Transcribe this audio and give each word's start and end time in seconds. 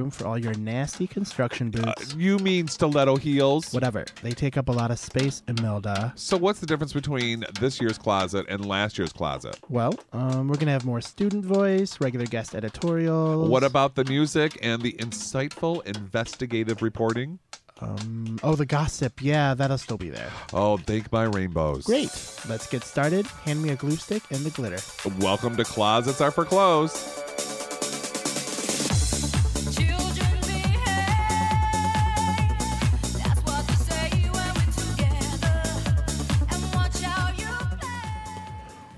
room 0.00 0.10
for 0.12 0.28
all 0.28 0.38
your 0.38 0.54
nasty 0.54 1.08
construction 1.08 1.74
Uh, 1.76 1.92
boots. 1.96 2.14
you 2.14 2.38
mean 2.38 2.68
stiletto 2.68 3.16
heels? 3.16 3.72
Whatever. 3.72 4.04
They 4.22 4.30
take 4.30 4.56
up 4.56 4.68
a 4.68 4.72
lot 4.72 4.92
of 4.92 4.98
space, 5.00 5.42
Imelda. 5.48 6.12
So 6.14 6.36
what's 6.36 6.60
the 6.60 6.66
difference 6.66 6.92
between 6.92 7.44
this 7.58 7.80
year's 7.80 7.98
closet 7.98 8.46
and 8.48 8.64
last 8.64 8.96
year's 8.96 9.12
closet? 9.12 9.58
Well, 9.68 9.94
um, 10.12 10.46
we're 10.46 10.54
gonna 10.54 10.70
have 10.70 10.84
more 10.84 11.00
student 11.00 11.44
voice, 11.44 12.00
regular 12.00 12.26
guest 12.26 12.54
editorials. 12.54 13.48
What 13.48 13.64
about 13.64 13.96
the 13.96 14.04
music 14.04 14.56
and 14.62 14.82
the 14.82 14.92
insightful 15.00 15.84
investigative 15.84 16.80
reporting? 16.80 17.40
Um, 17.80 18.38
oh, 18.44 18.54
the 18.54 18.66
gossip. 18.66 19.20
Yeah, 19.20 19.54
that'll 19.54 19.78
still 19.78 19.98
be 19.98 20.10
there. 20.10 20.30
Oh, 20.52 20.76
thank 20.76 21.10
my 21.10 21.24
rainbows. 21.24 21.86
Great. 21.86 22.10
Let's 22.48 22.68
get 22.68 22.84
started. 22.84 23.26
Hand 23.26 23.60
me 23.64 23.70
a 23.70 23.76
glue 23.76 23.96
stick 23.96 24.22
and 24.30 24.44
the 24.44 24.50
glitter. 24.50 24.78
Welcome 25.18 25.56
to 25.56 25.64
Closets 25.64 26.20
Are 26.20 26.30
for 26.30 26.44
Clothes. 26.44 27.24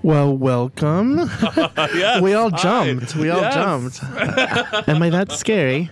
Well, 0.03 0.35
welcome. 0.35 1.17
yes. 1.77 2.21
we 2.21 2.33
all 2.33 2.49
hi. 2.49 2.57
jumped. 2.57 3.15
We 3.15 3.29
all 3.29 3.41
Yes. 3.41 3.53
jumped. 3.53 4.03
Am 4.89 5.01
I 5.01 5.09
that 5.11 5.31
scary? 5.31 5.89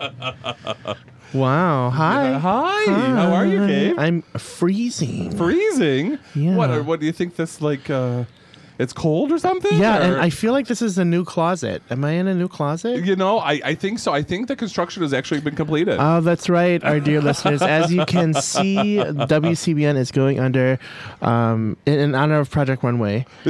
Wow. 1.34 1.92
Hi. 1.92 2.34
Uh, 2.34 2.40
hi. 2.40 2.86
How 2.92 3.34
are 3.34 3.46
you, 3.46 3.68
Gabe? 3.68 4.00
I'm 4.00 4.22
freezing. 4.38 5.36
Freezing. 5.38 6.18
Yeah. 6.34 6.56
What? 6.56 6.72
uh, 6.72 6.82
What 6.82 7.00
do 7.00 7.06
you 7.06 7.12
think? 7.12 7.36
This 7.36 7.62
like? 7.62 7.90
uh 7.90 8.24
It's 8.80 8.94
cold 8.94 9.32
or 9.32 9.38
something? 9.38 9.78
yeah, 9.78 9.98
Or- 9.98 10.02
and 10.02 10.16
I 10.22 10.30
feel 10.30 10.54
like 10.54 10.68
this 10.68 10.82
is 10.82 10.98
a 10.98 11.04
new 11.04 11.26
closet. 11.26 11.84
Am 11.92 12.04
I 12.06 12.12
in 12.12 12.28
a 12.28 12.34
new 12.34 12.48
closet? 12.48 13.04
You 13.04 13.16
know, 13.18 13.40
I, 13.40 13.60
I 13.64 13.76
think 13.76 14.00
so. 14.00 14.14
I 14.14 14.24
think 14.24 14.48
the 14.48 14.56
construction 14.56 15.04
has 15.04 15.14
actually 15.14 15.42
been 15.42 15.56
completed. 15.56 15.98
Oh, 16.00 16.22
that's 16.22 16.48
right, 16.50 16.82
our 16.86 17.02
dear 17.02 17.20
listeners. 17.22 17.62
As 17.62 17.92
you 17.92 18.06
can 18.06 18.34
see, 18.36 18.96
WCBN 18.98 19.98
is 19.98 20.12
going 20.12 20.40
under, 20.40 20.80
um, 21.22 21.76
in, 21.86 22.00
in 22.00 22.16
honor 22.16 22.40
of 22.40 22.50
Project 22.50 22.82
Runway, 22.82 23.26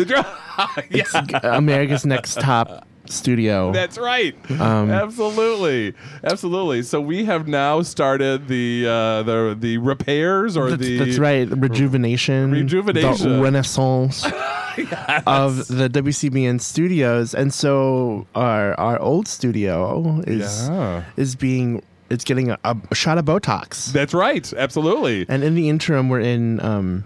yeah, 0.89 1.03
America's 1.43 2.05
Next 2.07 2.39
Top 2.39 2.87
Studio. 3.11 3.71
that's 3.71 3.97
right. 3.97 4.35
Um, 4.51 4.89
absolutely, 4.91 5.93
absolutely. 6.23 6.83
So 6.83 7.01
we 7.01 7.25
have 7.25 7.47
now 7.47 7.81
started 7.81 8.47
the 8.47 8.85
uh, 8.87 9.23
the 9.23 9.57
the 9.59 9.77
repairs 9.79 10.55
or 10.57 10.69
That's, 10.71 10.81
the 10.81 10.97
that's 10.99 11.17
right, 11.17 11.47
rejuvenation, 11.49 12.51
Rejuvenation. 12.51 13.37
the 13.37 13.41
renaissance 13.43 14.23
of 15.27 15.67
the 15.67 15.89
WCBN 15.89 16.61
studios, 16.61 17.33
and 17.33 17.53
so 17.53 18.27
our 18.35 18.79
our 18.79 18.99
old 18.99 19.27
studio 19.27 20.21
is 20.27 20.67
Yeah. 20.69 21.03
is 21.17 21.35
being 21.35 21.81
it's 22.09 22.23
getting 22.23 22.49
a, 22.49 22.57
a 22.63 22.95
shot 22.95 23.17
of 23.19 23.25
Botox, 23.25 23.91
That's 23.91 24.13
right. 24.15 24.51
Absolutely. 24.53 25.25
and 25.29 25.43
in 25.43 25.53
the 25.55 25.69
interim, 25.69 26.09
we're 26.09 26.21
in 26.21 26.59
um, 26.61 27.03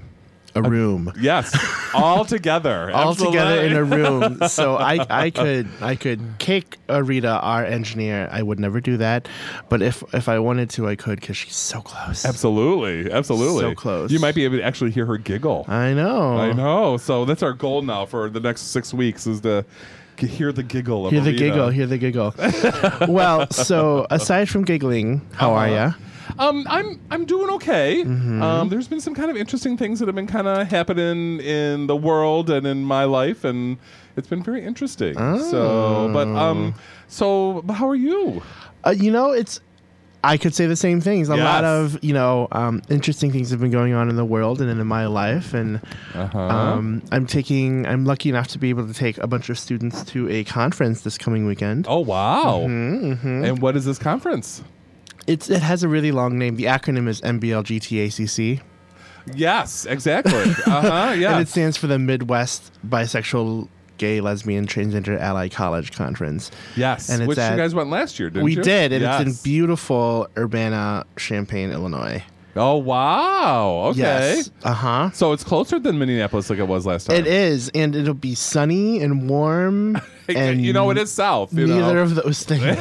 a 0.56 0.62
room. 0.62 1.12
Yes, 1.20 1.56
all 1.94 2.26
together, 2.26 2.92
all 2.94 3.16
together 3.16 3.62
in 3.62 3.74
a 3.74 3.84
room. 3.84 4.40
So 4.48 4.76
I, 4.78 5.06
I 5.10 5.30
could 5.30 5.68
I 5.82 5.96
could 5.96 6.22
kick 6.40 6.78
Arita, 6.88 7.40
our 7.42 7.66
engineer. 7.66 8.30
I 8.32 8.42
would 8.42 8.60
never 8.60 8.80
do 8.82 8.98
that, 8.98 9.28
but 9.70 9.82
if 9.82 10.04
if 10.14 10.30
I 10.30 10.40
wanted 10.40 10.70
to, 10.72 10.88
I 10.88 10.96
could 10.96 11.20
because 11.20 11.38
she's 11.38 11.56
so 11.56 11.82
close. 11.82 12.26
Absolutely, 12.26 13.12
absolutely. 13.12 13.62
So 13.62 13.76
close. 13.76 14.12
You 14.12 14.20
might 14.20 14.36
be 14.36 14.46
able 14.46 14.58
to 14.58 14.64
actually 14.64 14.92
hear 14.92 15.06
her 15.06 15.18
giggle. 15.18 15.66
I 15.68 15.94
know. 15.94 16.38
I 16.38 16.54
know. 16.54 16.98
So 16.98 17.26
that's 17.26 17.44
our 17.44 17.54
goal 17.54 17.82
now 17.82 18.06
for 18.06 18.30
the 18.30 18.40
next 18.40 18.72
six 18.72 18.94
weeks 18.94 19.28
is 19.28 19.42
to 19.42 19.66
hear 20.18 20.52
the 20.52 20.64
giggle. 20.64 21.06
Of 21.08 21.12
Hear 21.14 21.22
the 21.22 21.34
Arita. 21.34 21.38
giggle. 21.38 21.70
Hear 21.70 21.86
the 21.88 21.98
giggle. 21.98 22.34
well, 23.08 23.50
so 23.52 24.06
aside 24.10 24.50
from 24.50 24.64
giggling, 24.64 25.22
how 25.34 25.54
are 25.54 25.68
Uh-huh. 25.68 25.76
ya? 25.76 25.94
Um, 26.40 26.66
I'm 26.70 27.00
I'm 27.12 27.26
doing 27.26 27.50
okay. 27.52 28.04
Mm-hmm. 28.04 28.42
Um, 28.42 28.70
there's 28.70 28.88
been 28.88 29.02
some 29.02 29.14
kind 29.14 29.30
of 29.30 29.38
interesting 29.38 29.78
things 29.78 30.00
that 30.00 30.08
have 30.08 30.16
been 30.16 30.26
kind 30.28 30.48
of 30.48 30.68
happening 30.68 31.40
in 31.42 31.88
the 31.88 31.96
world 31.96 32.50
and 32.50 32.66
in 32.66 32.84
my 32.84 33.04
life, 33.04 33.44
and 33.44 33.78
it's 34.16 34.28
been 34.28 34.42
very 34.42 34.64
interesting. 34.64 35.14
So, 35.16 36.10
but 36.14 36.28
um, 36.30 36.74
so 37.08 37.62
but 37.66 37.74
how 37.74 37.88
are 37.90 37.96
you? 37.96 38.42
Uh, 38.86 38.92
you 38.92 39.12
know, 39.12 39.32
it's. 39.32 39.60
I 40.26 40.38
could 40.38 40.56
say 40.56 40.68
the 40.68 40.76
same 40.78 41.02
things. 41.02 41.28
A 41.30 41.36
lot 41.36 41.64
of 41.66 42.02
you 42.04 42.14
know 42.14 42.48
um, 42.54 42.82
interesting 42.90 43.32
things 43.32 43.50
have 43.52 43.60
been 43.60 43.72
going 43.72 43.94
on 43.94 44.10
in 44.10 44.16
the 44.16 44.24
world 44.26 44.62
and 44.62 44.70
in 44.70 44.88
my 44.88 45.06
life, 45.08 45.54
and 45.54 45.82
Uh-huh. 46.14 46.40
um, 46.40 47.02
I'm 47.12 47.26
taking. 47.26 47.86
I'm 47.86 48.06
lucky 48.06 48.30
enough 48.30 48.48
to 48.50 48.58
be 48.60 48.70
able 48.70 48.88
to 48.88 48.94
take 48.94 49.18
a 49.18 49.28
bunch 49.28 49.50
of 49.50 49.60
students 49.60 50.04
to 50.06 50.30
a 50.30 50.44
conference 50.46 51.02
this 51.02 51.18
coming 51.18 51.46
weekend. 51.46 51.86
oh 51.90 52.00
wow! 52.00 52.66
Mm-hmm, 52.68 53.44
And 53.46 53.60
what 53.62 53.76
is 53.76 53.86
this 53.86 54.00
conference? 54.00 54.64
It's 55.28 55.50
it 55.50 55.62
has 55.62 55.84
a 55.84 55.88
really 55.88 56.12
long 56.12 56.38
name. 56.38 56.56
The 56.56 56.66
acronym 56.66 57.08
is 57.08 57.22
MBLGTACC, 57.22 58.62
Yes, 59.34 59.86
exactly. 59.86 60.34
uh 60.66 60.82
huh. 60.82 61.14
Yeah. 61.18 61.32
and 61.34 61.42
it 61.42 61.48
stands 61.48 61.78
for 61.78 61.88
the 61.88 61.98
Midwest 62.00 62.72
Bisexual 62.88 63.68
Gay 64.04 64.20
Lesbian 64.20 64.68
Transgender 64.68 65.18
Ally 65.18 65.48
College 65.48 65.94
Conference. 65.94 66.52
yes. 66.76 67.08
and 67.08 67.26
Which 67.26 67.38
at- 67.38 67.52
you 67.52 67.58
guys 67.58 67.74
went 67.74 67.90
last 67.90 68.20
year, 68.20 68.30
didn't 68.30 68.44
we 68.44 68.58
you? 68.58 68.62
did, 68.62 68.92
and 68.92 69.02
yes. 69.02 69.22
it's 69.22 69.38
in 69.40 69.44
beautiful 69.50 70.28
Urbana, 70.38 71.06
Champaign, 71.16 71.72
Illinois. 71.72 72.22
Oh 72.58 72.76
wow! 72.76 73.86
Okay. 73.92 74.00
Yes. 74.00 74.52
Uh 74.64 74.74
huh. 74.74 75.10
So 75.12 75.32
it's 75.32 75.46
closer 75.46 75.80
than 75.80 75.98
Minneapolis, 75.98 76.50
like 76.50 76.60
it 76.60 76.68
was 76.68 76.86
last 76.86 77.06
time. 77.08 77.16
It 77.16 77.28
is, 77.28 77.70
and 77.74 77.96
it'll 77.96 78.14
be 78.14 78.36
sunny 78.36 79.02
and 79.02 79.30
warm. 79.30 79.98
and 80.36 80.62
you 80.62 80.74
know, 80.74 80.90
it 80.90 80.98
is 80.98 81.12
south. 81.12 81.54
You 81.54 81.68
neither 81.68 81.94
know? 81.96 82.02
of 82.02 82.16
those 82.16 82.44
things. 82.50 82.78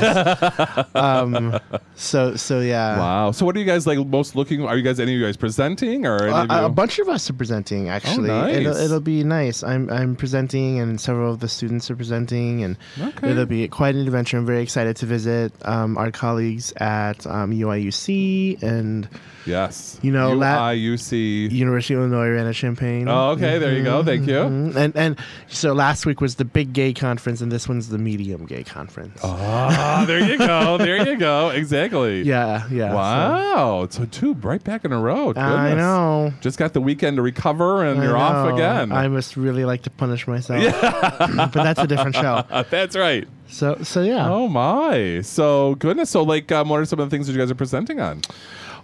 um. 0.94 1.58
So 1.94 2.36
so 2.36 2.60
yeah. 2.60 2.98
Wow. 2.98 3.30
So 3.32 3.44
what 3.46 3.56
are 3.56 3.58
you 3.60 3.64
guys 3.66 3.86
like 3.86 3.98
most 4.06 4.34
looking? 4.36 4.64
Are 4.64 4.76
you 4.76 4.82
guys 4.82 4.98
any 5.00 5.14
of 5.14 5.20
you 5.20 5.24
guys 5.26 5.36
presenting 5.36 6.06
or 6.06 6.28
Uh, 6.28 6.66
a 6.66 6.68
bunch 6.68 6.98
of 6.98 7.08
us 7.08 7.28
are 7.30 7.34
presenting 7.34 7.88
actually. 7.88 8.28
nice. 8.28 8.56
It'll, 8.56 8.76
it'll 8.76 9.00
be 9.00 9.24
nice. 9.24 9.62
I'm 9.62 9.88
I'm 9.90 10.16
presenting, 10.16 10.78
and 10.80 11.00
several 11.00 11.32
of 11.32 11.40
the 11.40 11.48
students 11.48 11.90
are 11.90 11.96
presenting, 11.96 12.62
and 12.64 12.76
Okay. 13.00 13.30
it'll 13.30 13.46
be 13.46 13.68
quite 13.68 13.94
an 13.94 14.02
adventure. 14.02 14.36
I'm 14.38 14.46
very 14.46 14.62
excited 14.62 14.96
to 14.96 15.06
visit 15.06 15.52
um, 15.64 15.96
our 15.98 16.10
colleagues 16.10 16.72
at 16.76 17.26
um, 17.26 17.52
UIUC 17.52 18.62
and 18.62 19.08
yes. 19.46 19.98
you 20.02 20.12
know, 20.12 20.32
la- 20.32 20.70
UIUC. 20.70 21.50
University 21.50 21.94
of 21.94 22.00
Illinois 22.00 22.26
Urbana 22.28 22.52
Champaign. 22.52 23.08
Oh, 23.08 23.30
okay. 23.30 23.58
There 23.58 23.72
you 23.76 23.82
go. 23.84 24.02
Thank 24.02 24.26
you. 24.26 24.34
Mhm. 24.34 24.76
And 24.76 24.96
and 24.96 25.16
so 25.48 25.72
last 25.72 26.06
week 26.06 26.20
was 26.20 26.36
the 26.36 26.44
big 26.44 26.72
gay 26.72 26.92
conference, 26.92 27.31
and 27.40 27.50
this 27.50 27.68
one's 27.68 27.88
the 27.88 27.98
medium 27.98 28.44
gay 28.44 28.64
conference. 28.64 29.18
Ah, 29.22 30.04
there 30.06 30.20
you 30.20 30.36
go. 30.36 30.76
There 30.76 31.08
you 31.08 31.16
go. 31.16 31.50
Exactly. 31.50 32.22
Yeah, 32.32 32.66
yeah. 32.70 32.92
Wow. 32.94 33.86
So, 33.90 34.04
two 34.06 34.34
right 34.34 34.62
back 34.62 34.84
in 34.84 34.92
a 34.92 34.98
row. 34.98 35.32
I 35.36 35.74
know. 35.74 36.32
Just 36.40 36.58
got 36.58 36.72
the 36.72 36.80
weekend 36.80 37.16
to 37.16 37.22
recover, 37.22 37.84
and 37.84 38.00
I 38.00 38.04
you're 38.04 38.16
off 38.16 38.52
again. 38.52 38.92
I 38.92 39.08
must 39.08 39.36
really 39.36 39.64
like 39.64 39.82
to 39.82 39.90
punish 39.90 40.26
myself, 40.26 40.62
Yeah. 40.62 41.50
but 41.52 41.52
that's 41.52 41.80
a 41.80 41.86
different 41.86 42.16
show. 42.16 42.44
That's 42.70 42.96
right. 42.96 43.26
So 43.48 43.78
so 43.82 44.02
yeah. 44.02 44.28
Oh 44.30 44.48
my. 44.48 45.20
So 45.22 45.74
goodness. 45.76 46.10
So 46.10 46.22
like, 46.22 46.50
um, 46.52 46.68
what 46.68 46.80
are 46.80 46.84
some 46.84 47.00
of 47.00 47.08
the 47.08 47.14
things 47.14 47.26
that 47.26 47.32
you 47.34 47.38
guys 47.38 47.50
are 47.50 47.54
presenting 47.54 48.00
on? 48.00 48.22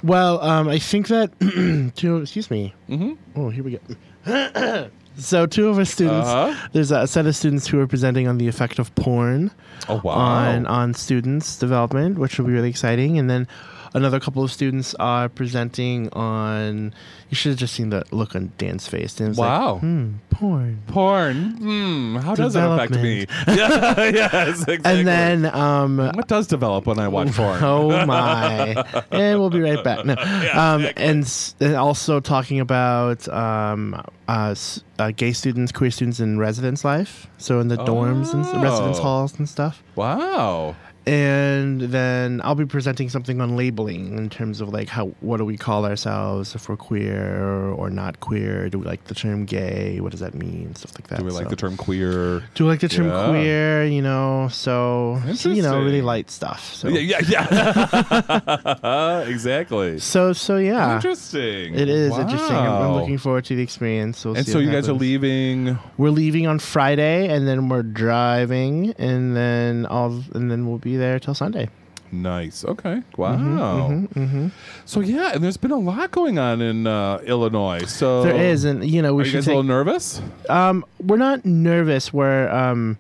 Well, 0.02 0.40
um, 0.42 0.68
I 0.68 0.78
think 0.78 1.08
that 1.08 1.30
two. 1.96 2.18
Excuse 2.18 2.50
me. 2.50 2.74
Mm-hmm. 2.88 3.14
Oh, 3.40 3.50
here 3.50 3.64
we 3.64 3.78
go. 3.78 3.80
so 5.18 5.46
two 5.46 5.68
of 5.68 5.78
our 5.78 5.84
students. 5.84 6.28
Uh-huh. 6.28 6.68
There's 6.72 6.90
a 6.90 7.06
set 7.06 7.26
of 7.26 7.34
students 7.36 7.66
who 7.66 7.80
are 7.80 7.86
presenting 7.86 8.26
on 8.28 8.38
the 8.38 8.48
effect 8.48 8.78
of 8.78 8.94
porn 8.94 9.50
Oh 9.88 10.00
wow. 10.04 10.12
on 10.14 10.66
on 10.66 10.94
students' 10.94 11.56
development, 11.58 12.18
which 12.18 12.38
will 12.38 12.46
be 12.46 12.52
really 12.52 12.70
exciting. 12.70 13.18
And 13.18 13.28
then 13.28 13.46
another 13.94 14.20
couple 14.20 14.42
of 14.42 14.50
students 14.52 14.94
are 14.96 15.28
presenting 15.28 16.08
on. 16.10 16.94
You 17.30 17.34
should 17.36 17.50
have 17.50 17.58
just 17.58 17.74
seen 17.74 17.90
the 17.90 18.04
look 18.10 18.34
on 18.34 18.52
Dan's 18.56 18.88
face. 18.88 19.18
Was 19.20 19.36
Wow. 19.36 19.72
like, 19.74 19.80
hmm, 19.82 20.12
porn. 20.30 20.82
Porn. 20.86 21.50
Hmm. 21.58 22.16
How 22.16 22.34
does 22.34 22.54
that 22.54 22.70
affect 22.70 22.92
me? 22.94 23.26
yeah. 23.48 24.10
yes. 24.10 24.62
Exactly. 24.62 24.78
And 24.84 25.06
then, 25.06 25.54
um, 25.54 25.98
what 25.98 26.26
does 26.26 26.46
develop 26.46 26.86
when 26.86 26.98
I 26.98 27.08
watch 27.08 27.32
porn? 27.32 27.62
oh 27.62 28.06
my, 28.06 28.82
and 29.10 29.38
we'll 29.38 29.50
be 29.50 29.60
right 29.60 29.82
back. 29.84 30.06
No, 30.06 30.14
um, 30.54 30.86
and, 30.96 31.54
and 31.60 31.74
also 31.76 32.20
talking 32.20 32.60
about 32.60 33.28
um, 33.28 34.02
uh, 34.26 34.54
uh, 34.98 35.10
gay 35.14 35.32
students, 35.32 35.70
queer 35.70 35.90
students 35.90 36.18
in 36.20 36.38
residence 36.38 36.82
life. 36.84 37.26
So 37.36 37.60
in 37.60 37.68
the 37.68 37.76
dorms 37.76 38.32
and 38.32 38.44
s- 38.46 38.54
residence 38.54 38.98
Oh. 38.98 39.02
halls 39.02 39.38
and 39.38 39.46
stuff. 39.48 39.82
Wow. 39.96 40.76
And 41.08 41.80
then 41.80 42.42
I'll 42.44 42.54
be 42.54 42.66
presenting 42.66 43.08
something 43.08 43.40
on 43.40 43.56
labeling 43.56 44.18
in 44.18 44.28
terms 44.28 44.60
of 44.60 44.68
like 44.68 44.88
how 44.88 45.06
what 45.20 45.38
do 45.38 45.44
we 45.46 45.56
call 45.56 45.86
ourselves 45.86 46.54
if 46.54 46.68
we're 46.68 46.76
queer 46.76 47.70
or 47.70 47.88
not 47.88 48.20
queer? 48.20 48.68
Do 48.68 48.78
we 48.78 48.84
like 48.84 49.04
the 49.04 49.14
term 49.14 49.46
gay? 49.46 50.00
What 50.00 50.10
does 50.10 50.20
that 50.20 50.34
mean? 50.34 50.74
Stuff 50.74 50.92
like 50.96 51.08
that. 51.08 51.20
Do 51.20 51.24
we 51.24 51.30
like 51.30 51.44
So- 51.44 51.50
the 51.50 51.56
term 51.56 51.76
queer? 51.78 52.42
Do 52.54 52.64
we 52.64 52.70
like 52.70 52.80
the 52.80 52.88
term 52.88 53.06
Yeah. 53.08 53.28
queer? 53.30 53.84
You 53.86 54.02
know, 54.02 54.48
so, 54.52 55.18
you 55.44 55.62
know, 55.62 55.80
really 55.82 56.02
light 56.02 56.30
stuff. 56.30 56.74
So 56.74 56.88
Yeah, 56.88 57.20
yeah, 57.20 57.46
yeah. 57.48 59.20
exactly. 59.26 59.98
so 60.00 60.32
so 60.34 60.58
yeah. 60.58 60.96
Interesting. 60.96 61.74
It 61.74 61.88
is 61.88 62.16
interesting. 62.18 62.54
I'm, 62.56 62.82
I'm 62.82 62.92
looking 62.94 63.16
forward 63.18 63.46
to 63.46 63.56
the 63.56 63.62
experience. 63.62 64.24
We'll 64.26 64.36
And 64.36 64.46
so 64.46 64.58
you 64.58 64.70
guys 64.70 64.88
are 64.90 64.92
leaving. 64.92 65.78
We're 65.96 66.10
leaving 66.10 66.46
on 66.46 66.58
Friday, 66.58 67.28
and 67.28 67.48
then 67.48 67.68
we're 67.70 67.82
driving, 67.82 68.92
and 68.98 69.34
then 69.34 69.86
all, 69.86 70.22
and 70.34 70.50
then 70.50 70.66
we'll 70.68 70.78
be 70.78 70.97
there 70.98 71.18
till 71.18 71.34
Sunday. 71.34 71.68
Nice. 72.10 72.64
Okay. 72.64 73.02
Wow. 73.18 73.36
Mm-hmm, 73.36 74.48
So 74.86 75.00
yeah, 75.00 75.32
and 75.34 75.44
there's 75.44 75.58
been 75.58 75.70
a 75.72 75.78
lot 75.78 76.10
going 76.10 76.38
on 76.38 76.62
in 76.62 76.86
uh, 76.86 77.18
Illinois. 77.26 77.84
So 77.86 78.22
There 78.22 78.34
is, 78.36 78.64
and 78.64 78.82
you 78.84 79.02
know, 79.02 79.14
we 79.14 79.22
Are 79.22 79.26
you 79.26 79.30
should 79.30 79.36
guys 79.38 79.44
take. 79.46 79.52
a 79.52 79.56
little 79.58 79.68
nervous? 79.68 80.22
um, 80.48 80.84
we're 81.00 81.18
not 81.18 81.44
nervous. 81.44 82.10
We're 82.12 82.48
um, 82.48 82.96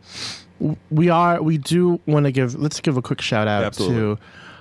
we 0.90 1.08
are. 1.08 1.40
We 1.42 1.56
do 1.58 2.00
want 2.06 2.26
to 2.26 2.32
give. 2.32 2.54
Let's 2.54 2.80
give 2.80 2.96
a 2.98 3.02
quick 3.02 3.20
shout 3.22 3.48
out 3.48 3.64
Absolutely. 3.64 4.16
to. 4.16 4.18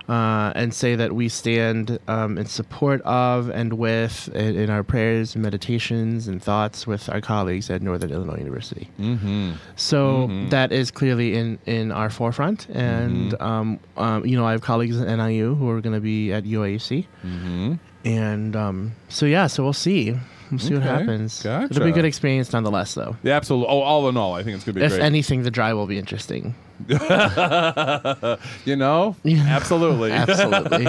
Uh, 0.10 0.54
and 0.56 0.74
say 0.74 0.96
that 0.96 1.12
we 1.12 1.28
stand 1.28 2.00
um, 2.08 2.38
in 2.38 2.46
support 2.46 3.02
of 3.02 3.50
and 3.50 3.74
with 3.74 4.30
in, 4.34 4.56
in 4.56 4.70
our 4.70 4.82
prayers 4.82 5.36
and 5.36 5.44
meditations 5.44 6.30
and 6.30 6.42
thoughts 6.42 6.88
with 6.88 7.10
our 7.10 7.20
colleagues 7.20 7.70
at 7.70 7.82
Northern 7.82 8.12
Illinois 8.12 8.38
University. 8.38 8.88
Mm-hmm. 9.02 9.52
So 9.76 10.28
Mhm. 10.30 10.50
that 10.52 10.72
is 10.72 10.92
clearly 10.92 11.36
in 11.36 11.60
in 11.66 11.92
our 11.92 12.10
forefront, 12.10 12.68
and 12.70 13.34
Mm-hmm. 13.34 13.44
um, 13.44 13.80
um, 13.98 14.26
you 14.26 14.38
know 14.38 14.46
I 14.48 14.52
have 14.52 14.62
colleagues 14.62 14.96
at 15.02 15.08
NIU 15.10 15.56
who 15.56 15.70
are 15.70 15.82
going 15.82 15.96
to 15.96 16.00
be 16.00 16.32
at 16.32 16.46
UAC, 16.46 17.06
Mm-hmm. 17.26 17.74
and 18.06 18.56
um, 18.56 18.94
so 19.10 19.26
yeah, 19.26 19.48
so 19.48 19.62
we'll 19.64 19.74
see, 19.74 20.16
we'll 20.52 20.60
see 20.60 20.74
what 20.74 20.84
Okay, 20.84 21.00
happens. 21.00 21.46
It'll 21.46 21.84
be 21.84 21.90
a 21.90 21.94
good 21.94 22.06
experience 22.06 22.54
nonetheless, 22.54 22.94
though. 22.94 23.18
Yeah, 23.24 23.36
absolutely. 23.36 23.68
Oh, 23.74 23.82
all 23.82 24.08
in 24.08 24.16
all, 24.16 24.36
I 24.36 24.44
think 24.44 24.56
it's 24.56 24.64
gonna 24.64 24.76
be 24.80 24.86
If 24.86 24.92
great. 24.94 25.02
anything, 25.04 25.44
the 25.44 25.52
drive 25.52 25.76
will 25.76 25.88
be 25.88 25.98
interesting. 26.00 26.56
you 28.66 28.76
know, 28.76 29.16
Yeah. 29.24 29.44
absolutely. 29.48 30.12
Absolutely, 30.28 30.86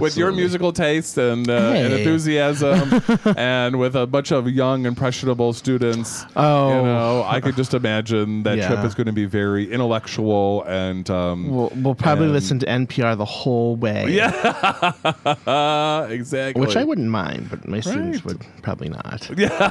With 0.00 0.16
your 0.16 0.32
musical 0.32 0.72
taste 0.72 1.18
and, 1.18 1.48
uh, 1.48 1.52
and 1.74 1.92
enthusiasm, 1.94 3.02
and 3.36 3.78
with 3.78 3.94
a 3.96 4.06
bunch 4.06 4.30
of 4.32 4.48
young, 4.48 4.86
impressionable 4.86 5.52
students, 5.52 6.24
Oh. 6.36 6.68
you 6.68 6.82
know, 6.82 7.24
I 7.26 7.40
could 7.40 7.56
just 7.56 7.74
imagine 7.74 8.42
that 8.44 8.66
trip 8.66 8.84
is 8.84 8.94
going 8.94 9.06
to 9.06 9.12
be 9.12 9.24
very 9.26 9.70
intellectual 9.72 10.64
and 10.64 11.08
um, 11.10 11.48
We'll, 11.50 11.72
we'll 11.76 11.94
probably 11.94 12.24
And- 12.24 12.32
listen 12.34 12.58
to 12.60 12.66
NPR 12.66 13.16
the 13.16 13.24
whole 13.24 13.76
way. 13.76 14.06
yeah, 14.10 16.06
exactly. 16.06 16.60
Which 16.60 16.76
I 16.76 16.84
wouldn't 16.84 17.08
mind, 17.08 17.48
but 17.50 17.66
my 17.68 17.80
students 17.80 18.24
would 18.24 18.44
probably 18.62 18.88
not. 18.88 19.30
Yeah. 19.36 19.70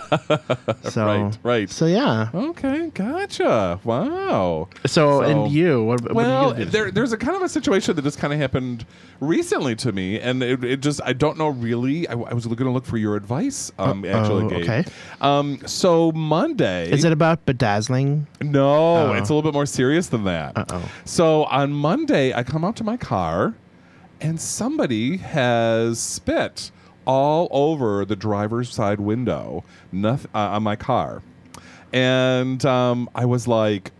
So, 0.83 1.05
Right, 1.05 1.37
right. 1.43 1.69
So 1.69 1.85
yeah. 1.85 2.29
Okay, 2.33 2.89
gotcha. 2.93 3.79
Wow. 3.83 4.67
So, 4.85 5.00
So- 5.01 5.21
and 5.21 5.51
you, 5.51 5.83
what, 5.83 6.01
what 6.01 6.09
you 6.11 6.15
well, 6.15 6.53
do? 6.53 6.65
there, 6.65 6.91
there's 6.91 7.11
a 7.13 7.17
kind 7.17 7.35
of 7.35 7.41
a 7.41 7.49
situation 7.49 7.95
that 7.95 8.01
just 8.03 8.19
kind 8.19 8.33
of 8.33 8.39
happened 8.39 8.85
recently 9.19 9.75
to 9.77 9.91
me, 9.91 10.19
and 10.19 10.41
it, 10.43 10.63
it 10.63 10.79
just 10.81 11.01
I 11.03 11.13
don't 11.13 11.37
know 11.37 11.49
really. 11.49 12.07
I, 12.07 12.13
I 12.13 12.33
was 12.33 12.45
going 12.45 12.57
to 12.57 12.69
look 12.71 12.85
for 12.85 12.97
your 12.97 13.15
advice, 13.15 13.71
um, 13.79 14.03
Uh, 14.03 14.07
actually. 14.07 14.45
oh, 14.45 14.49
Gabe. 14.49 14.63
okay. 14.63 14.85
Um, 15.21 15.59
so 15.65 16.11
Monday 16.11 16.89
Is 16.91 17.03
it 17.05 17.11
about 17.11 17.45
bedazzling? 17.45 18.27
No, 18.41 18.71
Oh. 19.09 19.13
it's 19.13 19.29
a 19.29 19.33
little 19.33 19.49
bit 19.49 19.53
more 19.55 19.65
serious 19.65 20.07
than 20.07 20.23
that. 20.25 20.57
Uh-oh. 20.57 20.89
So 21.05 21.43
on 21.45 21.71
Monday, 21.73 22.33
I 22.33 22.43
come 22.43 22.63
out 22.65 22.75
to 22.77 22.83
my 22.83 22.97
car, 22.97 23.53
and 24.19 24.39
somebody 24.39 25.17
has 25.17 25.99
spit 25.99 26.71
all 27.05 27.47
over 27.51 28.05
the 28.05 28.15
driver's 28.15 28.71
side 28.73 28.99
window 28.99 29.63
noth- 29.91 30.27
uh, 30.35 30.37
on 30.55 30.63
my 30.63 30.75
car, 30.75 31.21
and 31.93 32.63
um, 32.65 33.09
I 33.15 33.25
was 33.25 33.47
like, 33.47 33.91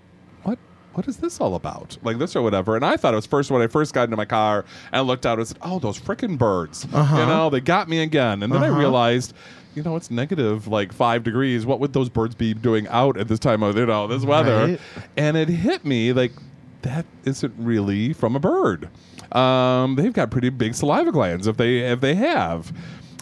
"What? 0.93 1.07
Is 1.07 1.17
this 1.17 1.39
all 1.41 1.55
about? 1.55 1.97
Like 2.03 2.17
this 2.19 2.35
or 2.35 2.41
whatever?" 2.41 2.75
And 2.75 2.85
I 2.85 2.97
thought 2.97 3.13
it 3.13 3.17
was 3.17 3.25
first 3.25 3.51
when 3.51 3.61
I 3.61 3.67
first 3.67 3.93
got 3.93 4.03
into 4.05 4.17
my 4.17 4.25
car 4.25 4.65
and 4.91 4.95
I 4.97 5.01
looked 5.01 5.25
out 5.25 5.37
and 5.39 5.47
said, 5.47 5.57
"Oh, 5.61 5.79
those 5.79 5.99
freaking 5.99 6.37
birds! 6.37 6.85
Uh-huh. 6.93 7.17
You 7.17 7.25
know, 7.25 7.49
they 7.49 7.61
got 7.61 7.87
me 7.89 7.99
again." 7.99 8.43
And 8.43 8.51
then 8.53 8.63
I 8.63 8.69
Uh-huh. 8.69 8.79
realized. 8.79 9.33
You 9.73 9.83
know, 9.83 9.95
it's 9.95 10.11
negative 10.11 10.67
like 10.67 10.91
five 10.91 11.23
degrees. 11.23 11.65
What 11.65 11.79
would 11.79 11.93
those 11.93 12.09
birds 12.09 12.35
be 12.35 12.53
doing 12.53 12.89
out 12.89 13.15
at 13.17 13.29
this 13.29 13.39
time 13.39 13.63
of 13.63 13.77
you 13.77 13.85
know 13.85 14.05
this 14.05 14.25
weather? 14.25 14.65
Right. 14.67 14.79
and 15.15 15.37
it 15.37 15.47
hit 15.47 15.85
me 15.85 16.11
like 16.11 16.33
that 16.81 17.05
isn't 17.23 17.53
really 17.57 18.11
from 18.11 18.35
a 18.35 18.39
bird. 18.41 18.89
Um, 19.31 19.95
they've 19.95 20.11
got 20.11 20.29
pretty 20.29 20.49
big 20.49 20.75
saliva 20.75 21.13
glands 21.13 21.47
if 21.47 21.55
they 21.55 21.77
if 21.89 22.01
they 22.01 22.15
have, 22.15 22.73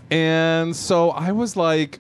and 0.10 0.76
so 0.76 1.12
I 1.12 1.32
was 1.32 1.56
like, 1.56 2.00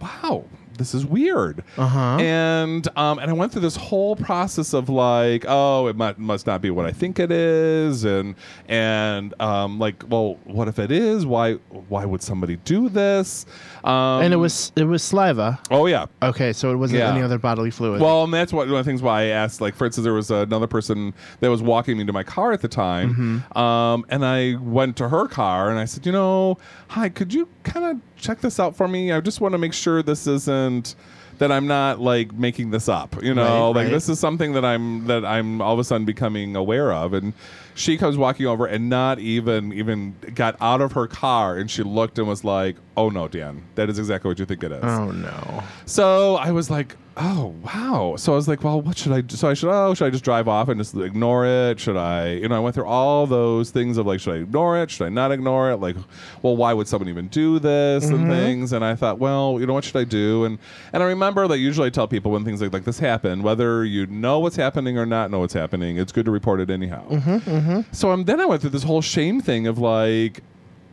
wow. 0.00 0.44
This 0.76 0.94
is 0.94 1.06
weird, 1.06 1.62
Uh-huh. 1.78 2.16
and 2.20 2.86
um, 2.98 3.18
and 3.18 3.30
I 3.30 3.34
went 3.34 3.52
through 3.52 3.60
this 3.62 3.76
whole 3.76 4.16
process 4.16 4.72
of 4.72 4.88
like, 4.88 5.44
oh, 5.46 5.86
it 5.86 5.96
might, 5.96 6.18
must 6.18 6.46
not 6.46 6.60
be 6.60 6.70
what 6.70 6.84
I 6.86 6.90
think 6.92 7.18
it 7.18 7.30
is, 7.30 8.04
and 8.04 8.34
and 8.68 9.40
um, 9.40 9.78
like, 9.78 10.02
well, 10.08 10.38
what 10.44 10.66
if 10.68 10.78
it 10.78 10.90
is? 10.90 11.24
Why 11.26 11.54
why 11.88 12.04
would 12.04 12.22
somebody 12.22 12.56
do 12.56 12.88
this? 12.88 13.46
Um, 13.84 14.22
and 14.22 14.32
it 14.34 14.38
was 14.38 14.72
it 14.76 14.84
was 14.84 15.02
saliva. 15.02 15.60
oh 15.70 15.86
yeah, 15.86 16.06
Okay, 16.22 16.52
so 16.52 16.72
it 16.72 16.76
wasn't 16.76 17.00
Yeah. 17.00 17.12
any 17.12 17.22
other 17.22 17.38
bodily 17.38 17.70
fluid. 17.70 18.00
well, 18.00 18.24
and 18.24 18.32
that's 18.34 18.52
what, 18.52 18.66
one 18.68 18.78
of 18.78 18.84
the 18.84 18.90
things 18.90 19.02
why 19.02 19.22
I 19.22 19.24
asked. 19.26 19.60
Like, 19.60 19.74
for 19.76 19.84
instance, 19.86 20.04
there 20.04 20.14
was 20.14 20.30
another 20.30 20.66
person 20.66 21.14
that 21.40 21.50
was 21.50 21.62
walking 21.62 21.98
me 21.98 22.04
to 22.06 22.12
my 22.12 22.22
car 22.24 22.52
at 22.52 22.60
the 22.62 22.68
time, 22.68 23.44
um, 23.56 24.04
and 24.08 24.24
I 24.24 24.56
went 24.56 24.96
to 24.96 25.08
her 25.08 25.28
car 25.28 25.70
and 25.70 25.78
I 25.78 25.84
said, 25.84 26.06
you 26.06 26.12
know, 26.12 26.58
hi, 26.88 27.08
could 27.08 27.32
you 27.32 27.48
kind 27.62 27.84
of 27.86 28.13
check 28.24 28.40
this 28.40 28.58
out 28.58 28.74
for 28.74 28.88
me? 28.88 29.12
I 29.12 29.20
just 29.20 29.40
want 29.40 29.52
to 29.52 29.58
make 29.58 29.72
sure 29.72 30.02
this 30.02 30.26
isn't 30.26 30.94
that 31.38 31.50
I'm 31.52 31.66
not 31.66 32.00
like 32.00 32.32
making 32.32 32.70
this 32.70 32.88
up. 32.88 33.22
You 33.22 33.34
know, 33.34 33.42
Right, 33.72 33.76
like 33.80 33.84
right. 33.86 33.90
this 33.90 34.08
is 34.08 34.18
something 34.18 34.52
that 34.54 34.64
I'm 34.64 35.06
that 35.06 35.24
I'm 35.24 35.60
all 35.60 35.74
of 35.74 35.78
a 35.78 35.84
sudden 35.84 36.04
becoming 36.04 36.56
aware 36.56 36.92
of, 36.92 37.12
and. 37.12 37.32
She 37.76 37.96
comes 37.98 38.16
walking 38.16 38.46
over 38.46 38.66
and 38.66 38.88
not 38.88 39.18
even 39.18 39.72
even 39.72 40.14
got 40.36 40.54
out 40.60 40.80
of 40.80 40.92
her 40.92 41.08
car 41.08 41.56
and 41.56 41.68
she 41.68 41.82
looked 41.82 42.20
and 42.20 42.28
was 42.28 42.44
like, 42.44 42.76
"Oh 42.96 43.08
no, 43.10 43.28
Dan, 43.28 43.62
that 43.74 43.88
is 43.88 43.98
exactly 43.98 44.28
what 44.28 44.38
you 44.38 44.44
think 44.44 44.62
it 44.62 44.72
is." 44.72 44.84
oh 44.84 45.10
no. 45.10 45.62
So 45.86 46.36
I 46.36 46.50
was 46.50 46.70
like, 46.70 46.96
oh 47.16 47.54
wow. 47.62 48.14
So 48.16 48.32
I 48.32 48.36
was 48.36 48.48
like, 48.48 48.64
well, 48.64 48.80
what 48.80 48.98
should 48.98 49.12
I 49.12 49.20
do? 49.20 49.36
So 49.36 49.48
I 49.48 49.54
should 49.54 49.70
oh, 49.70 49.94
should 49.94 50.06
I 50.06 50.10
just 50.10 50.24
drive 50.24 50.48
off 50.48 50.68
and 50.68 50.80
just 50.80 50.94
ignore 50.94 51.46
it? 51.46 51.78
Should 51.78 51.96
I 51.96 52.32
you 52.32 52.48
know, 52.48 52.56
I 52.56 52.58
went 52.58 52.74
through 52.74 52.86
all 52.86 53.26
those 53.26 53.70
things 53.70 53.96
of 53.98 54.06
like, 54.06 54.20
should 54.20 54.34
I 54.34 54.38
ignore 54.38 54.78
it? 54.78 54.90
Should 54.90 55.06
I 55.06 55.08
not 55.08 55.32
ignore 55.32 55.70
it? 55.70 55.76
Like, 55.76 55.96
well, 56.42 56.56
why 56.56 56.72
would 56.72 56.88
someone 56.88 57.08
even 57.08 57.28
do 57.28 57.58
this 57.58 58.04
and 58.06 58.20
mm-hmm. 58.20 58.30
things? 58.30 58.72
And 58.72 58.84
I 58.84 58.94
thought, 58.94 59.18
well, 59.18 59.58
you 59.60 59.66
know, 59.66 59.74
what 59.74 59.84
should 59.84 59.96
I 59.96 60.04
do? 60.04 60.44
And 60.44 60.58
and 60.92 61.02
I 61.02 61.06
remember 61.06 61.46
that 61.48 61.58
usually 61.58 61.86
I 61.86 61.90
tell 61.90 62.08
people 62.08 62.32
when 62.32 62.44
things 62.44 62.60
like, 62.60 62.72
like 62.72 62.84
this 62.84 62.98
happen, 62.98 63.42
whether 63.42 63.84
you 63.84 64.06
know 64.06 64.38
what's 64.40 64.56
happening 64.56 64.98
or 64.98 65.06
not 65.06 65.30
know 65.30 65.40
what's 65.40 65.54
happening, 65.54 65.98
it's 65.98 66.12
good 66.12 66.24
to 66.24 66.30
report 66.30 66.60
it 66.60 66.70
anyhow. 66.70 67.06
Mm-hmm, 67.08 67.50
mm-hmm. 67.50 67.80
So 67.92 68.10
um, 68.10 68.24
then 68.24 68.40
I 68.40 68.46
went 68.46 68.60
through 68.60 68.70
this 68.70 68.84
whole 68.84 69.02
shame 69.02 69.40
thing 69.40 69.66
of 69.66 69.78
like, 69.78 70.42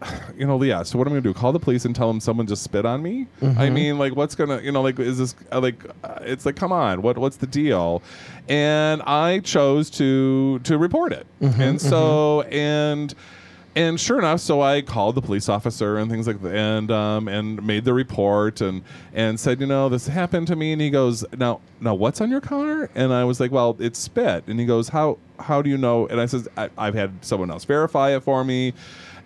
you 0.38 0.45
know, 0.48 0.62
yeah. 0.63 0.83
So 0.83 0.98
what 0.98 1.07
am 1.07 1.13
I 1.13 1.18
gonna 1.18 1.21
do? 1.21 1.33
Call 1.33 1.51
the 1.51 1.59
police 1.59 1.86
and 1.86 1.95
tell 1.95 2.07
them 2.07 2.19
someone 2.19 2.48
just 2.48 2.63
spit 2.63 2.86
on 2.86 3.01
me? 3.01 3.27
I 3.59 3.69
mean, 3.69 3.98
like, 3.98 4.15
what's 4.15 4.36
gonna, 4.36 4.59
you 4.62 4.71
know, 4.71 4.81
like, 4.81 5.00
is 5.00 5.18
this 5.18 5.36
uh, 5.51 5.59
like? 5.59 5.83
Uh, 6.03 6.19
it's 6.21 6.45
like, 6.45 6.56
come 6.56 6.71
on, 6.71 7.01
what 7.01 7.18
what's 7.18 7.38
the 7.38 7.48
deal? 7.48 8.01
And 8.50 9.01
I 9.03 9.39
chose 9.39 9.89
to 9.92 10.59
to 10.59 10.77
report 10.77 11.13
it, 11.13 11.25
and 11.62 11.80
so 11.81 12.42
and. 12.44 13.13
And 13.74 13.98
sure 13.98 14.19
enough, 14.19 14.42
so 14.42 14.62
I 14.62 14.81
called 14.81 15.16
the 15.16 15.21
police 15.21 15.47
officer 15.47 15.97
and 15.97 16.11
things 16.11 16.28
like 16.28 16.42
that, 16.42 16.54
and 16.54 16.92
um, 16.92 17.30
and 17.30 17.66
made 17.66 17.85
the 17.85 17.94
report 17.94 18.59
and 18.59 18.83
and 19.14 19.40
said, 19.40 19.61
you 19.61 19.66
know, 19.66 19.87
this 19.87 20.07
happened 20.07 20.47
to 20.47 20.57
me. 20.57 20.73
And 20.73 20.81
he 20.81 20.90
goes, 20.90 21.23
now, 21.37 21.61
now, 21.80 21.94
what's 21.94 22.19
on 22.19 22.30
your 22.30 22.42
car? 22.42 22.90
And 22.95 23.14
I 23.14 23.23
was 23.23 23.40
like, 23.40 23.49
well, 23.49 23.78
it's 23.80 23.97
spit. 23.97 24.44
And 24.47 24.59
he 24.59 24.66
goes, 24.66 24.90
how 24.90 25.19
how 25.40 25.61
do 25.61 25.69
you 25.69 25.78
know? 25.78 26.06
And 26.07 26.19
I 26.19 26.26
says, 26.26 26.49
I, 26.57 26.69
I've 26.78 26.95
had 26.95 27.23
someone 27.23 27.49
else 27.49 27.64
verify 27.64 28.14
it 28.14 28.23
for 28.23 28.44
me. 28.44 28.73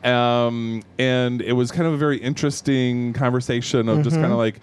Um, 0.05 0.83
and 0.99 1.41
it 1.41 1.53
was 1.53 1.71
kind 1.71 1.87
of 1.87 1.93
a 1.93 1.97
very 1.97 2.17
interesting 2.17 3.13
conversation 3.13 3.89
of 3.89 4.03
just 4.03 4.15
kind 4.15 4.31
of 4.31 4.37
like, 4.37 4.59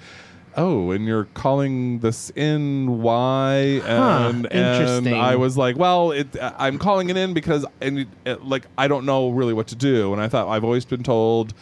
oh, 0.56 0.90
and 0.92 1.06
you're 1.06 1.25
calling 1.34 1.99
this 1.99 2.30
in 2.37 3.02
why? 3.02 3.80
Huh, 3.80 4.30
And 4.34 4.46
and. 4.52 5.08
I 5.14 5.37
was 5.37 5.56
like, 5.56 5.76
well, 5.76 6.12
it, 6.12 6.28
I'm 6.40 6.78
calling 6.78 7.11
it 7.11 7.16
in 7.16 7.34
because 7.34 7.66
and 7.80 8.00
it, 8.00 8.08
it, 8.25 8.44
like 8.44 8.66
I 8.78 8.87
don't 8.88 9.04
know 9.04 9.30
really 9.30 9.54
what 9.54 9.66
to 9.68 9.75
do. 9.75 10.12
And 10.12 10.22
I 10.22 10.28
thought 10.28 10.49
I've 10.49 10.64
always 10.64 10.84
been 10.84 11.02
told. 11.02 11.54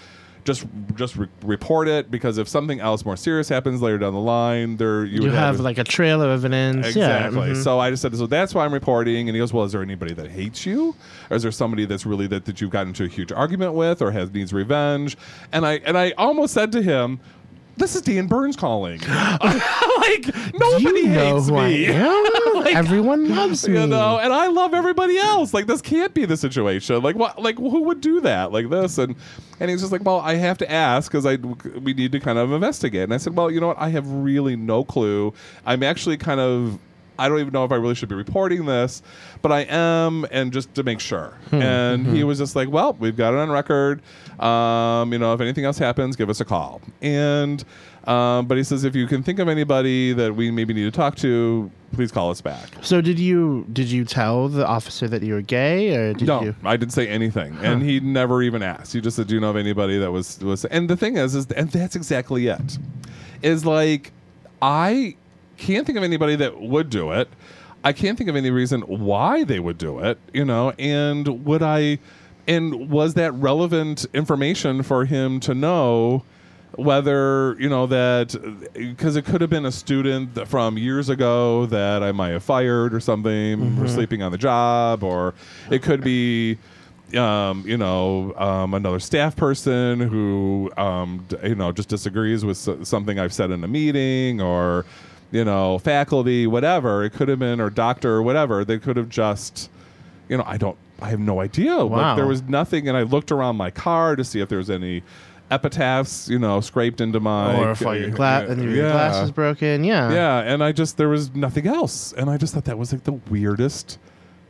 Just, 0.44 0.66
just 0.96 1.16
re- 1.16 1.28
report 1.42 1.86
it 1.88 2.10
because 2.10 2.38
if 2.38 2.48
something 2.48 2.80
else 2.80 3.04
more 3.04 3.16
serious 3.16 3.48
happens 3.48 3.82
later 3.82 3.98
down 3.98 4.12
the 4.14 4.20
line, 4.20 4.76
there 4.76 5.04
you, 5.04 5.16
You, 5.16 5.22
would 5.22 5.34
have 5.34 5.60
like 5.60 5.78
a 5.78 5.84
trail 5.84 6.22
of 6.22 6.30
evidence. 6.30 6.86
Exactly. 6.86 7.48
Yeah. 7.48 7.54
mhm. 7.54 7.62
So 7.64 7.78
I 7.78 7.90
just 7.90 8.02
said, 8.02 8.16
so 8.16 8.26
that's 8.26 8.54
why 8.54 8.64
I'm 8.64 8.72
reporting. 8.72 9.28
And 9.28 9.36
he 9.36 9.38
goes, 9.40 9.52
well, 9.52 9.64
is 9.64 9.72
there 9.72 9.82
anybody 9.82 10.14
that 10.14 10.30
hates 10.30 10.64
you, 10.64 10.94
or 11.30 11.36
is 11.36 11.42
there 11.42 11.52
somebody 11.52 11.84
that's 11.84 12.06
really 12.06 12.26
that, 12.28 12.44
that 12.46 12.60
you've 12.60 12.70
gotten 12.70 12.88
into 12.88 13.04
a 13.04 13.08
huge 13.08 13.32
argument 13.32 13.74
with, 13.74 14.00
or 14.02 14.10
has 14.10 14.30
needs 14.30 14.52
revenge? 14.52 15.16
And 15.52 15.66
I 15.66 15.74
and 15.84 15.98
I 15.98 16.12
almost 16.12 16.54
said 16.54 16.72
to 16.72 16.82
him, 16.82 17.20
this 17.80 17.96
is 17.96 18.02
Dan 18.02 18.26
Burns 18.26 18.56
calling. 18.56 19.00
like 19.40 20.26
nobody 20.54 21.00
you 21.00 21.08
know 21.08 21.36
hates 21.36 21.50
me. 21.50 21.86
Am. 21.86 22.66
Everyone 22.76 23.34
loves 23.34 23.66
me. 23.66 23.80
You 23.80 23.86
know, 23.86 24.18
and 24.18 24.32
I 24.32 24.46
love 24.48 24.74
everybody 24.74 25.18
else. 25.18 25.52
Like 25.52 25.66
this 25.66 25.82
can't 25.82 26.14
be 26.14 26.24
the 26.26 26.36
situation. 26.36 27.02
Like 27.02 27.16
what? 27.16 27.40
Like 27.42 27.56
who 27.56 27.82
would 27.82 28.00
do 28.00 28.20
that? 28.20 28.52
Like 28.52 28.70
this? 28.70 28.98
And 28.98 29.16
and 29.58 29.70
he's 29.70 29.80
just 29.80 29.92
like, 29.92 30.04
well, 30.04 30.20
I 30.20 30.34
have 30.34 30.58
to 30.58 30.70
ask 30.70 31.10
because 31.10 31.26
I 31.26 31.36
we 31.36 31.94
need 31.94 32.12
to 32.12 32.20
kind 32.20 32.38
of 32.38 32.52
investigate. 32.52 33.04
And 33.04 33.14
I 33.14 33.16
said, 33.16 33.34
well, 33.34 33.50
you 33.50 33.60
know 33.60 33.68
what? 33.68 33.78
I 33.78 33.88
have 33.88 34.08
really 34.08 34.56
no 34.56 34.84
clue. 34.84 35.32
I'm 35.66 35.82
actually 35.82 36.18
kind 36.18 36.40
of 36.40 36.78
I 37.20 37.28
don't 37.28 37.38
even 37.38 37.52
know 37.52 37.64
if 37.64 37.72
I 37.72 37.76
really 37.76 37.94
should 37.94 38.08
be 38.08 38.14
reporting 38.14 38.64
this, 38.64 39.02
but 39.42 39.52
I 39.52 39.60
am, 39.68 40.26
and 40.30 40.52
just 40.52 40.74
to 40.74 40.82
make 40.82 41.00
sure. 41.00 41.36
And 41.52 42.06
he 42.06 42.24
was 42.24 42.38
just 42.38 42.56
like, 42.56 42.70
well, 42.70 42.94
we've 42.94 43.16
got 43.16 43.34
it 43.34 43.38
on 43.38 43.50
record. 43.50 44.00
Um, 44.40 45.12
you 45.12 45.18
know, 45.18 45.34
if 45.34 45.40
anything 45.40 45.64
else 45.64 45.76
happens, 45.76 46.16
give 46.16 46.30
us 46.30 46.40
a 46.40 46.44
call. 46.44 46.80
And 47.02 47.62
um, 48.04 48.46
but 48.46 48.56
he 48.56 48.64
says 48.64 48.84
if 48.84 48.96
you 48.96 49.06
can 49.06 49.22
think 49.22 49.38
of 49.38 49.48
anybody 49.48 50.12
that 50.14 50.34
we 50.34 50.50
maybe 50.50 50.72
need 50.72 50.84
to 50.84 50.90
talk 50.90 51.16
to, 51.16 51.70
please 51.92 52.10
call 52.10 52.30
us 52.30 52.40
back. 52.40 52.68
So 52.80 53.02
did 53.02 53.18
you 53.18 53.66
did 53.72 53.90
you 53.90 54.04
tell 54.06 54.48
the 54.48 54.66
officer 54.66 55.06
that 55.08 55.22
you 55.22 55.34
were 55.34 55.42
gay 55.42 55.94
or 55.94 56.14
did 56.14 56.26
no, 56.26 56.42
you? 56.42 56.56
I 56.64 56.76
didn't 56.78 56.92
say 56.92 57.06
anything, 57.06 57.58
and 57.62 57.82
he 57.82 58.00
never 58.00 58.42
even 58.42 58.62
asked. 58.62 58.94
He 58.94 59.00
just 59.02 59.16
said, 59.16 59.26
"Do 59.26 59.34
you 59.34 59.40
know 59.40 59.50
of 59.50 59.56
anybody 59.56 59.98
that 59.98 60.10
was 60.10 60.38
was?" 60.40 60.64
And 60.64 60.88
the 60.88 60.96
thing 60.96 61.18
is, 61.18 61.34
is 61.34 61.46
and 61.52 61.70
that's 61.70 61.94
exactly 61.94 62.46
it. 62.46 62.78
Is 63.42 63.66
like 63.66 64.12
I 64.62 65.16
can't 65.60 65.86
think 65.86 65.96
of 65.98 66.04
anybody 66.04 66.36
that 66.36 66.60
would 66.60 66.90
do 66.90 67.12
it. 67.12 67.28
I 67.84 67.92
can't 67.92 68.18
think 68.18 68.28
of 68.28 68.36
any 68.36 68.50
reason 68.50 68.80
why 68.82 69.44
they 69.44 69.60
would 69.60 69.78
do 69.78 69.98
it. 70.00 70.18
You 70.34 70.44
know, 70.44 70.70
and 70.78 71.44
would 71.44 71.62
I? 71.62 71.98
And 72.48 72.90
was 72.90 73.14
that 73.14 73.32
relevant 73.34 74.06
information 74.14 74.82
for 74.82 75.04
him 75.04 75.40
to 75.40 75.54
know? 75.54 76.24
whether 76.76 77.56
you 77.58 77.68
know 77.68 77.84
that 77.88 78.32
because 78.72 79.16
it 79.16 79.24
could 79.24 79.40
have 79.40 79.50
been 79.50 79.66
a 79.66 79.72
student 79.72 80.46
from 80.46 80.78
years 80.78 81.08
ago 81.08 81.66
that 81.66 82.00
I 82.04 82.12
might 82.12 82.28
have 82.28 82.44
fired 82.44 82.94
or 82.94 83.00
something 83.00 83.76
for 83.76 83.88
sleeping 83.88 84.22
on 84.22 84.30
the 84.30 84.38
job, 84.38 85.02
or 85.02 85.34
it 85.68 85.82
could 85.82 86.00
be 86.04 86.58
um, 87.16 87.64
you 87.66 87.76
know 87.76 88.32
um, 88.36 88.74
another 88.74 89.00
staff 89.00 89.34
person 89.34 89.98
who 89.98 90.70
um, 90.76 91.24
d- 91.28 91.36
you 91.42 91.56
know 91.56 91.72
just 91.72 91.88
disagrees 91.88 92.44
with 92.44 92.56
s- 92.68 92.88
something 92.88 93.18
I've 93.18 93.34
said 93.34 93.50
in 93.50 93.64
a 93.64 93.68
meeting, 93.68 94.40
or 94.40 94.86
you 95.30 95.44
know 95.44 95.78
faculty, 95.78 96.46
whatever. 96.46 97.04
It 97.04 97.10
could 97.10 97.28
have 97.28 97.38
been 97.38 97.60
or 97.60 97.70
doctor 97.70 98.12
or 98.12 98.22
whatever. 98.22 98.64
They 98.64 98.78
could 98.78 98.96
have 98.96 99.08
just 99.08 99.70
you 100.28 100.36
know 100.36 100.44
I 100.46 100.56
don't. 100.56 100.76
I 101.02 101.08
have 101.08 101.20
no 101.20 101.40
idea. 101.40 101.84
Wow. 101.84 101.96
Like 101.96 102.16
there 102.16 102.26
was 102.26 102.42
nothing, 102.42 102.88
and 102.88 102.96
I 102.96 103.02
looked 103.02 103.32
around 103.32 103.56
my 103.56 103.70
car 103.70 104.16
to 104.16 104.24
see 104.24 104.40
if 104.40 104.48
there 104.48 104.58
was 104.58 104.68
any 104.70 105.02
epitaphs, 105.50 106.28
you 106.28 106.38
know, 106.38 106.60
scraped 106.60 107.00
into 107.00 107.20
my 107.20 107.56
or 107.58 107.70
if 107.72 107.84
all 107.84 107.96
your, 107.96 108.10
gla- 108.10 108.46
and 108.46 108.62
your 108.62 108.72
yeah. 108.72 108.92
glass 108.92 109.24
is 109.24 109.30
broken? 109.30 109.82
Yeah. 109.82 110.12
Yeah, 110.12 110.38
and 110.40 110.62
I 110.62 110.72
just 110.72 110.96
there 110.96 111.08
was 111.08 111.34
nothing 111.34 111.66
else, 111.66 112.12
and 112.12 112.30
I 112.30 112.36
just 112.36 112.54
thought 112.54 112.66
that 112.66 112.78
was 112.78 112.92
like 112.92 113.04
the 113.04 113.12
weirdest 113.12 113.98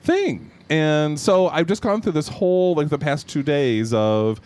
thing. 0.03 0.51
And 0.69 1.19
so 1.19 1.49
I've 1.49 1.67
just 1.67 1.83
gone 1.83 2.01
through 2.01 2.13
this 2.13 2.29
whole 2.29 2.75
like 2.75 2.89
the 2.89 2.99
past 2.99 3.29
two 3.29 3.43
days 3.43 3.93
of 3.93 4.41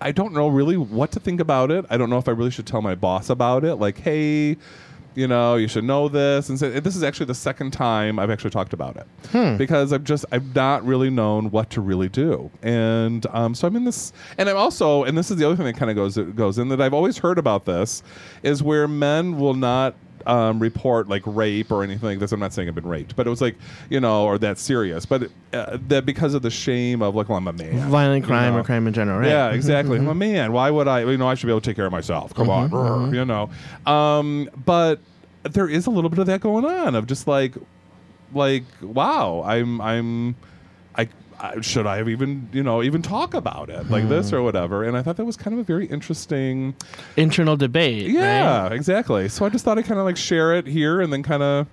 I 0.00 0.12
don't 0.12 0.32
know 0.32 0.48
really 0.48 0.76
what 0.76 1.12
to 1.12 1.20
think 1.20 1.40
about 1.40 1.70
it. 1.70 1.84
I 1.90 1.96
don't 1.96 2.10
know 2.10 2.18
if 2.18 2.28
I 2.28 2.32
really 2.32 2.50
should 2.50 2.66
tell 2.66 2.82
my 2.82 2.94
boss 2.94 3.30
about 3.30 3.64
it. 3.64 3.76
Like, 3.76 3.98
hey, 3.98 4.56
you 5.20 5.28
know, 5.28 5.56
you 5.56 5.68
should 5.68 5.84
know 5.84 6.08
this. 6.08 6.48
And 6.48 6.58
so, 6.58 6.70
this 6.80 6.96
is 6.96 7.02
actually 7.02 7.26
the 7.26 7.34
second 7.34 7.72
time 7.72 8.18
I've 8.18 8.30
actually 8.30 8.50
talked 8.50 8.72
about 8.72 8.96
it 8.96 9.58
because 9.58 9.92
I've 9.92 10.02
just 10.02 10.24
I've 10.32 10.54
not 10.54 10.82
really 10.84 11.10
known 11.10 11.50
what 11.50 11.68
to 11.70 11.82
really 11.82 12.08
do. 12.08 12.50
And 12.62 13.26
um, 13.26 13.54
so 13.54 13.68
I'm 13.68 13.76
in 13.76 13.84
this, 13.84 14.14
and 14.38 14.48
I'm 14.48 14.56
also, 14.56 15.04
and 15.04 15.18
this 15.18 15.30
is 15.30 15.36
the 15.36 15.44
other 15.44 15.56
thing 15.56 15.66
that 15.66 15.76
kind 15.76 15.90
of 15.90 15.96
goes 15.96 16.16
goes 16.16 16.58
in 16.58 16.68
that 16.70 16.80
I've 16.80 16.94
always 16.94 17.18
heard 17.18 17.36
about 17.38 17.66
this 17.66 18.02
is 18.42 18.62
where 18.62 18.88
men 18.88 19.38
will 19.38 19.54
not 19.54 19.94
um, 20.26 20.58
report 20.58 21.08
like 21.08 21.22
rape 21.26 21.70
or 21.70 21.82
anything 21.82 22.08
like 22.08 22.18
this. 22.18 22.32
I'm 22.32 22.40
not 22.40 22.52
saying 22.52 22.68
I've 22.68 22.74
been 22.74 22.86
raped, 22.86 23.16
but 23.16 23.26
it 23.26 23.30
was 23.30 23.40
like 23.40 23.56
you 23.90 24.00
know, 24.00 24.24
or 24.24 24.38
that 24.38 24.58
serious. 24.58 25.04
But 25.04 25.30
uh, 25.52 25.78
that 25.88 26.06
because 26.06 26.34
of 26.34 26.42
the 26.42 26.50
shame 26.50 27.02
of 27.02 27.14
like, 27.14 27.28
well, 27.28 27.38
I'm 27.38 27.48
a 27.48 27.52
man, 27.52 27.90
Violent 27.90 28.22
you 28.24 28.26
crime 28.26 28.54
know. 28.54 28.60
or 28.60 28.64
crime 28.64 28.86
in 28.86 28.94
general, 28.94 29.18
right? 29.18 29.28
Yeah, 29.28 29.50
exactly. 29.50 29.98
I'm 29.98 30.08
a 30.08 30.14
man. 30.14 30.52
Why 30.52 30.70
would 30.70 30.88
I? 30.88 31.00
You 31.00 31.18
know, 31.18 31.28
I 31.28 31.34
should 31.34 31.46
be 31.46 31.52
able 31.52 31.60
to 31.60 31.70
take 31.70 31.76
care 31.76 31.86
of 31.86 31.92
myself. 31.92 32.34
Come 32.34 32.48
on, 32.50 32.68
Brr, 32.68 33.14
you 33.14 33.24
know. 33.24 33.50
Um, 33.86 34.48
but 34.64 35.00
there 35.42 35.68
is 35.68 35.86
a 35.86 35.90
little 35.90 36.10
bit 36.10 36.18
of 36.18 36.26
that 36.26 36.40
going 36.40 36.64
on 36.64 36.94
of 36.94 37.06
just 37.06 37.26
like, 37.26 37.54
like, 38.32 38.64
wow, 38.80 39.42
I'm, 39.44 39.80
I'm, 39.80 40.36
I. 40.94 41.08
I, 41.42 41.58
should 41.62 41.86
I 41.86 41.96
have 41.96 42.08
even, 42.10 42.50
you 42.52 42.62
know, 42.62 42.82
even 42.82 43.00
talk 43.00 43.32
about 43.32 43.70
it 43.70 43.88
like 43.88 44.10
this 44.10 44.28
hmm. 44.28 44.36
or 44.36 44.42
whatever? 44.42 44.84
And 44.84 44.94
I 44.94 45.00
thought 45.00 45.16
that 45.16 45.24
was 45.24 45.38
kind 45.38 45.54
of 45.54 45.60
a 45.60 45.62
very 45.62 45.86
interesting, 45.86 46.74
Internal 47.16 47.56
debate. 47.56 48.10
yeah, 48.10 48.64
right? 48.64 48.72
exactly. 48.72 49.26
So 49.30 49.46
I 49.46 49.48
just 49.48 49.64
thought 49.64 49.78
I'd 49.78 49.86
kind 49.86 49.98
of 49.98 50.04
like 50.04 50.18
share 50.18 50.54
it 50.54 50.66
here 50.66 51.00
and 51.00 51.10
then 51.10 51.22
kind 51.22 51.42
of 51.42 51.66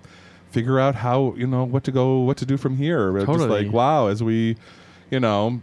figure 0.52 0.80
out 0.80 0.96
how 0.96 1.34
you 1.36 1.48
know 1.48 1.64
what 1.64 1.84
to 1.84 1.92
go, 1.92 2.20
what 2.20 2.38
to 2.38 2.46
do 2.46 2.58
from 2.58 2.78
here. 2.78 3.12
Just 3.14 3.26
Totally. 3.26 3.66
like 3.66 3.74
wow, 3.74 4.08
as 4.08 4.24
we, 4.24 4.56
you 5.10 5.20
know, 5.20 5.62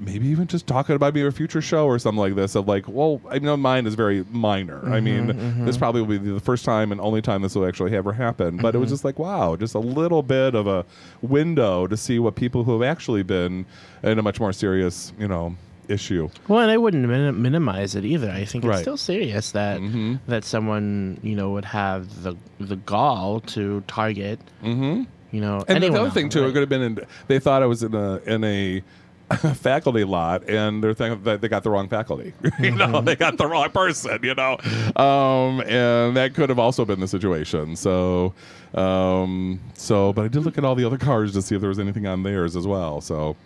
maybe 0.00 0.26
even 0.28 0.46
just 0.46 0.66
talking 0.66 0.94
about 0.96 1.14
maybe 1.14 1.26
a 1.26 1.32
future 1.32 1.60
show 1.60 1.86
or 1.86 1.98
something 1.98 2.18
like 2.20 2.34
this. 2.34 2.54
Of 2.54 2.68
like, 2.68 2.86
well, 2.88 3.20
I 3.30 3.38
know 3.38 3.56
mine 3.56 3.86
is 3.86 3.94
very 3.94 4.24
minor. 4.30 4.80
I 4.92 5.00
mean, 5.00 5.64
this 5.64 5.76
probably 5.76 6.02
will 6.02 6.18
be 6.18 6.30
the 6.32 6.40
first 6.40 6.64
time 6.64 6.92
and 6.92 7.00
only 7.00 7.22
time 7.22 7.42
this 7.42 7.54
will 7.54 7.66
actually 7.66 7.94
ever 7.96 8.12
happen. 8.12 8.56
But 8.58 8.74
it 8.74 8.78
was 8.78 8.90
just 8.90 9.04
like 9.04 9.18
wow, 9.18 9.56
just 9.56 9.74
a 9.74 9.78
little 9.80 10.22
bit 10.22 10.54
of 10.54 10.66
a 10.66 10.84
window 11.22 11.86
to 11.86 11.96
see 11.96 12.18
what 12.18 12.34
people 12.36 12.64
who 12.64 12.72
have 12.80 12.88
actually 12.88 13.22
been 13.22 13.66
in 14.02 14.18
a 14.18 14.22
much 14.22 14.40
more 14.40 14.52
serious, 14.52 15.12
you 15.18 15.28
know, 15.28 15.56
issue. 15.88 16.28
Well, 16.48 16.60
and 16.60 16.70
I 16.70 16.76
wouldn't 16.76 17.06
min- 17.08 17.40
minimize 17.40 17.94
it 17.94 18.04
either. 18.04 18.30
I 18.30 18.44
think 18.44 18.64
it's 18.64 18.68
Right. 18.68 18.74
Mm-hmm. 18.76 18.82
still 18.82 18.96
serious 18.96 19.52
that 19.52 19.80
that 20.26 20.44
someone 20.44 21.18
you 21.22 21.34
know 21.34 21.50
would 21.50 21.64
have 21.64 22.22
the 22.22 22.36
the 22.60 22.76
gall 22.76 23.40
to 23.40 23.82
target. 23.86 24.40
Mm-hmm. 24.62 25.04
You 25.30 25.42
know, 25.42 25.62
And 25.68 25.82
the 25.82 25.92
other 25.92 26.08
thing 26.10 26.30
too, 26.30 26.46
it 26.46 26.52
could 26.52 26.60
have 26.60 26.68
been 26.70 26.80
in. 26.82 27.00
They 27.26 27.38
thought 27.38 27.62
I 27.62 27.66
was 27.66 27.82
in 27.82 27.94
a 27.94 28.16
in 28.24 28.44
a 28.44 28.82
faculty 29.54 30.04
lot, 30.04 30.48
and 30.48 30.82
they're 30.82 30.94
thinking 30.94 31.22
that 31.24 31.40
they 31.40 31.48
got 31.48 31.62
the 31.62 31.70
wrong 31.70 31.88
faculty. 31.88 32.32
you 32.60 32.70
know, 32.70 33.00
they 33.00 33.14
got 33.14 33.36
the 33.36 33.46
wrong 33.46 33.70
person. 33.70 34.18
You 34.22 34.34
know, 34.34 34.58
um, 34.96 35.60
and 35.62 36.16
that 36.16 36.32
could 36.34 36.48
have 36.48 36.58
also 36.58 36.84
been 36.84 37.00
the 37.00 37.08
situation. 37.08 37.76
So, 37.76 38.32
um, 38.74 39.60
so, 39.74 40.12
but 40.12 40.24
I 40.24 40.28
did 40.28 40.44
look 40.44 40.56
at 40.56 40.64
all 40.64 40.74
the 40.74 40.84
other 40.84 40.98
cars 40.98 41.32
to 41.34 41.42
see 41.42 41.54
if 41.54 41.60
there 41.60 41.68
was 41.68 41.78
anything 41.78 42.06
on 42.06 42.22
theirs 42.22 42.56
as 42.56 42.66
well. 42.66 43.00
So, 43.00 43.36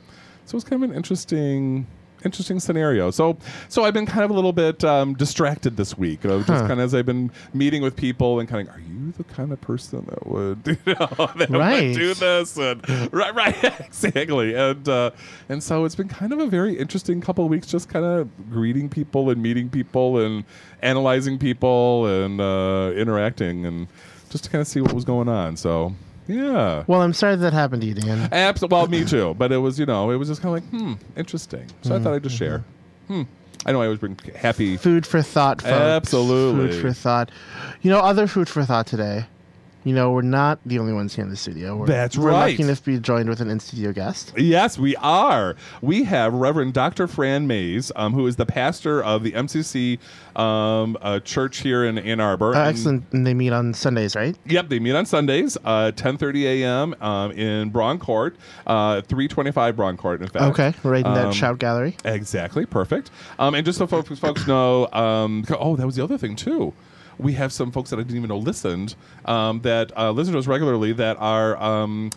so 0.47 0.55
it 0.55 0.55
was 0.55 0.65
kind 0.65 0.83
of 0.83 0.91
an 0.91 0.97
interesting. 0.97 1.87
Interesting 2.25 2.61
scenario. 2.61 3.11
So, 3.11 3.37
so 3.69 3.85
I've 3.85 3.95
been 3.95 4.07
kind 4.07 4.25
of 4.25 4.31
a 4.31 4.35
little 4.35 4.53
bit 4.53 4.83
um, 4.85 5.15
distracted 5.15 5.77
this 5.77 5.97
week. 5.99 6.23
Just 6.23 6.47
kind 6.47 6.73
of 6.73 6.79
as 6.81 6.95
I've 6.95 7.07
been 7.07 7.31
meeting 7.55 7.83
with 7.83 7.97
people 7.97 8.41
and 8.41 8.49
kind 8.49 8.69
of, 8.69 8.75
are 8.75 8.81
you 8.81 9.13
the 9.17 9.25
kind 9.25 9.53
of 9.53 9.61
person 9.61 10.07
that 10.09 10.27
would, 10.27 10.59
you 10.67 10.77
know, 10.87 11.31
that 11.37 11.51
Right. 11.51 11.89
would 11.89 11.95
do 11.95 12.15
this 12.15 12.57
and 12.57 13.13
right 13.13 13.35
right 13.35 13.81
exactly 13.81 14.55
and 14.55 14.89
uh 14.89 15.11
and 15.49 15.63
so 15.63 15.85
it's 15.85 15.95
been 15.95 16.09
kind 16.09 16.33
of 16.33 16.39
a 16.39 16.47
very 16.47 16.79
interesting 16.79 17.21
couple 17.21 17.45
of 17.45 17.51
weeks 17.51 17.67
just 17.67 17.89
kind 17.89 18.05
of 18.05 18.29
greeting 18.51 18.89
people 18.89 19.29
and 19.31 19.43
meeting 19.43 19.69
people 19.69 20.19
and 20.19 20.45
analyzing 20.83 21.39
people 21.39 22.07
and 22.07 22.41
uh 22.41 22.91
interacting 22.97 23.67
and 23.67 23.87
just 24.31 24.45
to 24.45 24.51
kind 24.51 24.61
of 24.63 24.67
see 24.69 24.81
what 24.81 24.93
was 24.95 25.05
going 25.05 25.29
on 25.29 25.57
so 25.57 25.95
yeah 26.29 26.85
Well, 26.87 27.03
I'm 27.03 27.13
sorry 27.13 27.37
that 27.37 27.53
happened 27.53 27.83
to 27.83 27.89
you, 27.89 27.95
Dan. 27.95 28.29
Absolutely. 28.33 28.77
Well, 28.77 28.87
me 28.89 29.05
too. 29.05 29.35
But 29.35 29.53
it 29.53 29.59
was, 29.59 29.79
you 29.79 29.87
know, 29.87 30.11
it 30.11 30.17
was 30.17 30.29
just 30.29 30.41
kind 30.43 30.57
of 30.57 30.63
like, 30.63 30.71
hmm, 30.71 30.95
interesting. 31.17 31.67
So 31.83 31.97
I 31.97 31.99
thought 32.01 32.15
I'd 32.15 32.23
just 32.23 32.37
share. 32.37 32.65
Hmm. 33.09 33.23
I 33.65 33.73
know 33.73 33.81
I 33.81 33.85
always 33.85 34.01
bring 34.01 34.19
happy. 34.35 34.77
Food 34.77 35.07
for 35.07 35.23
thought, 35.23 35.63
folks. 35.63 35.73
Absolutely. 35.73 36.73
Food 36.73 36.81
for 36.83 36.93
thought. 36.93 37.31
You 37.83 37.91
know, 37.91 38.01
other 38.01 38.27
food 38.27 38.49
for 38.49 38.65
thought 38.65 38.87
today. 38.87 39.27
You 39.85 39.95
know, 39.95 40.13
we're 40.13 40.23
not 40.23 40.61
the 40.65 40.79
only 40.79 40.93
ones 40.93 41.15
here 41.15 41.25
in 41.25 41.31
the 41.31 41.37
studio. 41.37 41.77
We're, 41.77 41.87
That's 41.87 42.17
we're 42.17 42.31
right. 42.31 42.51
lucky 42.53 42.63
enough 42.63 42.79
to 42.79 42.85
be 42.85 42.99
joined 43.01 43.29
with 43.29 43.41
an 43.41 43.51
in 43.51 43.59
studio 43.59 43.93
guest. 43.93 44.33
Yes, 44.37 44.79
we 44.79 44.95
are. 44.97 45.57
We 45.81 46.05
have 46.05 46.33
Reverend 46.33 46.73
Dr. 46.73 47.09
Fran 47.09 47.47
Mays, 47.49 47.91
um, 47.97 48.13
who 48.13 48.27
is 48.29 48.37
the 48.37 48.47
pastor 48.47 49.03
of 49.03 49.25
the 49.25 49.33
MCC 49.33 49.99
um, 50.37 50.97
uh, 51.03 51.19
church 51.21 51.59
here 51.59 51.85
in 51.85 51.99
Ann 51.99 52.21
Arbor. 52.21 52.55
Uh, 52.55 52.69
excellent. 52.69 53.05
And 53.13 53.27
they 53.27 53.35
meet 53.35 53.53
on 53.53 53.75
Sundays, 53.75 54.15
right? 54.15 54.37
Yep, 54.47 54.69
they 54.69 54.79
meet 54.79 54.95
on 54.95 55.05
Sundays, 55.05 55.57
uh, 55.65 55.91
10:30 55.95 56.45
a.m. 56.63 56.95
Um, 57.01 57.33
in 57.33 57.71
Braun 57.71 57.99
Court, 57.99 58.37
uh, 58.69 59.01
325 59.03 59.75
Braun 59.77 59.97
Court. 59.97 60.23
In 60.23 60.29
fact, 60.29 60.45
Okay. 60.45 60.75
Right 60.85 61.05
in 61.05 61.13
that 61.15 61.27
Um, 61.27 61.33
shout 61.33 61.59
gallery. 61.59 61.97
Exactly, 62.05 62.67
perfect. 62.67 63.11
Um, 63.39 63.55
and 63.55 63.65
just 63.65 63.79
so 63.79 63.87
folks, 63.87 64.17
folks 64.19 64.47
know, 64.47 64.87
um, 64.93 65.45
oh, 65.59 65.75
that 65.77 65.87
was 65.87 65.97
the 65.97 66.05
other 66.05 66.19
thing 66.19 66.37
too. 66.37 66.73
We 67.19 67.33
have 67.35 67.53
some 67.53 67.71
folks 67.71 67.91
that 67.91 67.99
I 67.99 68.03
didn't 68.03 68.17
even 68.17 68.29
know 68.29 68.39
listened 68.39 68.95
um, 69.25 69.61
that 69.63 69.97
uh, 69.97 70.11
listen 70.11 70.33
to 70.35 70.39
us 70.39 70.47
regularly 70.47 70.93
that 70.95 71.17
are 71.19 71.57
um, 71.63 72.11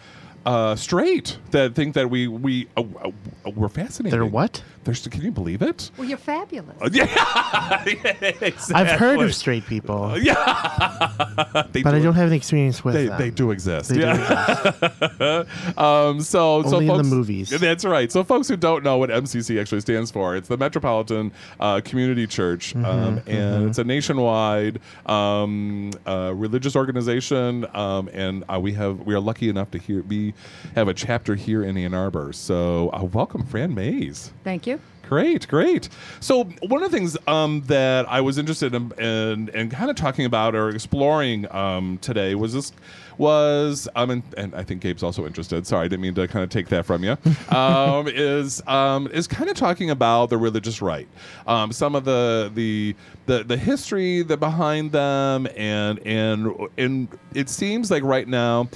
uh, 0.45 0.75
straight 0.75 1.37
that 1.51 1.75
think 1.75 1.95
that 1.95 2.09
we 2.09 2.27
we 2.27 2.67
uh, 2.77 2.83
uh, 3.03 3.11
we're 3.55 3.69
fascinating. 3.69 4.17
They're 4.19 4.25
what? 4.25 4.63
They're 4.85 4.93
can 4.93 5.21
you 5.23 5.31
believe 5.31 5.63
it? 5.63 5.89
Well, 5.97 6.07
you're 6.07 6.17
fabulous. 6.17 6.77
yeah, 6.91 7.83
exactly. 7.83 8.75
I've 8.75 8.99
heard 8.99 9.19
of 9.19 9.33
straight 9.33 9.65
people, 9.65 10.09
They 10.19 11.81
but 11.81 11.91
do 11.91 11.97
I 11.97 11.99
don't 11.99 12.13
have 12.13 12.27
any 12.27 12.37
experience 12.37 12.83
with 12.83 12.93
they, 12.93 13.07
them. 13.07 13.17
they 13.17 13.31
do 13.31 13.49
exist. 13.49 13.89
They 13.89 13.95
do 13.95 14.01
yeah. 14.01 15.43
um, 15.77 16.21
so, 16.21 16.61
so 16.61 16.75
Only 16.75 16.87
in 16.87 16.97
the 16.97 17.03
movies. 17.03 17.49
That's 17.49 17.83
right. 17.83 18.11
So, 18.11 18.23
folks 18.23 18.47
who 18.47 18.55
don't 18.55 18.83
know 18.83 18.97
what 18.97 19.09
MCC 19.09 19.59
actually 19.59 19.81
stands 19.81 20.11
for, 20.11 20.35
it's 20.35 20.47
the 20.47 20.57
Metropolitan 20.57 21.31
uh, 21.59 21.81
Community 21.83 22.27
Church, 22.27 22.73
Mm-hmm, 22.75 22.85
um, 22.85 23.21
and 23.25 23.69
it's 23.69 23.77
a 23.79 23.83
nationwide 23.83 24.79
um, 25.07 25.91
uh, 26.05 26.31
religious 26.35 26.75
organization. 26.75 27.65
Um, 27.73 28.09
and 28.13 28.43
uh, 28.49 28.59
we 28.59 28.73
have 28.73 28.99
we 29.01 29.15
are 29.15 29.19
lucky 29.19 29.49
enough 29.49 29.71
to 29.71 29.79
hear 29.79 30.03
be 30.03 30.33
have 30.75 30.87
a 30.87 30.93
chapter 30.93 31.35
here 31.35 31.63
in 31.63 31.75
Ann 31.77 31.93
Arbor. 31.93 32.33
So, 32.33 32.91
uh, 32.93 33.03
welcome, 33.03 33.45
Fran 33.45 33.73
Mays. 33.73 34.31
Thank 34.43 34.67
you. 34.67 34.74
Great, 35.07 35.47
great. 35.47 35.89
So 36.19 36.45
one 36.63 36.81
of 36.81 36.91
the 36.91 36.97
things 36.97 37.15
um, 37.27 37.61
that 37.67 38.09
I 38.09 38.21
was 38.21 38.37
interested 38.37 38.73
in, 38.73 38.91
in, 38.93 39.49
in 39.49 39.69
kind 39.69 39.91
of 39.91 39.95
talking 39.95 40.25
about 40.25 40.55
or 40.55 40.69
exploring 40.69 41.51
um, 41.53 41.99
today 41.99 42.33
was 42.33 42.53
this 42.53 42.71
was 43.17 43.87
um, 43.95 44.09
and, 44.09 44.23
and 44.35 44.55
I 44.55 44.63
think 44.63 44.81
Gabe's 44.81 45.03
also 45.03 45.25
interested. 45.25 45.65
Sorry, 45.67 45.85
I 45.85 45.87
didn't 45.87 46.01
mean 46.01 46.15
to 46.15 46.27
kind 46.27 46.43
of 46.43 46.49
take 46.49 46.67
that 46.69 46.85
from 46.85 47.03
you. 47.03 47.17
Um, 47.55 48.07
is 48.07 48.61
um, 48.67 49.07
is 49.07 49.27
kind 49.27 49.49
of 49.49 49.55
talking 49.55 49.89
about 49.89 50.29
the 50.29 50.37
religious 50.37 50.81
right, 50.81 51.07
um, 51.47 51.71
some 51.71 51.95
of 51.95 52.03
the 52.03 52.51
the 52.53 52.95
the 53.27 53.43
the 53.43 53.55
history 53.55 54.23
that 54.23 54.37
behind 54.37 54.91
them, 54.91 55.47
and 55.55 55.99
and 55.99 56.51
and 56.77 57.07
it 57.33 57.49
seems 57.49 57.91
like 57.91 58.03
right 58.03 58.27
now. 58.27 58.67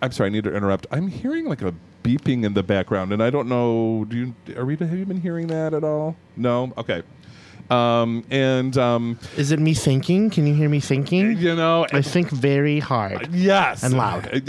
I'm 0.00 0.12
sorry, 0.12 0.28
I 0.28 0.30
need 0.30 0.44
to 0.44 0.54
interrupt. 0.54 0.86
I'm 0.90 1.08
hearing 1.08 1.46
like 1.46 1.60
a 1.60 1.74
beeping 2.04 2.44
in 2.44 2.54
the 2.54 2.62
background, 2.62 3.12
and 3.12 3.20
I 3.22 3.30
don't 3.30 3.48
know. 3.48 4.04
Do 4.08 4.16
you, 4.16 4.34
Arita, 4.48 4.88
have 4.88 4.96
you 4.96 5.06
been 5.06 5.20
hearing 5.20 5.48
that 5.48 5.74
at 5.74 5.82
all? 5.82 6.14
No. 6.36 6.72
Okay. 6.76 7.02
Um, 7.70 8.24
and 8.30 8.76
um, 8.76 9.18
Is 9.38 9.50
it 9.50 9.58
me 9.58 9.72
thinking? 9.72 10.28
Can 10.28 10.46
you 10.46 10.54
hear 10.54 10.68
me 10.68 10.80
thinking? 10.80 11.38
you 11.38 11.56
know, 11.56 11.86
I 11.92 12.02
think 12.02 12.28
very 12.30 12.78
hard, 12.78 13.32
yes, 13.32 13.82
and 13.82 13.96
loud. 13.96 14.24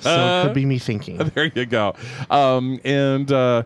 so 0.00 0.40
it 0.40 0.44
could 0.44 0.54
be 0.54 0.64
me 0.64 0.78
thinking. 0.78 1.18
there 1.18 1.50
you 1.52 1.66
go. 1.66 1.96
Um, 2.30 2.80
and 2.84 3.30
uh, 3.32 3.64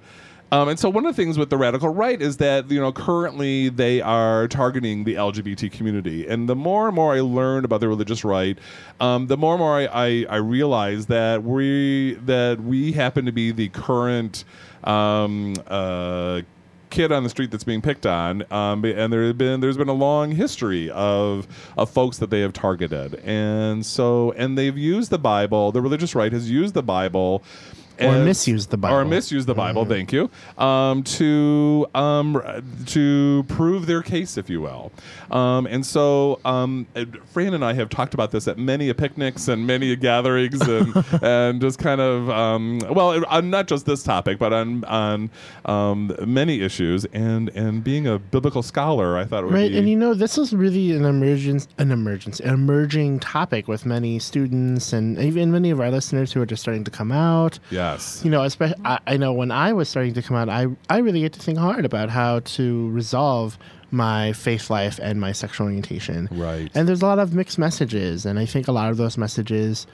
um, 0.52 0.68
and 0.68 0.78
so 0.78 0.88
one 0.88 1.04
of 1.06 1.16
the 1.16 1.22
things 1.22 1.38
with 1.38 1.50
the 1.50 1.56
radical 1.56 1.88
right 1.88 2.20
is 2.20 2.36
that 2.36 2.70
you 2.70 2.80
know 2.80 2.92
currently 2.92 3.68
they 3.68 4.00
are 4.00 4.46
targeting 4.48 5.04
the 5.04 5.14
LGBT 5.14 5.72
community, 5.72 6.26
and 6.26 6.48
the 6.48 6.56
more 6.56 6.86
and 6.86 6.94
more 6.94 7.14
I 7.14 7.20
learn 7.20 7.64
about 7.64 7.80
the 7.80 7.88
religious 7.88 8.24
right, 8.24 8.58
um, 9.00 9.26
the 9.26 9.36
more 9.36 9.54
and 9.54 9.60
more 9.60 9.76
I, 9.76 9.86
I, 9.86 10.26
I 10.30 10.36
realize 10.36 11.06
that 11.06 11.42
we 11.42 12.14
that 12.24 12.60
we 12.60 12.92
happen 12.92 13.26
to 13.26 13.32
be 13.32 13.50
the 13.50 13.68
current. 13.68 14.44
Um, 14.84 15.54
uh, 15.66 16.42
kid 16.90 17.12
on 17.12 17.24
the 17.24 17.28
street 17.28 17.50
that's 17.50 17.64
being 17.64 17.82
picked 17.82 18.06
on, 18.06 18.44
um, 18.50 18.84
and 18.84 19.12
there 19.12 19.24
have 19.26 19.36
been 19.36 19.60
there's 19.60 19.76
been 19.76 19.88
a 19.88 19.92
long 19.92 20.32
history 20.32 20.90
of 20.90 21.46
of 21.76 21.90
folks 21.90 22.18
that 22.18 22.30
they 22.30 22.40
have 22.40 22.52
targeted, 22.52 23.16
and 23.24 23.84
so 23.84 24.32
and 24.32 24.56
they've 24.56 24.78
used 24.78 25.10
the 25.10 25.18
Bible. 25.18 25.72
The 25.72 25.82
religious 25.82 26.14
right 26.14 26.32
has 26.32 26.50
used 26.50 26.74
the 26.74 26.82
Bible. 26.82 27.42
Or 28.00 28.24
misuse 28.24 28.66
the 28.66 28.76
Bible. 28.76 28.96
or 28.96 29.04
misused 29.04 29.46
the 29.46 29.54
Bible. 29.54 29.84
Thank 29.84 30.12
you. 30.12 30.30
Um, 30.58 31.02
to 31.04 31.86
um, 31.94 32.42
to 32.86 33.44
prove 33.48 33.86
their 33.86 34.02
case, 34.02 34.36
if 34.36 34.50
you 34.50 34.60
will. 34.60 34.92
Um, 35.30 35.66
and 35.66 35.84
so, 35.84 36.40
um, 36.44 36.86
uh, 36.94 37.04
Fran 37.32 37.54
and 37.54 37.64
I 37.64 37.72
have 37.74 37.88
talked 37.88 38.14
about 38.14 38.30
this 38.30 38.48
at 38.48 38.58
many 38.58 38.88
a 38.88 38.94
picnics 38.94 39.48
and 39.48 39.66
many 39.66 39.92
a 39.92 39.96
gatherings, 39.96 40.60
and 40.68 40.94
and 41.22 41.60
just 41.60 41.78
kind 41.78 42.00
of 42.00 42.28
um, 42.30 42.80
well, 42.90 43.24
on 43.26 43.50
not 43.50 43.66
just 43.66 43.86
this 43.86 44.02
topic, 44.02 44.38
but 44.38 44.52
on 44.52 44.84
on 44.84 45.30
um, 45.64 46.14
many 46.26 46.60
issues. 46.60 47.04
And 47.06 47.48
and 47.50 47.82
being 47.82 48.06
a 48.06 48.18
biblical 48.18 48.62
scholar, 48.62 49.16
I 49.16 49.24
thought 49.24 49.50
Right, 49.50 49.70
be 49.70 49.78
and 49.78 49.88
you 49.88 49.96
know 49.96 50.14
this 50.14 50.38
is 50.38 50.52
really 50.52 50.92
an 50.92 51.04
emergence, 51.04 51.68
an 51.78 51.90
emergence, 51.90 52.40
an 52.40 52.52
emerging 52.52 53.20
topic 53.20 53.68
with 53.68 53.86
many 53.86 54.18
students 54.18 54.92
and 54.92 55.18
even 55.18 55.50
many 55.50 55.70
of 55.70 55.80
our 55.80 55.90
listeners 55.90 56.32
who 56.32 56.40
are 56.42 56.46
just 56.46 56.62
starting 56.62 56.84
to 56.84 56.90
come 56.90 57.12
out. 57.12 57.58
Yes, 57.92 58.20
You 58.24 58.30
know, 58.30 58.42
especially 58.44 58.80
I, 58.84 58.98
I 59.06 59.16
know 59.16 59.32
when 59.32 59.50
I 59.50 59.72
was 59.72 59.88
starting 59.88 60.14
to 60.14 60.22
come 60.22 60.36
out, 60.36 60.48
I 60.48 60.66
I 60.88 60.98
really 60.98 61.22
had 61.22 61.32
to 61.34 61.40
think 61.40 61.58
hard 61.58 61.84
about 61.84 62.08
how 62.10 62.40
to 62.56 62.88
resolve 62.90 63.58
my 63.90 64.32
faith 64.32 64.68
life 64.70 64.98
and 65.02 65.20
my 65.20 65.32
sexual 65.32 65.66
orientation. 65.66 66.28
Right. 66.32 66.70
And 66.74 66.88
there's 66.88 67.02
a 67.02 67.06
lot 67.06 67.18
of 67.18 67.34
mixed 67.34 67.58
messages, 67.58 68.26
and 68.26 68.38
I 68.38 68.46
think 68.46 68.68
a 68.68 68.72
lot 68.72 68.90
of 68.90 68.96
those 68.96 69.16
messages 69.16 69.86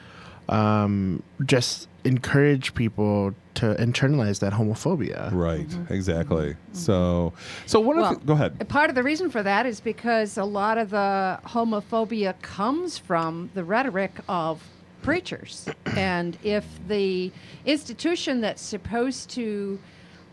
um, 0.49 1.23
just 1.45 1.89
encourage 2.05 2.75
people 2.75 3.35
to 3.55 3.75
internalize 3.79 4.41
that 4.41 4.53
homophobia. 4.55 5.31
right, 5.33 5.69
mm-hmm. 5.69 5.93
exactly. 5.93 6.49
Mm-hmm. 6.51 6.73
Mm-hmm. 6.73 6.79
So 6.79 7.33
so 7.67 7.81
one 7.81 7.97
Well, 7.99 8.13
of 8.13 8.21
the, 8.21 8.27
go 8.27 8.33
ahead. 8.33 8.69
Part 8.69 8.89
of 8.91 8.97
the 8.97 9.03
reason 9.03 9.31
for 9.31 9.43
that 9.43 9.67
is 9.67 9.79
because 9.81 10.37
a 10.39 10.45
lot 10.45 10.79
of 10.79 10.91
the 10.91 11.39
homophobia 11.47 12.41
comes 12.43 12.99
from 12.99 13.51
the 13.55 13.63
rhetoric 13.63 14.13
of 14.29 14.63
preachers. 15.03 15.69
and 15.97 16.39
if 16.43 16.65
the 16.89 17.31
institution 17.67 18.41
that's 18.41 18.63
supposed 18.63 19.31
to 19.31 19.79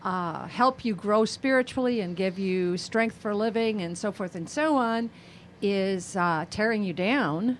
uh, 0.02 0.46
help 0.46 0.84
you 0.84 0.94
grow 0.94 1.24
spiritually 1.24 2.00
and 2.00 2.16
give 2.16 2.38
you 2.38 2.76
strength 2.76 3.16
for 3.16 3.34
living 3.34 3.82
and 3.82 3.96
so 3.98 4.10
forth 4.10 4.34
and 4.34 4.48
so 4.48 4.76
on 4.76 5.10
is 5.62 6.16
uh, 6.16 6.46
tearing 6.48 6.82
you 6.82 6.94
down, 6.94 7.58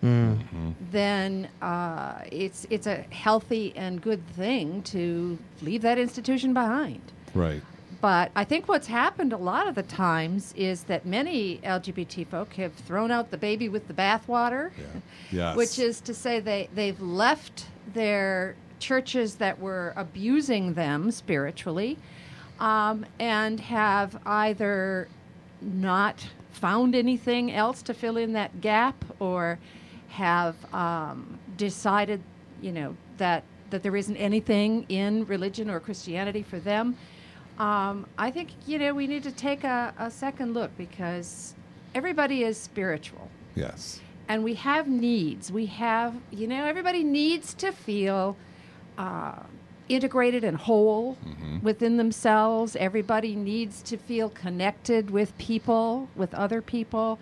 then 0.90 1.49
uh, 1.61 2.14
it's 2.33 2.67
it's 2.71 2.87
a 2.87 2.97
healthy 3.11 3.75
and 3.76 4.00
good 4.00 4.26
thing 4.29 4.83
to 4.85 5.38
leave 5.61 5.83
that 5.83 5.99
institution 5.99 6.55
behind. 6.55 7.02
Right. 7.35 7.62
But 8.00 8.30
I 8.35 8.45
think 8.45 8.66
what's 8.66 8.87
happened 8.87 9.33
a 9.33 9.37
lot 9.37 9.69
of 9.69 9.75
the 9.75 9.83
times 9.83 10.54
is 10.57 10.85
that 10.85 11.04
many 11.04 11.59
LGBT 11.59 12.27
folk 12.27 12.55
have 12.55 12.72
thrown 12.72 13.11
out 13.11 13.31
the 13.31 13.37
baby 13.37 13.68
with 13.68 13.88
the 13.88 13.94
bathwater, 13.94 14.70
Yes. 15.31 15.57
which 15.57 15.79
is 15.79 16.01
to 16.03 16.14
say 16.14 16.40
they, 16.40 16.68
they've 16.75 17.01
left 17.01 17.66
their 17.92 18.57
churches 18.79 19.35
that 19.37 19.59
were 19.61 19.92
abusing 19.96 20.72
them 20.72 21.11
spiritually 21.11 21.98
um, 22.59 23.05
and 23.18 23.61
have 23.61 24.18
either 24.25 25.07
not 25.61 26.27
found 26.53 26.94
anything 26.94 27.53
else 27.53 27.83
to 27.83 27.92
fill 27.92 28.16
in 28.16 28.33
that 28.33 28.61
gap 28.62 29.05
or 29.18 29.59
have 30.09 30.57
um, 30.75 31.38
decided, 31.59 32.22
you 32.62 32.72
know, 32.72 32.96
that, 33.18 33.44
that 33.68 33.83
there 33.83 33.94
isn't 33.94 34.16
anything 34.16 34.87
in 34.88 35.27
religion 35.27 35.68
or 35.68 35.79
Christianity 35.81 36.42
for 36.42 36.59
them. 36.59 36.96
Um, 37.61 38.07
I 38.16 38.31
think, 38.31 38.49
you 38.66 38.79
know, 38.79 38.94
we 38.94 39.07
need 39.07 39.23
to 39.25 39.33
take 39.33 39.64
a, 39.64 39.92
a 39.99 40.11
second 40.11 40.55
look 40.55 40.70
because 40.79 41.55
everybody 41.94 42.42
is 42.42 42.57
spiritual 42.57 43.29
Yes. 43.55 44.01
and 44.29 44.42
we 44.42 44.55
have 44.55 44.88
needs. 44.88 45.53
We 45.53 45.66
have, 45.66 46.14
you 46.31 46.46
know, 46.46 46.64
everybody 46.64 47.05
needs 47.05 47.53
to 47.55 47.70
feel 47.70 48.35
uh, 48.96 49.40
integrated 49.90 50.42
and 50.42 50.57
whole 50.57 51.18
within 51.62 51.99
themselves. 51.99 52.77
Everybody 52.77 53.37
needs 53.37 53.83
to 53.83 53.99
feel 53.99 54.31
connected 54.31 55.11
with 55.11 55.37
people, 55.37 56.09
with 56.16 56.33
other 56.33 56.62
people, 56.62 57.18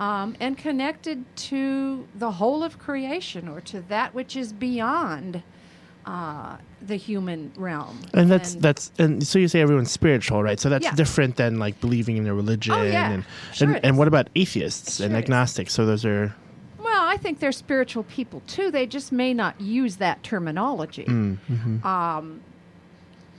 um, 0.00 0.34
and 0.40 0.58
connected 0.58 1.24
to 1.36 2.08
the 2.14 2.32
whole 2.32 2.64
of 2.64 2.78
creation 2.80 3.46
or 3.48 3.60
to 3.60 3.80
that 3.82 4.14
which 4.14 4.34
is 4.34 4.52
beyond 4.52 5.42
uh, 6.06 6.56
the 6.82 6.96
human 6.96 7.50
realm. 7.56 7.98
And 8.14 8.30
that's 8.30 8.54
that's 8.54 8.92
and 8.98 9.26
so 9.26 9.38
you 9.38 9.48
say 9.48 9.60
everyone's 9.60 9.90
spiritual, 9.90 10.42
right? 10.42 10.58
So 10.60 10.68
that's 10.68 10.84
Yeah. 10.84 10.94
different 10.94 11.36
than 11.36 11.58
like 11.58 11.80
believing 11.80 12.16
in 12.16 12.26
a 12.26 12.34
religion 12.34 12.74
Oh, 12.74 12.82
yeah. 12.84 13.10
and 13.10 13.24
Sure 13.52 13.68
and, 13.74 13.84
and 13.84 13.98
what 13.98 14.06
about 14.08 14.28
atheists 14.36 15.00
and 15.00 15.10
Sure 15.10 15.18
is. 15.18 15.24
agnostics? 15.24 15.72
So 15.72 15.84
those 15.84 16.04
are 16.04 16.34
Well, 16.78 17.04
I 17.08 17.16
think 17.16 17.40
they're 17.40 17.50
spiritual 17.50 18.04
people 18.04 18.40
too. 18.46 18.70
They 18.70 18.86
just 18.86 19.10
may 19.10 19.34
not 19.34 19.60
use 19.60 19.96
that 19.96 20.22
terminology. 20.22 21.06
Um, 21.82 22.40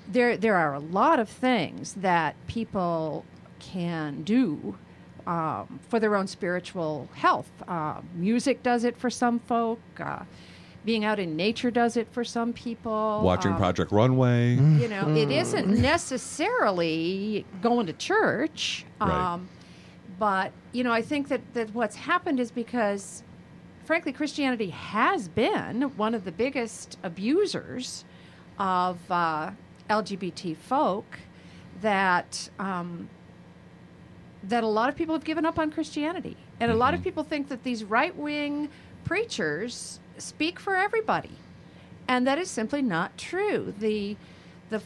there, 0.09 0.37
there 0.37 0.55
are 0.55 0.73
a 0.73 0.79
lot 0.79 1.19
of 1.19 1.29
things 1.29 1.93
that 1.95 2.35
people 2.47 3.25
can 3.59 4.23
do 4.23 4.77
um, 5.25 5.79
for 5.89 5.99
their 5.99 6.15
own 6.15 6.27
spiritual 6.27 7.09
health. 7.13 7.49
Uh, 7.67 8.01
music 8.15 8.63
does 8.63 8.83
it 8.85 8.97
for 8.97 9.09
some 9.09 9.39
folk. 9.39 9.79
Uh, 9.99 10.19
being 10.87 11.03
out 11.03 11.19
in 11.19 11.35
nature 11.35 11.69
does 11.69 11.97
it 11.97 12.07
for 12.13 12.23
some 12.23 12.53
people. 12.53 13.19
Watching 13.21 13.51
Um, 13.51 13.57
Project 13.57 13.91
Runway. 13.91 14.51
you 14.55 14.87
know, 14.87 15.13
it 15.13 15.29
isn't 15.29 15.67
necessarily 15.67 17.45
going 17.61 17.87
to 17.87 17.93
church. 17.93 18.85
Right. 19.01 19.11
Um, 19.33 19.49
but, 20.17 20.53
you 20.71 20.85
know, 20.85 20.93
I 20.93 21.01
think 21.01 21.27
that, 21.27 21.41
that 21.55 21.75
what's 21.75 21.97
happened 21.97 22.39
is 22.39 22.51
because, 22.51 23.21
frankly, 23.83 24.13
Christianity 24.13 24.69
has 24.69 25.27
been 25.27 25.81
one 25.97 26.15
of 26.15 26.23
the 26.23 26.31
biggest 26.31 26.97
abusers 27.03 28.05
of 28.57 28.97
uh, 29.11 29.51
LGBT 29.89 30.55
folk 30.55 31.19
that. 31.81 32.49
Um, 32.57 33.09
that 34.43 34.63
a 34.63 34.67
lot 34.67 34.87
of 34.87 34.95
people 34.95 35.13
have 35.13 35.25
given 35.25 35.45
up 35.45 35.59
on 35.59 35.69
Christianity. 35.71 36.37
And 36.61 36.71
a 36.71 36.75
lot 36.75 36.93
of 36.93 37.03
people 37.03 37.23
think 37.23 37.49
that 37.49 37.63
these 37.63 37.83
right 37.83 38.15
wing 38.15 38.69
preachers 39.03 39.99
speak 40.17 40.59
for 40.59 40.75
everybody. 40.75 41.31
And 42.07 42.25
that 42.25 42.39
is 42.39 42.49
simply 42.49 42.81
not 42.81 43.17
true. 43.17 43.73
The, 43.79 44.15
the 44.69 44.81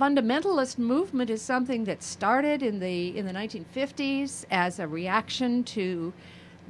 fundamentalist 0.00 0.78
movement 0.78 1.30
is 1.30 1.42
something 1.42 1.84
that 1.84 2.02
started 2.02 2.62
in 2.62 2.80
the, 2.80 3.16
in 3.16 3.26
the 3.26 3.32
1950s 3.32 4.44
as 4.50 4.78
a 4.78 4.88
reaction 4.88 5.64
to 5.64 6.12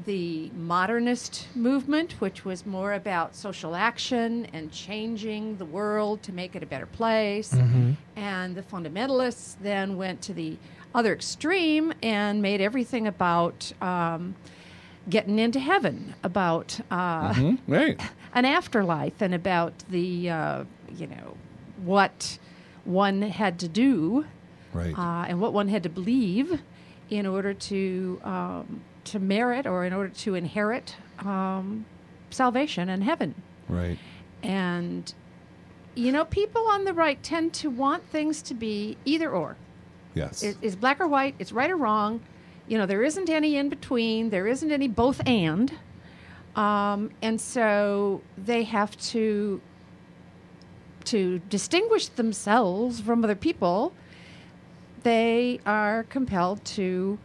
the 0.07 0.51
modernist 0.57 1.46
movement, 1.55 2.12
which 2.20 2.44
was 2.44 2.64
more 2.66 2.94
about 2.94 3.37
social 3.37 3.75
action 3.77 4.46
and 4.53 4.72
changing 4.72 5.57
the 5.59 5.64
world 5.66 6.22
to 6.22 6.33
make 6.33 6.57
it 6.57 6.62
a 6.62 6.66
better 6.66 6.87
place. 6.87 7.53
And 8.16 8.55
the 8.55 8.62
fundamentalists 8.62 9.57
then 9.61 9.96
went 9.96 10.20
to 10.22 10.35
the 10.35 10.57
other 10.94 11.12
extreme 11.12 11.92
and 12.03 12.42
made 12.42 12.61
everything 12.61 13.07
about 13.07 13.72
um, 13.81 14.35
getting 15.08 15.38
into 15.38 15.58
heaven, 15.60 16.14
about 16.22 16.78
uh, 16.90 17.32
Mhm. 17.34 17.58
Right. 17.66 18.00
an 18.34 18.44
afterlife, 18.44 19.20
and 19.20 19.34
about 19.34 19.72
the, 19.90 20.30
uh, 20.30 20.64
you 20.96 21.06
know, 21.06 21.36
what 21.84 22.38
one 22.84 23.22
had 23.22 23.58
to 23.60 23.68
do 23.68 24.24
Right. 24.72 24.96
uh, 24.98 25.24
and 25.28 25.40
what 25.40 25.52
one 25.52 25.68
had 25.68 25.82
to 25.82 25.88
believe 25.88 26.60
in 27.10 27.26
order 27.26 27.52
to 27.52 28.20
um, 28.24 28.80
to 29.04 29.18
merit 29.18 29.66
or 29.66 29.84
in 29.84 29.92
order 29.92 30.08
to 30.10 30.34
inherit 30.34 30.96
um, 31.18 31.84
salvation 32.30 32.88
and 32.88 33.02
heaven. 33.04 33.34
right. 33.68 33.98
And 34.42 35.12
you 35.94 36.10
know, 36.10 36.24
people 36.24 36.64
on 36.68 36.84
the 36.84 36.92
right 36.94 37.22
tend 37.22 37.52
to 37.52 37.68
want 37.68 38.02
things 38.08 38.40
to 38.42 38.54
be 38.54 38.96
either 39.04 39.30
or. 39.30 39.56
Yes. 40.14 40.42
It, 40.42 40.56
it's 40.62 40.74
black 40.74 41.00
or 41.00 41.06
white. 41.06 41.34
It's 41.38 41.52
right 41.52 41.70
or 41.70 41.76
wrong. 41.76 42.20
You 42.72 42.78
know, 42.78 42.87
there 42.87 43.02
isn't 43.02 43.28
any 43.28 43.56
in 43.58 43.68
between. 43.68 44.30
There 44.30 44.46
isn't 44.46 44.72
any 44.72 44.88
both 44.88 45.20
and. 45.28 45.70
Um, 46.56 47.11
and 47.20 47.38
so 47.38 48.22
they 48.38 48.62
have 48.62 48.96
to 49.11 49.61
to 51.04 51.40
distinguish 51.50 52.08
themselves 52.08 52.98
from 52.98 53.24
other 53.24 53.35
people. 53.35 53.92
They 55.02 55.61
are 55.66 56.04
compelled 56.04 56.64
to 56.64 57.18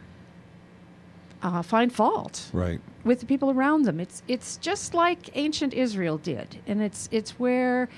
uh, 1.42 1.62
find 1.62 1.90
fault 1.90 2.50
right. 2.52 2.78
with 3.04 3.20
the 3.20 3.26
people 3.26 3.50
around 3.50 3.84
them. 3.86 4.00
It's 4.00 4.22
it's 4.28 4.58
just 4.58 4.92
like 4.92 5.30
ancient 5.34 5.72
Israel 5.72 6.18
did, 6.18 6.58
and 6.66 6.82
it's 6.82 7.08
it's 7.10 7.38
where 7.38 7.88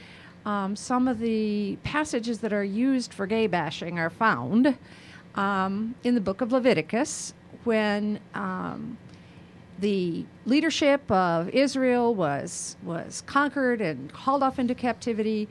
um, 0.46 0.76
some 0.76 1.08
of 1.08 1.18
the 1.18 1.78
passages 1.82 2.38
that 2.42 2.52
are 2.52 2.62
used 2.62 3.12
for 3.12 3.26
gay 3.26 3.48
bashing 3.48 3.98
are 3.98 4.08
found 4.08 4.78
um, 5.34 5.96
in 6.04 6.14
the 6.14 6.20
book 6.20 6.40
of 6.42 6.52
Leviticus 6.52 7.34
when. 7.64 8.20
Um, 8.34 8.98
the 9.78 10.26
leadership 10.44 11.10
of 11.10 11.48
Israel 11.48 12.14
was 12.14 12.76
was 12.82 13.22
conquered 13.26 13.80
and 13.80 14.12
hauled 14.12 14.42
off 14.42 14.58
into 14.58 14.74
captivity. 14.74 15.48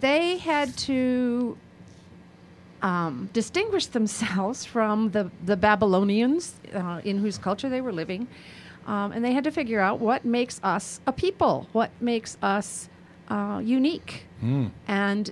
They 0.00 0.38
had 0.38 0.74
to 0.78 1.58
um, 2.82 3.28
distinguish 3.32 3.86
themselves 3.86 4.64
from 4.64 5.10
the, 5.10 5.30
the 5.44 5.56
Babylonians 5.56 6.54
uh, 6.74 7.00
in 7.04 7.18
whose 7.18 7.38
culture 7.38 7.68
they 7.68 7.80
were 7.80 7.92
living. 7.92 8.28
Um, 8.86 9.12
and 9.12 9.22
they 9.24 9.32
had 9.32 9.44
to 9.44 9.50
figure 9.50 9.80
out 9.80 10.00
what 10.00 10.24
makes 10.24 10.60
us 10.62 11.00
a 11.06 11.12
people, 11.12 11.68
what 11.72 11.90
makes 12.00 12.38
us 12.40 12.88
uh, 13.28 13.60
unique. 13.62 14.24
And 14.86 15.30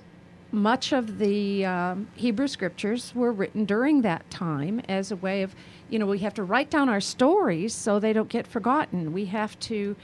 much 0.51 0.93
of 0.93 1.17
the 1.17 1.65
um, 1.65 2.07
Hebrew 2.15 2.47
scriptures 2.47 3.13
were 3.15 3.31
written 3.31 3.65
during 3.65 4.01
that 4.03 4.29
time 4.29 4.81
as 4.87 5.11
a 5.11 5.15
way 5.15 5.41
of, 5.41 5.55
you 5.89 5.99
know, 5.99 6.05
we 6.05 6.19
have 6.19 6.33
to 6.35 6.43
write 6.43 6.69
down 6.69 6.89
our 6.89 7.01
stories 7.01 7.73
so 7.73 7.99
they 7.99 8.13
don't 8.13 8.29
get 8.29 8.45
forgotten. 8.47 9.13
We 9.13 9.25
have 9.25 9.57
to, 9.61 9.95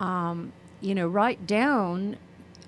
um, 0.00 0.52
you 0.80 0.94
know, 0.94 1.08
write 1.08 1.46
down 1.46 2.16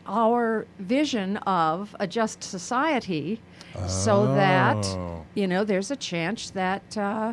our 0.06 0.66
vision 0.78 1.36
of 1.38 1.94
a 1.98 2.06
just 2.06 2.42
society 2.44 3.40
so 3.86 4.26
that 4.34 4.76
Oh. 4.84 5.24
you 5.34 5.46
know 5.48 5.64
there's 5.64 5.90
a 5.90 5.96
chance 5.96 6.50
that 6.50 6.96
uh, 6.98 7.32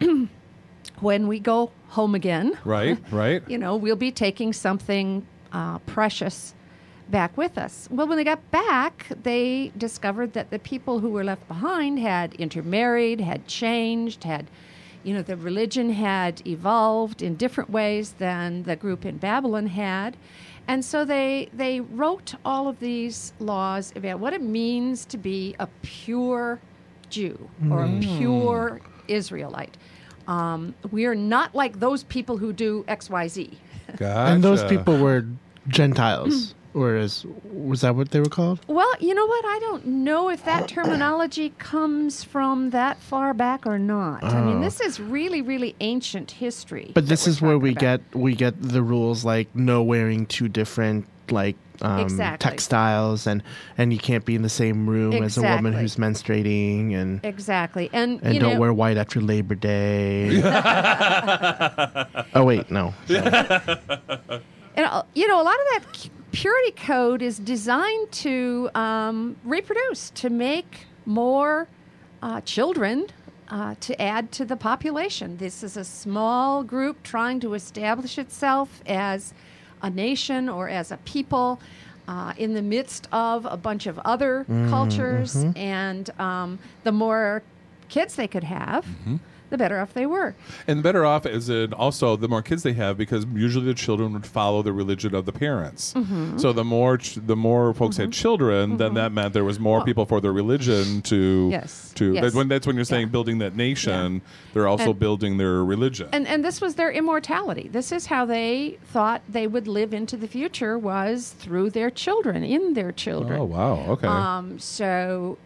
when 1.00 1.28
we 1.28 1.38
go 1.38 1.70
home 1.88 2.14
again 2.14 2.58
Right. 2.64 2.98
Right. 3.10 3.42
you 3.48 3.58
know 3.58 3.76
we'll 3.76 3.96
be 3.96 4.10
taking 4.10 4.52
something 4.52 5.24
uh, 5.52 5.78
precious 5.80 6.54
back 7.10 7.36
with 7.36 7.58
us. 7.58 7.88
Well 7.90 8.06
when 8.06 8.16
they 8.16 8.24
got 8.24 8.50
back 8.50 9.06
they 9.22 9.72
discovered 9.76 10.32
that 10.34 10.50
the 10.50 10.58
people 10.58 11.00
who 11.00 11.10
were 11.10 11.24
left 11.24 11.46
behind 11.48 11.98
had 11.98 12.34
intermarried 12.34 13.20
had 13.20 13.46
changed 13.46 14.24
had 14.24 14.46
you 15.02 15.14
know 15.14 15.22
the 15.22 15.36
religion 15.36 15.90
had 15.90 16.46
evolved 16.46 17.22
in 17.22 17.36
different 17.36 17.70
ways 17.70 18.12
than 18.18 18.64
the 18.64 18.76
group 18.76 19.04
in 19.04 19.16
babylon 19.16 19.68
had. 19.68 20.16
And 20.66 20.84
so 20.84 21.04
they 21.04 21.48
they 21.52 21.80
wrote 21.80 22.34
all 22.44 22.68
of 22.68 22.78
these 22.78 23.32
laws 23.38 23.92
about 23.96 24.20
what 24.20 24.34
it 24.34 24.42
means 24.42 25.06
to 25.06 25.16
be 25.16 25.56
a 25.58 25.66
pure 25.82 26.60
jew 27.08 27.48
or 27.70 27.84
a 27.84 28.00
pure 28.00 28.80
israelite. 29.08 29.78
Um, 30.26 30.74
we 30.90 31.06
are 31.06 31.14
not 31.14 31.54
like 31.54 31.80
those 31.80 32.04
people 32.04 32.36
who 32.36 32.52
do 32.52 32.84
xyz 32.86 33.56
Gotcha. 33.96 34.32
And 34.32 34.44
those 34.44 34.62
people 34.64 34.98
were 34.98 35.26
Gentiles, 35.68 36.54
whereas 36.78 37.26
was 37.52 37.80
that 37.82 37.94
what 37.96 38.10
they 38.10 38.20
were 38.20 38.26
called? 38.28 38.60
Well, 38.66 38.90
you 39.00 39.14
know 39.14 39.26
what? 39.26 39.44
I 39.44 39.58
don't 39.60 39.86
know 39.86 40.28
if 40.30 40.44
that 40.44 40.68
terminology 40.68 41.52
comes 41.58 42.24
from 42.24 42.70
that 42.70 42.98
far 43.00 43.34
back 43.34 43.66
or 43.66 43.78
not. 43.78 44.22
I 44.24 44.40
mean, 44.42 44.58
Oh. 44.58 44.60
this 44.60 44.80
is 44.80 44.98
really, 45.00 45.42
really 45.42 45.74
ancient 45.80 46.30
history. 46.32 46.90
But 46.94 47.06
this 47.08 47.26
is 47.26 47.40
where 47.42 47.58
we 47.58 47.70
about. 47.72 47.80
get 47.80 48.00
we 48.14 48.34
get 48.34 48.54
the 48.62 48.82
rules 48.82 49.24
like 49.24 49.48
no 49.54 49.82
wearing 49.82 50.26
two 50.26 50.48
different 50.48 51.06
like 51.30 51.56
um, 51.82 52.00
Exactly. 52.00 52.42
textiles 52.50 53.26
and 53.26 53.42
and 53.76 53.92
you 53.92 53.98
can't 53.98 54.24
be 54.24 54.34
in 54.34 54.42
the 54.42 54.48
same 54.48 54.88
room 54.88 55.12
as 55.22 55.36
a 55.38 55.42
woman 55.42 55.72
who's 55.74 55.96
menstruating 55.96 56.94
and 56.94 57.20
exactly, 57.24 57.88
and, 57.92 58.20
and 58.22 58.34
you 58.34 58.40
don't 58.40 58.54
know, 58.54 58.60
wear 58.60 58.72
white 58.72 58.96
after 58.96 59.20
Labor 59.20 59.54
Day. 59.54 60.40
oh 62.34 62.44
wait, 62.44 62.70
no. 62.70 62.94
and, 63.08 64.86
uh, 64.86 65.02
you 65.14 65.26
know, 65.28 65.40
a 65.40 65.44
lot 65.44 65.54
of 65.54 65.66
that 65.72 65.84
c- 65.96 66.10
purity 66.32 66.72
code 66.72 67.22
is 67.22 67.38
designed 67.38 68.10
to 68.12 68.70
um, 68.74 69.36
reproduce, 69.44 70.10
to 70.10 70.30
make 70.30 70.86
more 71.06 71.68
uh, 72.22 72.40
children. 72.42 73.06
Uh, 73.50 73.74
to 73.80 73.98
add 73.98 74.30
to 74.30 74.44
the 74.44 74.56
population. 74.56 75.38
This 75.38 75.62
is 75.62 75.78
a 75.78 75.84
small 75.84 76.62
group 76.62 77.02
trying 77.02 77.40
to 77.40 77.54
establish 77.54 78.18
itself 78.18 78.82
as 78.84 79.32
a 79.80 79.88
nation 79.88 80.50
or 80.50 80.68
as 80.68 80.92
a 80.92 80.98
people 80.98 81.58
uh, 82.06 82.34
in 82.36 82.52
the 82.52 82.60
midst 82.60 83.08
of 83.10 83.46
a 83.46 83.56
bunch 83.56 83.86
of 83.86 83.98
other 84.00 84.44
cultures. 84.68 85.34
And 85.56 86.10
um, 86.20 86.58
the 86.84 86.92
more 86.92 87.42
kids 87.88 88.16
they 88.16 88.28
could 88.28 88.44
have, 88.44 88.84
the 89.50 89.58
better 89.58 89.78
off 89.80 89.94
they 89.94 90.06
were. 90.06 90.34
And 90.66 90.78
the 90.78 90.82
better 90.82 91.04
off 91.06 91.24
is 91.26 91.48
in 91.48 91.72
also 91.72 92.16
the 92.16 92.28
more 92.28 92.42
kids 92.42 92.62
they 92.62 92.74
have 92.74 92.96
because 92.98 93.24
usually 93.34 93.66
the 93.66 93.74
children 93.74 94.12
would 94.12 94.26
follow 94.26 94.62
the 94.62 94.72
religion 94.72 95.14
of 95.14 95.24
the 95.26 95.32
parents. 95.32 95.94
Mm-hmm. 95.94 96.38
So 96.38 96.52
the 96.52 96.64
more 96.64 96.98
ch- 96.98 97.14
the 97.14 97.36
more 97.36 97.72
folks 97.74 97.96
had 97.96 98.12
children, 98.12 98.76
then 98.76 98.94
that 98.94 99.12
meant 99.12 99.32
there 99.34 99.44
was 99.44 99.58
more 99.58 99.84
people 99.84 100.04
for 100.06 100.20
their 100.20 100.32
religion 100.32 101.02
to 101.02 101.48
Yes, 101.50 101.92
to 101.94 102.12
yes. 102.12 102.24
that- 102.24 102.34
when 102.34 102.48
that's 102.48 102.66
when 102.66 102.76
you're 102.76 102.84
saying 102.84 103.06
Yeah. 103.08 103.12
building 103.12 103.38
that 103.38 103.56
nation, 103.56 104.22
they're 104.52 104.68
also 104.68 104.90
And- 104.90 104.98
building 104.98 105.36
their 105.38 105.64
religion. 105.64 106.08
and 106.12 106.26
and 106.26 106.44
this 106.44 106.60
was 106.60 106.74
their 106.74 106.90
immortality. 106.90 107.68
This 107.72 107.90
is 107.92 108.06
how 108.06 108.24
they 108.26 108.78
thought 108.92 109.22
they 109.28 109.46
would 109.46 109.66
live 109.68 109.94
into 109.94 110.16
the 110.16 110.28
future 110.28 110.78
was 110.78 111.34
through 111.38 111.70
their 111.70 111.90
children, 111.90 112.44
in 112.44 112.74
their 112.74 112.92
children. 112.92 113.40
oh 113.40 113.44
wow, 113.44 113.84
okay. 113.88 114.06
Um, 114.06 114.58
so, 114.58 115.38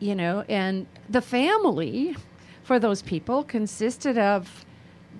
you 0.00 0.14
know, 0.14 0.44
and 0.48 0.86
the 1.08 1.20
family 1.20 2.16
for 2.66 2.78
those 2.80 3.00
people 3.02 3.44
consisted 3.44 4.18
of 4.18 4.64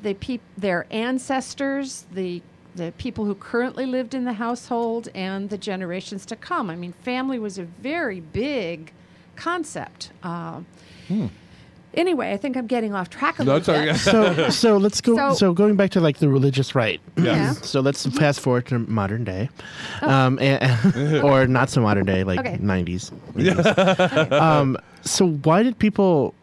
the 0.02 0.14
peop- 0.14 0.42
their 0.58 0.86
ancestors, 0.90 2.04
the 2.12 2.42
the 2.74 2.92
people 2.98 3.24
who 3.24 3.34
currently 3.34 3.86
lived 3.86 4.12
in 4.14 4.24
the 4.26 4.34
household, 4.34 5.08
and 5.14 5.48
the 5.48 5.56
generations 5.56 6.26
to 6.26 6.36
come. 6.36 6.68
I 6.68 6.76
mean, 6.76 6.92
family 6.92 7.38
was 7.38 7.56
a 7.58 7.64
very 7.64 8.20
big 8.20 8.92
concept. 9.36 10.10
Uh, 10.22 10.60
Anyway, 11.94 12.30
I 12.30 12.36
think 12.36 12.58
I'm 12.58 12.66
getting 12.66 12.94
off 12.94 13.08
track 13.08 13.38
a 13.38 13.44
No, 13.44 13.54
little 13.56 13.74
bit. 13.74 13.96
So 13.96 14.50
so 14.64 14.76
let's 14.76 15.00
go. 15.00 15.16
So, 15.16 15.34
So- 15.34 15.52
going 15.54 15.76
back 15.76 15.90
to 15.92 16.00
like 16.00 16.18
the 16.18 16.28
religious 16.28 16.74
right. 16.74 17.00
Yeah. 17.16 17.52
So 17.62 17.80
let's 17.80 18.04
fast 18.06 18.40
forward 18.40 18.66
to 18.66 18.80
modern 18.80 19.24
day, 19.24 19.48
um, 20.02 20.38
and, 20.38 21.22
or 21.24 21.46
not 21.46 21.70
so 21.70 21.80
modern 21.80 22.04
day, 22.04 22.22
like 22.24 22.38
Oh. 22.40 22.42
Okay. 22.42 22.58
90s. 22.58 23.12
80s. 23.34 24.32
um, 24.46 24.76
so 25.02 25.26
why 25.44 25.62
did 25.62 25.78
people 25.78 26.34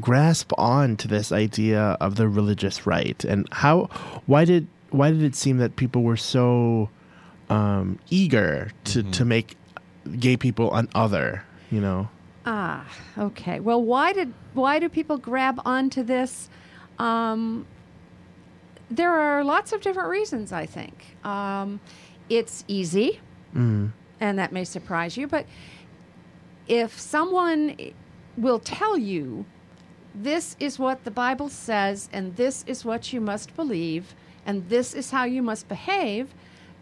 grasp 0.00 0.52
on 0.58 0.96
to 0.96 1.08
this 1.08 1.30
idea 1.32 1.96
of 2.00 2.16
the 2.16 2.28
religious 2.28 2.86
right, 2.86 3.22
and 3.24 3.46
how? 3.52 3.88
Why 4.26 4.44
did 4.44 4.66
why 4.90 5.10
did 5.10 5.22
it 5.22 5.34
seem 5.36 5.58
that 5.58 5.76
people 5.76 6.02
were 6.02 6.16
so 6.16 6.88
um, 7.48 7.98
eager 8.10 8.70
to 8.84 9.02
to 9.02 9.24
make 9.24 9.56
gay 10.18 10.36
people 10.36 10.74
an 10.74 10.88
other? 10.94 11.44
You 11.70 11.80
know. 11.80 12.08
Ah, 12.46 12.84
okay. 13.18 13.60
Well, 13.60 13.82
why 13.82 14.12
did 14.12 14.32
why 14.54 14.78
do 14.78 14.88
people 14.88 15.18
grab 15.18 15.60
onto 15.64 16.02
this? 16.02 16.48
Um, 16.98 17.66
there 18.90 19.12
are 19.12 19.44
lots 19.44 19.72
of 19.72 19.80
different 19.82 20.08
reasons. 20.08 20.52
I 20.52 20.66
think 20.66 21.16
um, 21.24 21.80
it's 22.28 22.64
easy, 22.66 23.20
Mm. 23.54 23.92
and 24.20 24.38
that 24.38 24.52
may 24.52 24.64
surprise 24.64 25.16
you. 25.16 25.26
But 25.28 25.46
if 26.66 26.98
someone 26.98 27.76
will 28.36 28.58
tell 28.60 28.96
you 28.96 29.44
this 30.14 30.56
is 30.58 30.78
what 30.78 31.04
the 31.04 31.10
Bible 31.10 31.48
says, 31.48 32.08
and 32.12 32.36
this 32.36 32.64
is 32.66 32.84
what 32.84 33.12
you 33.12 33.20
must 33.20 33.54
believe, 33.56 34.14
and 34.46 34.68
this 34.68 34.94
is 34.94 35.10
how 35.10 35.24
you 35.24 35.42
must 35.42 35.68
behave, 35.68 36.34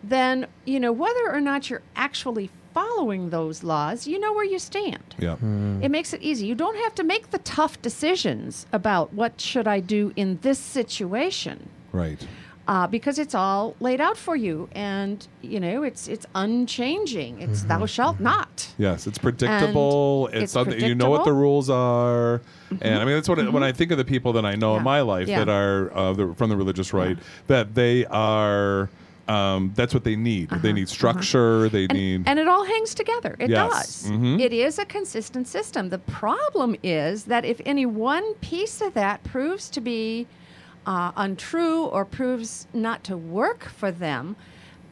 then 0.02 0.46
you 0.64 0.78
know 0.78 0.92
whether 0.92 1.32
or 1.32 1.40
not 1.40 1.68
you're 1.70 1.82
actually 1.96 2.50
following 2.74 3.30
those 3.30 3.64
laws, 3.64 4.06
you 4.06 4.20
know 4.20 4.32
where 4.32 4.44
you 4.44 4.58
stand. 4.58 5.14
yeah. 5.18 5.36
Hmm. 5.36 5.82
It 5.82 5.90
makes 5.90 6.12
it 6.12 6.22
easy. 6.22 6.46
You 6.46 6.54
don't 6.54 6.76
have 6.76 6.94
to 6.96 7.02
make 7.02 7.30
the 7.30 7.38
tough 7.38 7.80
decisions 7.82 8.66
about 8.72 9.12
what 9.12 9.40
should 9.40 9.66
I 9.66 9.80
do 9.80 10.12
in 10.14 10.38
this 10.42 10.58
situation. 10.58 11.68
Right. 11.92 12.24
Uh, 12.68 12.86
because 12.86 13.18
it's 13.18 13.34
all 13.34 13.74
laid 13.80 13.98
out 13.98 14.18
for 14.18 14.36
you, 14.36 14.68
and 14.72 15.26
you 15.40 15.58
know 15.58 15.82
it's 15.82 16.06
it's 16.06 16.26
unchanging. 16.34 17.40
It's 17.40 17.62
thou 17.64 17.86
shalt 17.86 18.20
not. 18.20 18.68
Yes, 18.76 19.06
it's 19.06 19.16
predictable. 19.16 20.26
And 20.26 20.34
it's, 20.36 20.42
it's 20.44 20.52
something 20.52 20.78
you 20.78 20.94
know 20.94 21.08
what 21.08 21.24
the 21.24 21.32
rules 21.32 21.70
are, 21.70 22.42
and 22.82 22.94
I 23.00 23.04
mean 23.06 23.14
that's 23.14 23.28
what 23.28 23.38
it- 23.38 23.50
when 23.50 23.62
I 23.62 23.72
think 23.72 23.90
of 23.90 23.96
the 23.96 24.04
people 24.04 24.34
that 24.34 24.44
I 24.44 24.54
know 24.54 24.76
in 24.76 24.82
my 24.82 25.00
life 25.00 25.28
Yeah. 25.28 25.38
that 25.38 25.48
are 25.48 25.90
uh, 25.96 26.12
the, 26.12 26.34
from 26.34 26.50
the 26.50 26.56
religious 26.58 26.92
right, 26.92 27.16
that 27.46 27.74
they 27.74 28.04
are. 28.06 28.90
Um, 29.28 29.72
that's 29.74 29.92
what 29.92 30.04
they 30.04 30.16
need. 30.16 30.48
They 30.48 30.72
need 30.72 30.88
structure. 30.88 31.68
They 31.68 31.84
Uh-huh. 31.84 31.88
and, 31.90 31.98
need. 31.98 32.22
and 32.28 32.38
it 32.38 32.48
all 32.48 32.64
hangs 32.64 32.94
together. 32.94 33.36
It 33.38 33.50
Yes. 33.50 34.04
does. 34.04 34.10
Mhm. 34.12 34.40
It 34.40 34.54
is 34.54 34.78
a 34.78 34.86
consistent 34.86 35.46
system. 35.46 35.90
The 35.90 35.98
problem 35.98 36.76
is 36.82 37.24
that 37.24 37.44
if 37.44 37.60
any 37.66 37.84
one 37.84 38.32
piece 38.40 38.80
of 38.80 38.94
that 38.94 39.22
proves 39.24 39.68
to 39.68 39.82
be 39.82 40.26
uh, 40.90 41.12
untrue 41.16 41.80
or 41.84 42.02
proves 42.04 42.66
not 42.72 42.98
to 43.04 43.14
work 43.16 43.62
for 43.80 43.90
them, 43.92 44.36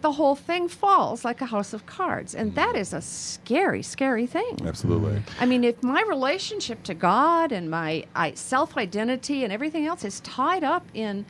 the 0.03 0.13
whole 0.13 0.37
thing 0.37 0.69
falls 0.69 1.25
like 1.25 1.41
a 1.41 1.47
house 1.47 1.73
of 1.73 1.87
cards. 1.87 2.35
And 2.35 2.55
that 2.55 2.75
is 2.77 2.93
a 2.93 3.01
scary, 3.01 3.83
scary 3.83 4.27
thing. 4.27 4.55
Absolutely. 4.73 5.23
I 5.41 5.47
mean, 5.47 5.65
if 5.65 5.83
my 5.83 6.03
relationship 6.17 6.83
to 6.91 6.95
God 6.95 7.51
and 7.51 7.71
my 7.71 8.05
self 8.35 8.77
identity 8.77 9.39
and 9.45 9.51
everything 9.53 9.87
else 9.87 10.05
is 10.05 10.21
tied 10.21 10.65
up 10.75 10.85
in 10.95 11.25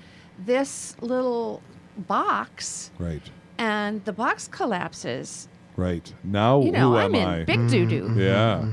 this 0.50 0.96
little 1.00 1.62
box 1.96 2.90
Right. 2.98 3.22
and 3.58 4.04
the 4.04 4.12
box 4.12 4.48
collapses, 4.48 5.48
Right. 5.76 6.12
Now 6.24 6.60
you 6.62 6.72
know, 6.72 6.90
who 6.90 6.96
I'm 6.96 7.14
am 7.14 7.20
in 7.22 7.28
I? 7.28 7.44
big 7.44 7.68
doo 7.68 7.86
doo. 7.86 8.14
yeah. 8.16 8.64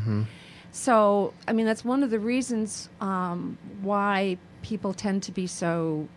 So, 0.72 1.34
I 1.48 1.54
mean, 1.54 1.68
that's 1.68 1.86
one 1.86 2.02
of 2.02 2.10
the 2.10 2.20
reasons 2.20 2.90
um, 3.00 3.58
why 3.82 4.38
people 4.64 4.94
tend 4.94 5.22
to 5.24 5.32
be 5.32 5.46
so 5.46 6.08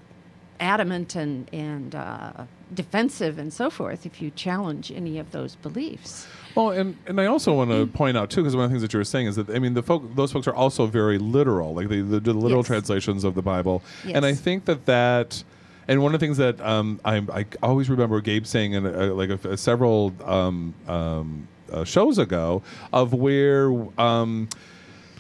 adamant 0.59 1.15
and, 1.15 1.47
and 1.53 1.95
uh, 1.95 2.33
defensive 2.73 3.39
and 3.39 3.53
so 3.53 3.69
forth 3.69 4.07
if 4.07 4.23
you 4.23 4.31
challenge 4.31 4.91
any 4.91 5.19
of 5.19 5.31
those 5.33 5.57
beliefs. 5.57 6.27
Well, 6.55 6.71
and, 6.71 6.97
and 7.07 7.21
I 7.21 7.27
also 7.27 7.53
want 7.53 7.71
Mm. 7.71 7.81
to 7.93 7.99
point 7.99 8.17
out 8.17 8.31
too, 8.31 8.41
because 8.43 8.57
one 8.57 8.65
of 8.65 8.71
the 8.71 8.75
things 8.75 8.83
that 8.83 8.93
you 8.95 8.99
were 8.99 9.05
saying 9.05 9.27
is 9.27 9.37
that 9.37 9.51
I 9.51 9.59
mean, 9.59 9.75
the 9.75 9.83
folk, 9.83 10.03
those 10.17 10.33
folks 10.33 10.47
are 10.49 10.55
also 10.55 10.87
very 10.87 11.19
literal, 11.19 11.75
like 11.75 11.89
they, 11.91 12.01
they 12.01 12.19
do 12.21 12.33
the 12.33 12.39
literal 12.39 12.61
Yes. 12.61 12.67
translations 12.69 13.25
of 13.25 13.35
the 13.35 13.43
Bible, 13.43 13.83
and 14.07 14.25
I 14.25 14.33
think 14.35 14.65
that 14.65 14.87
that. 14.87 15.45
And 15.89 16.03
one 16.03 16.13
of 16.15 16.19
the 16.21 16.27
things 16.27 16.39
that 16.39 16.61
um, 16.63 16.99
I, 17.05 17.19
I 17.33 17.47
always 17.63 17.89
remember 17.89 18.21
Gabe 18.21 18.45
saying 18.45 18.73
in 18.73 18.85
uh, 18.87 19.15
like 19.15 19.31
a, 19.31 19.51
a 19.51 19.57
several 19.57 20.13
um, 20.25 20.75
um, 20.89 21.47
uh, 21.71 21.85
shows 21.85 22.19
ago 22.19 22.61
of 22.93 23.13
where 23.13 23.71
um, 23.97 24.49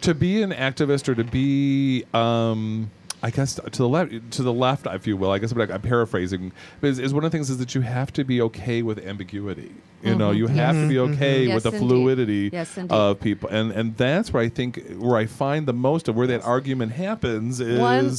to 0.00 0.12
be 0.12 0.42
an 0.42 0.50
activist 0.50 1.08
or 1.08 1.14
to 1.14 1.22
be 1.22 2.04
um, 2.12 2.90
I 3.26 3.30
guess 3.30 3.54
to 3.54 3.68
the 3.68 3.88
left, 3.88 4.30
to 4.30 4.42
the 4.44 4.52
left, 4.52 4.86
if 4.86 5.04
you 5.04 5.16
will. 5.16 5.32
I 5.32 5.38
guess 5.38 5.50
I'm, 5.50 5.60
I'm 5.60 5.82
paraphrasing. 5.82 6.52
Is, 6.80 7.00
is 7.00 7.12
one 7.12 7.24
of 7.24 7.32
the 7.32 7.36
things 7.36 7.50
is 7.50 7.58
that 7.58 7.74
you 7.74 7.80
have 7.80 8.12
to 8.12 8.22
be 8.22 8.40
okay 8.42 8.82
with 8.82 9.04
ambiguity. 9.04 9.74
You 10.04 10.14
know, 10.14 10.28
mm-hmm. 10.28 10.38
you 10.38 10.46
have 10.46 10.74
to 10.74 10.78
mm-hmm. 10.78 10.88
be 10.88 10.94
mm-hmm. 10.94 11.14
okay 11.14 11.44
Yes, 11.46 11.54
with 11.54 11.62
the 11.64 11.70
indeed. 11.70 11.88
fluidity 11.88 12.50
Yes, 12.52 12.78
of 12.88 13.18
people, 13.18 13.48
and 13.48 13.72
and 13.72 13.96
that's 13.96 14.32
where 14.32 14.44
I 14.44 14.48
think 14.48 14.80
where 14.98 15.16
I 15.16 15.26
find 15.26 15.66
the 15.66 15.72
most 15.72 16.06
of 16.06 16.14
where 16.14 16.28
that 16.28 16.44
argument 16.44 16.92
happens 16.92 17.58
is 17.58 17.80
One- 17.80 18.16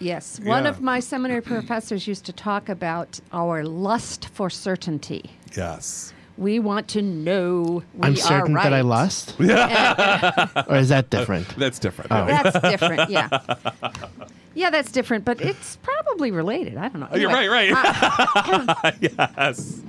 Yes. 0.00 0.40
One 0.40 0.64
Yeah. 0.64 0.70
of 0.70 0.80
my 0.80 1.00
seminary 1.00 1.40
professors 1.40 2.06
used 2.06 2.24
to 2.26 2.32
talk 2.32 2.68
about 2.68 3.20
our 3.32 3.64
lust 3.64 4.28
for 4.32 4.50
certainty. 4.50 5.30
yes, 5.56 6.12
We 6.36 6.60
want 6.60 6.86
to 6.88 7.02
know 7.02 7.82
we 7.94 8.06
I'm 8.06 8.12
are 8.12 8.16
certain 8.16 8.54
that 8.54 8.72
I 8.72 8.76
right. 8.76 8.84
lust. 8.84 9.34
or 9.40 10.76
is 10.76 10.88
that 10.90 11.10
different? 11.10 11.48
that's 11.56 11.80
different. 11.80 12.12
Oh. 12.12 12.26
That's 12.26 12.60
different, 12.60 13.10
yeah. 13.10 13.28
Yeah, 14.54 14.70
that's 14.70 14.90
different, 14.90 15.24
but 15.24 15.40
it's 15.40 15.76
probably 15.76 16.30
related. 16.30 16.76
I 16.76 16.88
don't 16.88 17.00
know. 17.00 17.08
Oh, 17.10 17.16
You're 17.16 17.30
Anyway, 17.30 17.70
right, 17.70 18.84
right. 18.84 18.94
yes. 19.00 19.82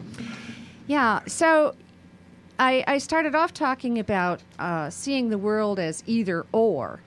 Yeah. 0.87 1.21
So 1.27 1.75
I, 2.59 2.83
I 2.87 2.97
started 2.97 3.35
off 3.35 3.53
talking 3.53 3.99
about 3.99 4.41
uh, 4.59 4.89
seeing 4.89 5.29
the 5.29 5.37
world 5.37 5.79
as 5.79 6.03
either 6.05 6.45
or. 6.51 6.99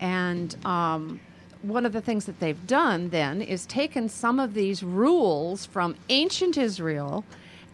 And 0.00 0.56
um, 0.64 1.20
one 1.62 1.84
of 1.84 1.92
the 1.92 2.00
things 2.00 2.24
that 2.26 2.40
they've 2.40 2.66
done 2.66 3.10
then 3.10 3.42
is 3.42 3.66
taken 3.66 4.08
some 4.08 4.40
of 4.40 4.54
these 4.54 4.82
rules 4.82 5.66
from 5.66 5.96
ancient 6.08 6.56
Israel 6.56 7.24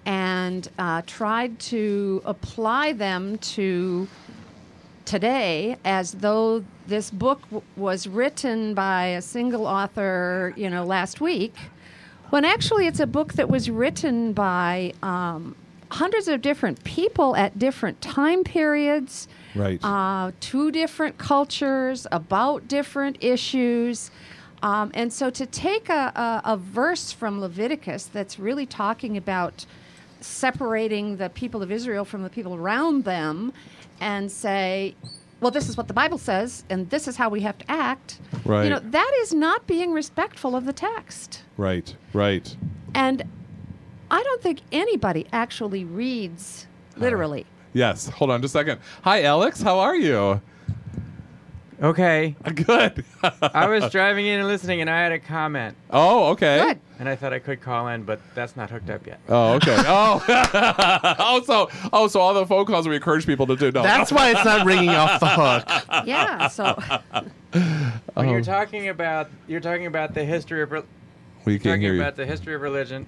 and 0.07 0.69
uh, 0.79 1.03
tried 1.07 1.59
to 1.59 2.23
apply 2.25 2.93
them 2.93 3.39
to 3.39 4.09
today 5.07 5.77
as 5.85 6.13
though 6.13 6.65
this 6.87 7.11
book 7.11 7.41
w- 7.45 7.63
was 7.77 8.07
written 8.07 8.75
by 8.75 9.07
a 9.07 9.23
single 9.23 9.67
author, 9.67 10.53
you 10.57 10.69
know, 10.69 10.85
last 10.85 11.21
week, 11.21 11.55
when 12.31 12.45
actually 12.45 12.87
it's 12.87 13.01
a 13.01 13.07
book 13.07 13.35
that 13.35 13.49
was 13.49 13.71
written 13.71 14.33
by 14.33 14.93
um, 15.03 15.55
hundreds 15.91 16.29
of 16.29 16.43
different 16.43 16.83
people 16.85 17.35
at 17.37 17.59
different 17.59 18.01
time 18.01 18.45
periods, 18.45 19.29
Right. 19.55 19.81
uh, 19.83 20.33
two 20.41 20.71
different 20.71 21.17
cultures, 21.19 22.07
about 22.13 22.69
different 22.69 23.17
issues. 23.23 24.11
Um, 24.63 24.91
and 24.95 25.13
so 25.13 25.31
to 25.31 25.47
take 25.47 25.89
a, 25.89 26.13
a, 26.45 26.53
a 26.53 26.57
verse 26.57 27.13
from 27.13 27.41
Leviticus 27.41 28.07
that's 28.07 28.39
really 28.39 28.67
talking 28.67 29.17
about 29.17 29.65
separating 30.27 31.17
the 31.17 31.31
people 31.31 31.63
of 31.63 31.71
Israel 31.71 32.05
from 32.05 32.23
the 32.23 32.31
people 32.31 32.55
around 32.55 33.05
them 33.05 33.53
and 34.01 34.31
say, 34.31 34.95
well, 35.41 35.51
this 35.51 35.69
is 35.69 35.77
what 35.77 35.89
the 35.89 35.95
Bible 35.95 36.19
says, 36.19 36.65
and 36.71 36.89
this 36.91 37.07
is 37.07 37.17
how 37.17 37.29
we 37.29 37.41
have 37.41 37.59
to 37.59 37.71
act. 37.71 38.21
Right. 38.45 38.65
You 38.65 38.71
know, 38.71 38.81
that 38.81 39.13
is 39.21 39.35
not 39.35 39.67
being 39.67 39.93
respectful 39.93 40.57
of 40.57 40.65
the 40.65 40.73
text. 40.73 41.43
Right. 41.57 41.95
Right. 42.13 42.57
And 42.95 43.23
I 44.11 44.23
don't 44.23 44.43
think 44.43 44.61
anybody 44.73 45.27
actually 45.33 45.85
reads 45.85 46.67
uh, 46.97 47.01
literally. 47.01 47.47
Yes. 47.73 48.09
Hold 48.09 48.31
on 48.31 48.41
just 48.41 48.55
a 48.55 48.59
second. 48.59 48.81
Hi, 49.03 49.23
Alex. 49.25 49.61
How 49.61 49.79
are 49.79 49.97
you? 49.97 50.41
Okay. 51.83 52.35
Good. 52.55 53.05
I 53.43 53.67
was 53.69 53.91
driving 53.93 54.27
in 54.27 54.39
and 54.41 54.49
listening, 54.49 54.81
and 54.81 54.89
I 54.89 54.99
had 55.03 55.13
a 55.13 55.19
comment, 55.19 55.77
oh, 55.91 56.29
okay. 56.31 56.59
Good. 56.63 56.81
and 57.01 57.09
I 57.09 57.17
thought 57.17 57.33
I 57.35 57.39
could 57.39 57.61
call 57.61 57.89
in, 57.89 58.05
but 58.05 58.19
that's 58.35 58.57
not 58.57 58.71
hooked 58.71 58.89
up 58.89 59.07
yet. 59.07 59.21
Oh, 59.29 59.55
okay. 59.55 59.77
Oh, 59.87 60.25
oh, 61.19 61.43
so 61.45 61.71
oh, 61.93 62.09
so 62.09 62.21
all 62.21 62.33
the 62.35 62.47
phone 62.47 62.65
calls 62.65 62.89
we 62.89 62.97
encourage 62.97 63.27
people 63.27 63.47
to 63.49 63.57
do. 63.57 63.71
No, 63.73 63.83
That's 63.83 64.11
why 64.11 64.31
it's 64.31 64.45
not 64.45 64.65
ringing 64.67 64.89
off 64.91 65.21
the 65.21 65.29
hook. 65.29 66.07
Yeah. 66.07 66.49
So 66.49 66.75
When 67.53 68.01
Oh. 68.17 68.23
you're 68.23 68.41
talking 68.43 68.89
about 68.89 69.31
you're 69.47 69.61
talking 69.61 69.87
about 69.87 70.15
the 70.15 70.25
history 70.25 70.63
of 70.63 70.73
re- 70.73 70.83
we 71.45 71.55
can't 71.55 71.65
talking 71.65 71.81
hear 71.83 71.95
you. 71.95 72.01
about 72.01 72.17
the 72.17 72.25
history 72.27 72.55
of 72.55 72.63
religion. 72.63 73.07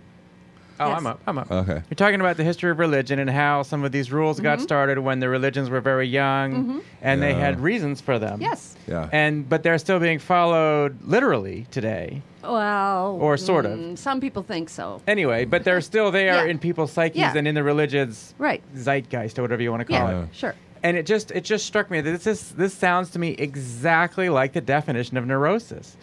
Oh, 0.81 0.89
Yes. 0.89 0.99
I'm 0.99 1.07
up. 1.07 1.21
I'm 1.27 1.39
up. 1.39 1.51
Okay. 1.51 1.83
You're 1.91 1.97
talking 1.97 2.21
about 2.21 2.37
the 2.37 2.45
history 2.45 2.71
of 2.71 2.79
religion 2.79 3.19
and 3.19 3.29
how 3.31 3.63
some 3.63 3.85
of 3.85 3.93
these 3.93 4.13
rules 4.13 4.37
Mm-hmm. 4.37 4.45
got 4.45 4.61
started 4.61 4.99
when 4.99 5.21
the 5.21 5.29
religions 5.29 5.71
were 5.71 5.81
very 5.81 6.07
young, 6.07 6.83
and 7.03 7.21
they 7.23 7.31
Yeah. 7.33 7.39
had 7.41 7.61
reasons 7.61 8.01
for 8.01 8.19
them. 8.19 8.41
yes. 8.41 8.77
Yeah. 8.87 9.09
And 9.13 9.49
but 9.49 9.63
they're 9.63 9.79
still 9.79 9.99
being 10.01 10.19
followed 10.19 10.97
literally 11.03 11.67
today. 11.71 12.23
Well, 12.43 13.19
Or 13.21 13.37
sort 13.37 13.67
of. 13.67 13.73
mm, 13.79 13.99
Some 13.99 14.21
people 14.21 14.43
think 14.43 14.69
so. 14.71 15.03
Anyway, 15.07 15.45
but 15.45 15.65
they're 15.65 15.81
still 15.83 16.11
there 16.11 16.45
Yeah. 16.47 16.51
in 16.51 16.59
people's 16.59 16.93
psyches 16.93 17.19
Yeah. 17.19 17.33
and 17.37 17.47
in 17.49 17.55
the 17.55 17.63
religion's 17.63 18.35
Right. 18.39 18.63
zeitgeist 18.77 19.39
or 19.39 19.43
whatever 19.43 19.63
you 19.63 19.71
want 19.71 19.87
to 19.87 19.93
call 19.93 20.09
Yeah. 20.09 20.23
it. 20.23 20.29
Sure. 20.33 20.55
and 20.85 20.97
it 20.97 21.05
just 21.07 21.33
it 21.33 21.43
just 21.43 21.67
struck 21.67 21.91
me 21.91 22.01
that 22.01 22.09
this 22.13 22.25
is 22.29 22.51
this 22.53 22.73
sounds 22.73 23.11
to 23.11 23.19
me 23.19 23.31
exactly 23.37 24.29
like 24.29 24.53
the 24.53 24.61
definition 24.61 25.17
of 25.17 25.27
neurosis, 25.27 25.97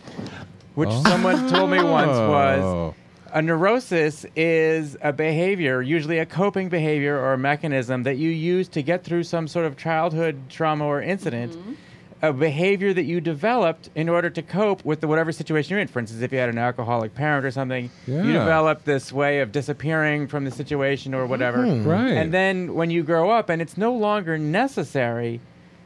which 0.76 0.92
someone 0.92 1.50
told 1.50 1.70
me 1.72 1.82
once 1.82 2.10
was 2.10 2.62
Oh. 2.62 2.94
A 3.36 3.42
neurosis 3.42 4.26
is 4.38 4.96
a 5.02 5.12
behavior, 5.12 5.82
usually 5.82 6.20
a 6.20 6.26
coping 6.26 6.70
behavior 6.70 7.20
or 7.20 7.34
a 7.34 7.38
mechanism 7.38 8.04
that 8.04 8.16
you 8.16 8.30
use 8.30 8.70
to 8.70 8.82
get 8.82 9.04
through 9.04 9.24
some 9.24 9.46
sort 9.46 9.66
of 9.66 9.76
childhood 9.76 10.50
trauma 10.50 10.86
or 10.86 11.02
incident. 11.02 11.52
Mm-hmm. 11.52 11.74
A 12.22 12.32
behavior 12.32 12.94
that 12.94 13.04
you 13.04 13.20
developed 13.20 13.90
in 13.94 14.08
order 14.08 14.30
to 14.30 14.42
cope 14.42 14.84
with 14.86 15.02
the 15.02 15.08
whatever 15.08 15.34
situation 15.34 15.72
you're 15.72 15.82
in. 15.82 15.90
For 15.90 16.00
instance, 16.00 16.22
if 16.22 16.32
you 16.32 16.40
had 16.40 16.48
an 16.48 16.58
alcoholic 16.58 17.14
parent 17.14 17.46
or 17.46 17.52
something, 17.52 17.92
Yeah. 18.08 18.24
you 18.24 18.32
develop 18.32 18.86
this 18.86 19.12
way 19.12 19.42
of 19.42 19.52
disappearing 19.52 20.28
from 20.28 20.46
the 20.46 20.50
situation 20.50 21.14
or 21.14 21.26
whatever. 21.28 21.64
Right. 21.66 22.14
And 22.14 22.34
then 22.34 22.74
when 22.74 22.90
you 22.90 23.04
grow 23.04 23.30
up 23.32 23.50
and 23.50 23.62
it's 23.62 23.78
no 23.78 23.94
longer 23.94 24.38
necessary 24.38 25.42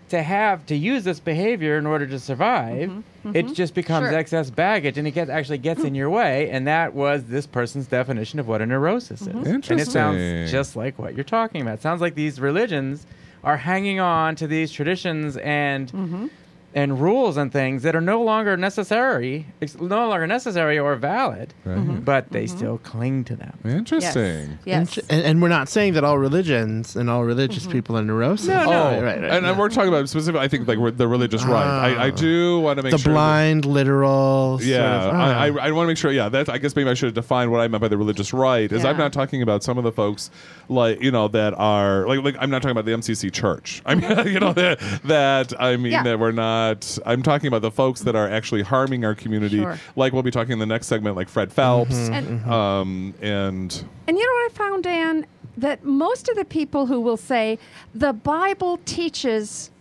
to 0.10 0.22
have 0.22 0.66
to 0.68 0.76
use 0.76 1.04
this 1.04 1.20
behavior 1.20 1.78
in 1.78 1.86
order 1.86 2.06
to 2.08 2.20
survive, 2.20 2.90
mm-hmm. 2.90 3.36
it 3.36 3.46
mm-hmm. 3.46 3.54
just 3.54 3.74
becomes 3.74 4.10
Sure. 4.10 4.18
excess 4.18 4.50
baggage 4.50 4.98
and 4.98 5.08
it 5.08 5.12
gets 5.12 5.30
actually 5.30 5.58
gets 5.58 5.84
in 5.84 5.96
your 5.96 6.10
way. 6.10 6.50
And 6.50 6.68
that 6.68 6.94
was 6.94 7.26
this 7.26 7.48
person's 7.48 7.88
definition 7.88 8.40
of 8.40 8.48
what 8.48 8.62
a 8.62 8.66
neurosis 8.66 9.22
is. 9.22 9.28
Mm-hmm. 9.28 9.72
And 9.72 9.80
it 9.80 9.88
sounds 9.88 10.52
just 10.52 10.76
like 10.76 11.00
what 11.00 11.16
you're 11.16 11.24
talking 11.24 11.62
about. 11.62 11.76
It 11.76 11.82
sounds 11.82 12.02
like 12.02 12.16
these 12.16 12.40
religions 12.40 13.06
are 13.44 13.58
hanging 13.58 14.00
on 14.00 14.36
to 14.36 14.48
these 14.48 14.72
traditions 14.72 15.38
and 15.38 16.30
and 16.74 17.02
rules 17.02 17.38
and 17.38 17.52
things 17.52 17.84
that 17.84 17.96
are 17.96 18.02
no 18.02 18.22
longer 18.22 18.56
necessary, 18.56 19.46
ex- 19.62 19.80
no 19.80 20.08
longer 20.08 20.28
necessary 20.28 20.78
or 20.78 20.96
valid, 20.96 21.54
Right. 21.66 21.78
Mm-hmm. 21.78 21.90
Mm-hmm. 21.90 22.00
but 22.02 22.32
they 22.32 22.46
mm-hmm. 22.46 22.58
still 22.58 22.78
cling 22.80 23.24
to 23.26 23.36
them. 23.36 23.58
Interesting. 23.66 24.60
Yes. 24.66 24.98
And, 25.10 25.24
and 25.24 25.42
we're 25.42 25.50
not 25.50 25.68
saying 25.70 25.94
that 25.94 26.04
all 26.04 26.18
religions 26.18 26.96
and 26.96 27.10
all 27.10 27.24
religious 27.24 27.66
people 27.66 27.98
are 27.98 28.04
neurosis. 28.04 28.48
No, 28.48 28.66
no. 28.66 28.72
Right, 28.72 29.02
right, 29.02 29.22
right. 29.22 29.32
And, 29.32 29.46
and 29.46 29.58
we're 29.58 29.70
talking 29.70 29.90
about 29.90 30.08
specific. 30.10 30.40
I 30.40 30.48
think 30.48 30.68
like 30.68 30.98
the 30.98 31.08
religious 31.08 31.44
ah. 31.44 31.52
right. 31.52 31.98
I, 31.98 32.06
I 32.06 32.10
do 32.12 32.60
want 32.60 32.78
to 32.78 32.84
make 32.84 32.92
the 32.92 32.98
sure. 32.98 33.14
that- 33.14 33.16
blind, 33.16 33.66
literal. 33.66 34.60
sort 34.60 34.70
yeah, 34.70 35.04
of- 35.06 35.14
I, 35.14 35.48
I, 35.48 35.50
ah. 35.50 35.58
I 35.62 35.72
want 35.72 35.86
to 35.86 35.88
make 35.88 35.98
sure. 35.98 36.12
Yeah, 36.12 36.30
that 36.30 36.50
I 36.50 36.58
guess 36.58 36.76
maybe 36.76 36.90
I 36.90 36.94
should 36.94 37.08
have 37.08 37.16
defined 37.16 37.52
what 37.52 37.62
I 37.62 37.68
meant 37.68 37.82
by 37.82 37.88
the 37.88 37.98
religious 37.98 38.34
right. 38.34 38.72
Is 38.72 38.86
I'm 38.86 38.98
not 38.98 39.14
talking 39.14 39.42
about 39.42 39.64
some 39.64 39.78
of 39.78 39.84
the 39.84 39.92
folks 39.92 40.30
like 40.68 41.02
you 41.02 41.12
know 41.12 41.28
that 41.30 41.54
are 41.56 42.08
like 42.08 42.24
like 42.24 42.36
I'm 42.40 42.50
not 42.50 42.62
talking 42.62 42.78
about 42.78 42.86
the 42.86 42.92
MCC 42.92 43.32
Church. 43.32 43.82
I 43.86 43.96
mean 43.96 44.28
you 44.34 44.40
know 44.40 44.54
that 44.54 44.80
that 45.06 45.54
I 45.60 45.78
mean 45.78 45.94
Yeah. 45.94 46.04
that 46.04 46.20
we're 46.20 46.32
not. 46.32 46.59
I'm 47.06 47.24
talking 47.24 47.48
about 47.48 47.62
the 47.62 47.72
folks 47.72 48.02
that 48.02 48.16
are 48.16 48.30
actually 48.30 48.62
harming 48.62 49.06
our 49.06 49.16
community. 49.16 49.60
Sure. 49.60 49.80
Like 49.96 50.14
we'll 50.14 50.24
be 50.24 50.32
talking 50.32 50.54
in 50.54 50.60
the 50.60 50.66
next 50.66 50.88
segment, 50.88 51.16
like 51.16 51.30
Fred 51.30 51.52
Phelps, 51.52 51.94
mm-hmm, 51.94 52.14
And- 52.14 52.28
mm-hmm. 52.28 52.52
um, 52.52 53.14
and 53.22 53.84
And 54.08 54.18
you 54.18 54.26
know 54.26 54.34
what 54.44 54.52
I 54.52 54.56
found, 54.56 54.84
Dan? 54.84 55.26
That 55.58 55.84
most 55.84 56.30
of 56.30 56.36
the 56.36 56.46
people 56.46 56.86
who 56.86 57.00
will 57.02 57.18
say 57.18 57.60
the 57.94 58.14
Bible 58.14 58.80
teaches 58.86 59.72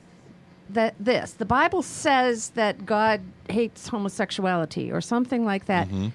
that 0.71 0.95
this, 1.01 1.33
the 1.33 1.45
Bible 1.45 1.83
says 1.83 2.51
that 2.51 2.85
God 2.85 3.21
hates 3.49 3.88
homosexuality 3.88 4.91
or 4.93 5.01
something 5.01 5.45
like 5.45 5.67
that, 5.67 5.88
mm-hmm. 5.88 6.09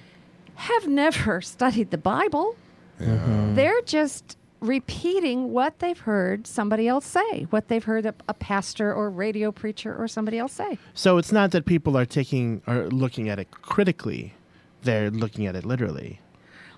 have 0.56 0.88
never 0.88 1.42
studied 1.56 1.92
the 1.92 1.98
Bible. 1.98 2.56
They're 3.00 3.82
just 3.82 4.38
repeating 4.64 5.52
what 5.52 5.80
they've 5.80 6.00
heard 6.00 6.48
somebody 6.48 6.88
else 6.88 7.06
say, 7.06 7.44
what 7.50 7.68
they've 7.68 7.84
heard 7.84 8.06
a, 8.06 8.16
a 8.30 8.34
pastor 8.34 8.94
or 8.94 9.10
radio 9.10 9.52
preacher 9.52 9.94
or 9.96 10.08
somebody 10.08 10.40
else 10.40 10.54
say. 10.54 10.78
So 10.94 11.18
it's 11.18 11.32
not 11.32 11.52
that 11.52 11.66
people 11.66 11.98
are 11.98 12.06
taking 12.06 12.62
or 12.66 12.88
looking 12.88 13.30
at 13.30 13.40
it 13.40 13.52
critically; 13.52 14.34
they're 14.82 15.12
looking 15.12 15.46
at 15.46 15.56
it 15.56 15.66
literally. 15.66 16.20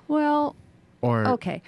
Well, 0.08 0.56
Or 1.02 1.28
okay. 1.28 1.62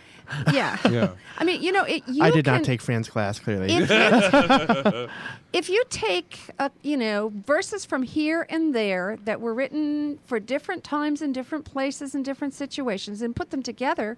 Yeah. 0.51 0.77
yeah. 0.89 1.09
I 1.37 1.43
mean, 1.43 1.61
you 1.61 1.71
know, 1.71 1.83
it, 1.83 2.03
you 2.07 2.23
I 2.23 2.31
did 2.31 2.45
can, 2.45 2.55
not 2.55 2.63
take 2.63 2.81
Fran's 2.81 3.09
class 3.09 3.39
clearly. 3.39 3.67
if 3.69 3.89
you, 3.89 5.09
if 5.53 5.69
you 5.69 5.83
take 5.89 6.39
uh, 6.59 6.69
you 6.81 6.97
know 6.97 7.31
verses 7.45 7.85
from 7.85 8.01
here 8.03 8.47
and 8.49 8.73
there 8.73 9.17
that 9.25 9.39
were 9.39 9.53
written 9.53 10.19
for 10.25 10.39
different 10.39 10.83
times 10.83 11.21
in 11.21 11.31
different 11.31 11.65
places 11.65 12.15
and 12.15 12.25
different 12.25 12.53
situations 12.55 13.21
and 13.21 13.35
put 13.35 13.51
them 13.51 13.61
together 13.61 14.17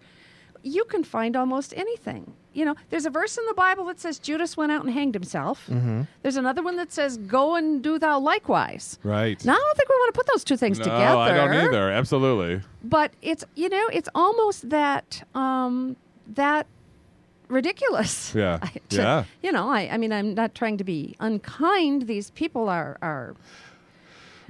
you 0.63 0.83
can 0.85 1.03
find 1.03 1.35
almost 1.35 1.73
anything 1.77 2.33
you 2.53 2.65
know 2.65 2.75
there's 2.89 3.05
a 3.05 3.09
verse 3.09 3.37
in 3.37 3.45
the 3.45 3.53
bible 3.53 3.85
that 3.85 3.99
says 3.99 4.19
judas 4.19 4.57
went 4.57 4.71
out 4.71 4.83
and 4.83 4.93
hanged 4.93 5.13
himself 5.13 5.67
Mm-hmm. 5.69 6.01
there's 6.21 6.35
another 6.37 6.61
one 6.63 6.75
that 6.77 6.91
says 6.91 7.17
go 7.17 7.55
and 7.55 7.81
do 7.83 7.97
thou 7.99 8.19
likewise 8.19 8.99
Right. 9.03 9.43
now 9.45 9.53
i 9.53 9.55
don't 9.57 9.77
think 9.77 9.89
we 9.89 9.95
want 9.95 10.13
to 10.13 10.17
put 10.19 10.27
those 10.27 10.43
two 10.43 10.57
things 10.57 10.77
together. 10.77 10.99
no, 11.15 11.25
together 11.27 11.41
I 11.49 11.55
don't 11.55 11.65
either. 11.73 11.89
Absolutely. 11.91 12.61
but 12.83 13.11
it's 13.21 13.43
you 13.55 13.69
know 13.69 13.87
it's 13.93 14.09
almost 14.15 14.69
that 14.69 15.23
um 15.35 15.95
that 16.27 16.67
ridiculous 17.47 18.33
Yeah. 18.35 18.57
To- 18.89 18.95
Yeah. 18.97 19.23
you 19.41 19.51
know 19.51 19.69
I, 19.69 19.89
I 19.93 19.97
mean 19.97 20.11
i'm 20.11 20.33
not 20.33 20.53
trying 20.55 20.77
to 20.77 20.83
be 20.83 21.15
unkind 21.19 22.03
these 22.03 22.29
people 22.31 22.69
are 22.69 22.97
are 23.01 23.35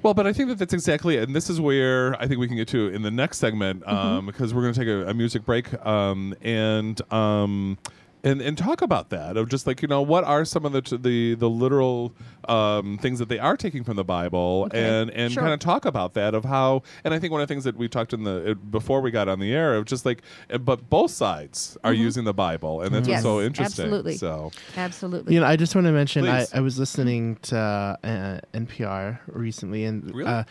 Well, 0.03 0.13
but 0.13 0.25
I 0.27 0.33
think 0.33 0.49
that 0.49 0.57
that's 0.59 0.73
exactly 0.73 1.17
it. 1.17 1.23
And 1.23 1.35
this 1.35 1.49
is 1.49 1.59
where 1.59 2.15
I 2.21 2.27
think 2.27 2.39
we 2.39 2.47
can 2.47 2.57
get 2.57 2.67
to 2.69 2.87
in 2.87 3.01
the 3.01 3.11
next 3.11 3.37
segment 3.37 3.83
Mm-hmm. 3.83 3.95
um, 3.95 4.25
because 4.25 4.53
we're 4.53 4.61
going 4.61 4.73
to 4.73 4.79
take 4.79 4.87
a, 4.87 5.09
a 5.09 5.13
music 5.13 5.45
break 5.45 5.73
um, 5.85 6.35
and. 6.41 7.01
Um, 7.11 7.77
and, 8.23 8.41
and 8.41 8.57
talk 8.57 8.81
about 8.81 9.09
that 9.09 9.37
of 9.37 9.47
just 9.49 9.65
like 9.65 9.81
you 9.81 9.87
know 9.87 10.01
what 10.01 10.23
are 10.23 10.43
some 10.45 10.65
of 10.65 10.71
the 10.73 10.97
the 10.97 11.35
the 11.35 11.49
literal 11.49 12.13
um, 12.47 12.97
things 12.97 13.19
that 13.19 13.29
they 13.29 13.39
are 13.39 13.55
taking 13.55 13.83
from 13.83 13.95
the 13.95 14.03
Bible 14.03 14.63
Okay, 14.67 14.79
and 14.83 15.09
and 15.11 15.31
sure. 15.33 15.41
kind 15.43 15.53
of 15.53 15.59
talk 15.59 15.85
about 15.85 16.13
that 16.15 16.33
of 16.35 16.43
how 16.45 16.83
and 17.03 17.13
I 17.13 17.19
think 17.19 17.31
one 17.31 17.41
of 17.41 17.47
the 17.47 17.53
things 17.53 17.63
that 17.63 17.77
we 17.77 17.87
talked 17.87 18.11
in 18.13 18.23
the 18.23 18.51
uh, 18.51 18.53
before 18.55 19.01
we 19.01 19.11
got 19.11 19.27
on 19.29 19.39
the 19.39 19.53
air 19.53 19.75
of 19.75 19.85
just 19.85 20.05
like 20.05 20.21
uh, 20.51 20.57
but 20.57 20.89
both 20.89 21.11
sides 21.11 21.77
are 21.83 21.93
using 21.93 22.23
the 22.25 22.33
Bible 22.33 22.81
and 22.81 22.93
that's 22.93 23.03
Mm-hmm. 23.03 23.09
Yes, 23.11 23.23
what's 23.23 23.35
so 23.35 23.41
interesting 23.41 23.85
absolutely. 23.85 24.17
so 24.17 24.51
absolutely 24.75 25.33
You 25.33 25.39
know, 25.39 25.45
I 25.47 25.55
just 25.55 25.73
want 25.75 25.85
to 25.87 25.91
mention 25.93 26.27
I, 26.27 26.45
I 26.53 26.59
was 26.59 26.77
listening 26.77 27.37
to 27.43 27.57
uh, 27.57 28.39
NPR 28.53 29.19
recently, 29.27 29.85
and 29.85 30.13
Really? 30.13 30.29
uh, 30.29 30.43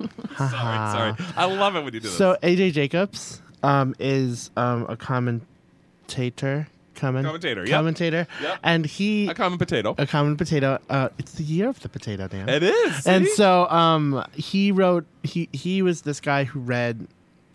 sorry 0.36 1.14
sorry 1.14 1.14
I 1.36 1.44
love 1.44 1.76
it 1.76 1.84
when 1.84 1.92
you 1.94 2.00
do 2.00 2.08
this 2.08 2.16
So 2.16 2.36
AJ 2.42 2.72
Jacobs 2.72 3.42
um, 3.62 3.94
is 3.98 4.50
um, 4.56 4.86
a 4.88 4.96
commentator, 4.96 6.68
comment, 6.94 7.26
Commentator, 7.26 7.62
yep. 7.66 7.70
commentator, 7.70 8.26
Yep. 8.42 8.58
and 8.62 8.86
he 8.86 9.28
a 9.28 9.34
common 9.34 9.58
potato 9.58 9.94
a 9.98 10.06
common 10.06 10.36
potato. 10.36 10.78
Uh, 10.88 11.08
it's 11.18 11.32
the 11.32 11.42
year 11.44 11.68
of 11.68 11.80
the 11.80 11.88
potato, 11.88 12.28
Dan. 12.28 12.48
it 12.48 12.62
is 12.62 13.06
and 13.06 13.26
so 13.28 13.68
um, 13.68 14.24
he 14.34 14.72
wrote. 14.72 15.04
He 15.22 15.48
he 15.52 15.82
was 15.82 16.02
this 16.02 16.20
guy 16.20 16.44
who 16.44 16.60
read 16.60 17.06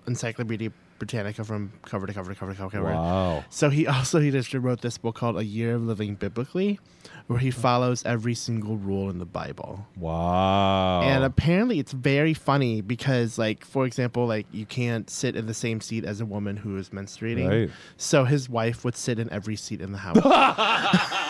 Encyclopedia 0.08 0.72
Britannica 1.00 1.44
from 1.44 1.72
cover 1.84 2.06
to 2.06 2.14
cover 2.14 2.34
to 2.34 2.40
cover 2.40 2.54
to 2.54 2.70
cover. 2.70 2.94
wow 2.94 3.44
So 3.50 3.70
he 3.70 3.88
also 3.96 4.20
he 4.20 4.32
just 4.32 4.54
wrote 4.54 4.82
this 4.82 4.98
book 4.98 5.16
called 5.16 5.38
A 5.38 5.44
Year 5.46 5.76
of 5.76 5.84
Living 5.84 6.16
Biblically, 6.16 6.80
where 7.28 7.40
he 7.40 7.52
follows 7.52 8.04
every 8.06 8.36
single 8.36 8.78
rule 8.78 9.10
in 9.10 9.20
the 9.20 9.26
Bible. 9.26 9.88
Wow. 9.98 11.02
And 11.02 11.24
apparently 11.24 11.80
it's 11.80 11.94
very 11.94 12.34
funny 12.34 12.82
because 12.82 13.38
like 13.38 13.66
for 13.66 13.86
example, 13.86 14.28
like 14.28 14.46
you 14.52 14.66
can't 14.66 15.10
sit 15.10 15.36
in 15.36 15.48
the 15.48 15.54
same 15.54 15.82
seat 15.82 16.06
as 16.06 16.22
a 16.22 16.26
woman 16.26 16.58
who 16.58 16.78
is 16.78 16.90
menstruating. 16.90 17.50
Right. 17.50 17.72
So 17.98 18.26
his 18.26 18.50
wife 18.50 18.84
would 18.86 18.96
sit 18.96 19.18
in 19.20 19.32
every 19.32 19.56
seat 19.56 19.82
in 19.82 19.92
the 19.92 19.98
house. 19.98 20.18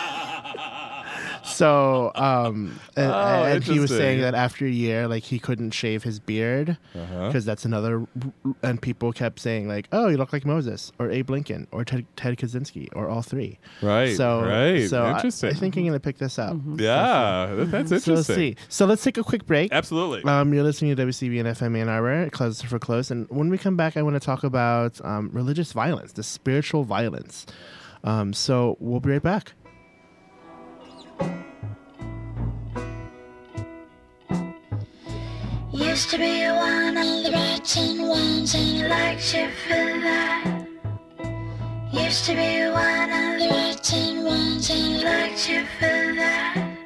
so 1.60 2.10
um 2.14 2.56
and, 2.96 3.10
Oh, 3.12 3.44
and 3.52 3.62
he 3.64 3.78
was 3.84 3.90
saying 3.90 4.20
that 4.24 4.34
after 4.34 4.64
a 4.66 4.70
year 4.84 5.06
like 5.14 5.24
he 5.32 5.38
couldn't 5.46 5.72
shave 5.82 6.02
his 6.02 6.18
beard 6.30 6.68
Uh-huh. 6.94 7.26
because 7.28 7.44
that's 7.44 7.64
another 7.64 7.94
and 8.62 8.80
people 8.88 9.12
kept 9.12 9.38
saying 9.46 9.68
like 9.74 9.86
oh 9.92 10.06
you 10.08 10.16
look 10.16 10.32
like 10.32 10.44
Moses 10.54 10.90
or 10.98 11.10
Abe 11.10 11.30
Lincoln 11.30 11.66
or 11.70 11.84
Ted, 11.84 12.04
Ted 12.16 12.36
Kaczynski 12.40 12.88
or 12.96 13.08
all 13.12 13.22
three. 13.22 13.58
Right, 13.82 14.16
So 14.16 14.26
right. 14.42 14.88
So 14.88 14.98
I- 15.04 15.14
Interesting. 15.16 15.50
I, 15.50 15.52
think 15.60 15.76
I'm 15.76 15.84
gonna 15.86 16.00
pick 16.00 16.18
this 16.18 16.38
up. 16.38 16.56
yeah, 16.76 17.52
that- 17.56 17.70
that's 17.70 17.88
So 17.88 17.94
let's 17.94 18.08
interesting. 18.08 18.36
see. 18.36 18.56
So 18.68 18.86
let's 18.86 19.02
take 19.04 19.18
a 19.18 19.22
quick 19.30 19.44
break. 19.46 19.72
Absolutely. 19.72 20.22
Um, 20.30 20.52
you're 20.54 20.64
listening 20.70 20.94
to 20.96 21.02
WCBN 21.06 21.46
FM 21.56 21.76
Ann 21.80 21.88
Arbor, 21.88 22.30
close 22.30 22.62
for 22.62 22.78
close. 22.78 23.10
And 23.10 23.26
when 23.28 23.48
we 23.50 23.58
come 23.58 23.76
back, 23.76 23.96
I 23.98 24.02
want 24.02 24.14
to 24.16 24.20
talk 24.30 24.44
about 24.44 24.92
um, 25.04 25.30
religious 25.32 25.72
violence, 25.72 26.12
the 26.12 26.22
spiritual 26.22 26.84
violence. 26.84 27.46
Um, 28.04 28.32
so 28.32 28.76
we'll 28.80 29.00
be 29.00 29.10
right 29.10 29.22
back. 29.22 29.52
Used 35.80 36.10
to 36.10 36.18
be 36.18 36.46
one 36.46 36.94
of 36.98 37.24
the 37.24 37.30
rotten 37.32 38.06
ones, 38.06 38.54
and 38.54 38.84
I 38.84 39.12
liked 39.12 39.34
you 39.34 39.48
for 39.66 40.00
that. 40.04 40.66
Used 41.90 42.26
to 42.26 42.34
be 42.34 42.68
one 42.68 43.10
of 43.10 43.40
the 43.40 43.48
rotten 43.48 44.24
ones, 44.24 44.68
and 44.68 44.96
I 44.96 45.10
liked 45.10 45.48
you 45.48 45.64
for 45.78 46.14
that. 46.20 46.76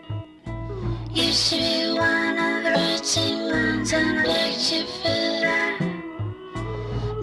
Used 1.10 1.50
to 1.50 1.56
be 1.56 1.98
one 1.98 2.38
of 2.38 2.62
the 2.62 2.70
rotten 2.70 3.50
ones, 3.50 3.92
and 3.92 4.20
I 4.20 4.24
liked 4.26 4.72
you 4.72 4.86
for 4.86 5.40
that. 5.42 5.80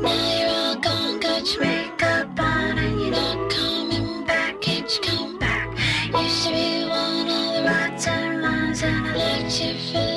Now 0.01 0.39
you're 0.39 0.49
all 0.49 0.75
gone, 0.75 1.19
got 1.21 1.53
your 1.53 1.61
makeup 1.63 2.37
on, 2.37 2.77
and 2.79 2.99
you're 2.99 3.11
not 3.11 3.49
coming 3.49 4.25
back. 4.25 4.59
Can't 4.59 4.93
you 4.93 5.01
come 5.01 5.39
back? 5.39 5.69
Used 6.21 6.47
to 6.47 6.51
be 6.51 6.83
one 6.89 7.29
of 7.29 7.53
the 7.55 7.63
rotten 7.63 8.41
ones, 8.41 8.83
and 8.83 9.07
I 9.07 9.15
liked 9.15 9.61
you 9.61 9.73
for 9.87 9.93
that. 9.93 10.10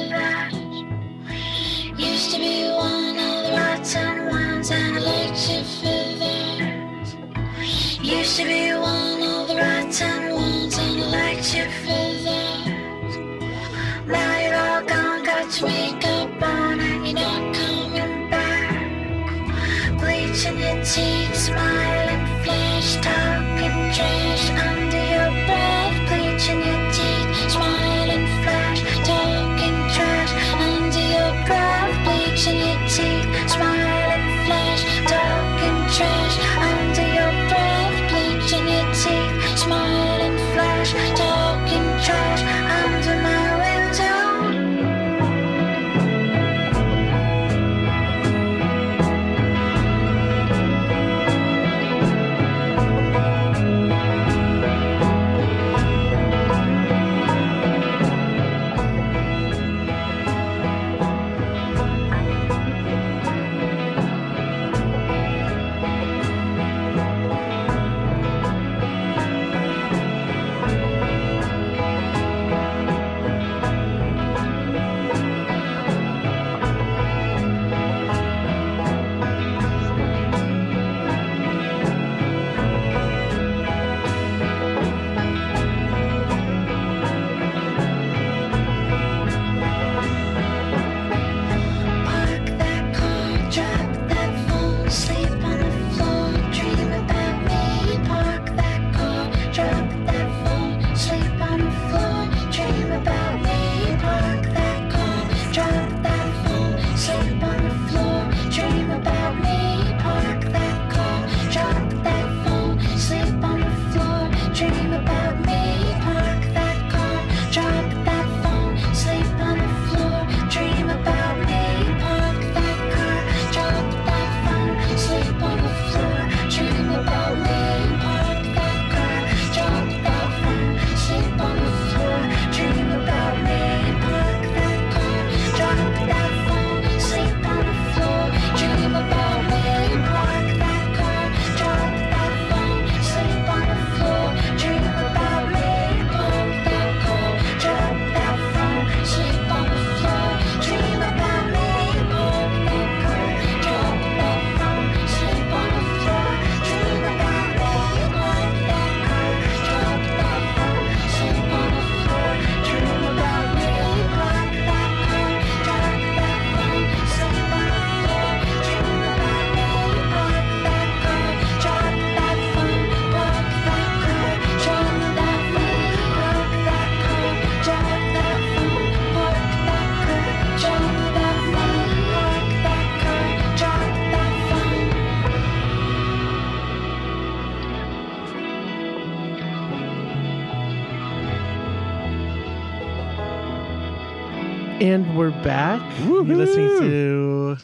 Back. 195.45 195.83
You're 196.01 196.25
listening 196.25 196.69
to. 196.81 197.57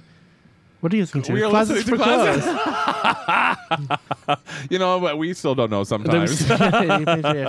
What 0.80 0.92
are 0.92 0.96
you 0.96 1.02
listening 1.02 1.24
to? 1.24 1.32
We 1.32 1.42
are 1.42 1.50
listening 1.50 1.82
to 1.84 1.96
Closets. 1.96 2.46
You 4.70 4.78
know, 4.78 5.00
but 5.00 5.16
we 5.16 5.32
still 5.34 5.54
don't 5.54 5.70
know 5.70 5.84
sometimes. 5.84 6.48
uh, 6.50 7.46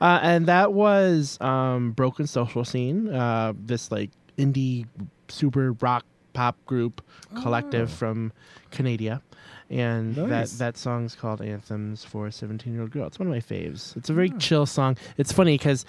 and 0.00 0.46
that 0.46 0.72
was 0.72 1.40
um, 1.40 1.92
Broken 1.92 2.26
Social 2.26 2.64
Scene, 2.64 3.08
uh, 3.08 3.52
this 3.58 3.90
like 3.90 4.10
indie 4.38 4.86
super 5.28 5.72
rock 5.72 6.04
pop 6.32 6.56
group 6.66 7.02
collective 7.42 7.90
from 7.90 8.32
Canada. 8.70 9.22
And 9.70 10.16
Nice. 10.16 10.52
that, 10.52 10.58
that 10.58 10.76
song's 10.76 11.14
called 11.14 11.40
Anthems 11.40 12.04
for 12.04 12.26
a 12.26 12.32
17 12.32 12.72
year 12.72 12.82
old 12.82 12.90
girl. 12.90 13.06
It's 13.06 13.18
one 13.18 13.28
of 13.28 13.32
my 13.32 13.40
faves. 13.40 13.96
It's 13.96 14.10
a 14.10 14.12
very 14.12 14.30
chill 14.30 14.66
song. 14.66 14.96
It's 15.16 15.32
funny 15.32 15.56
because 15.56 15.84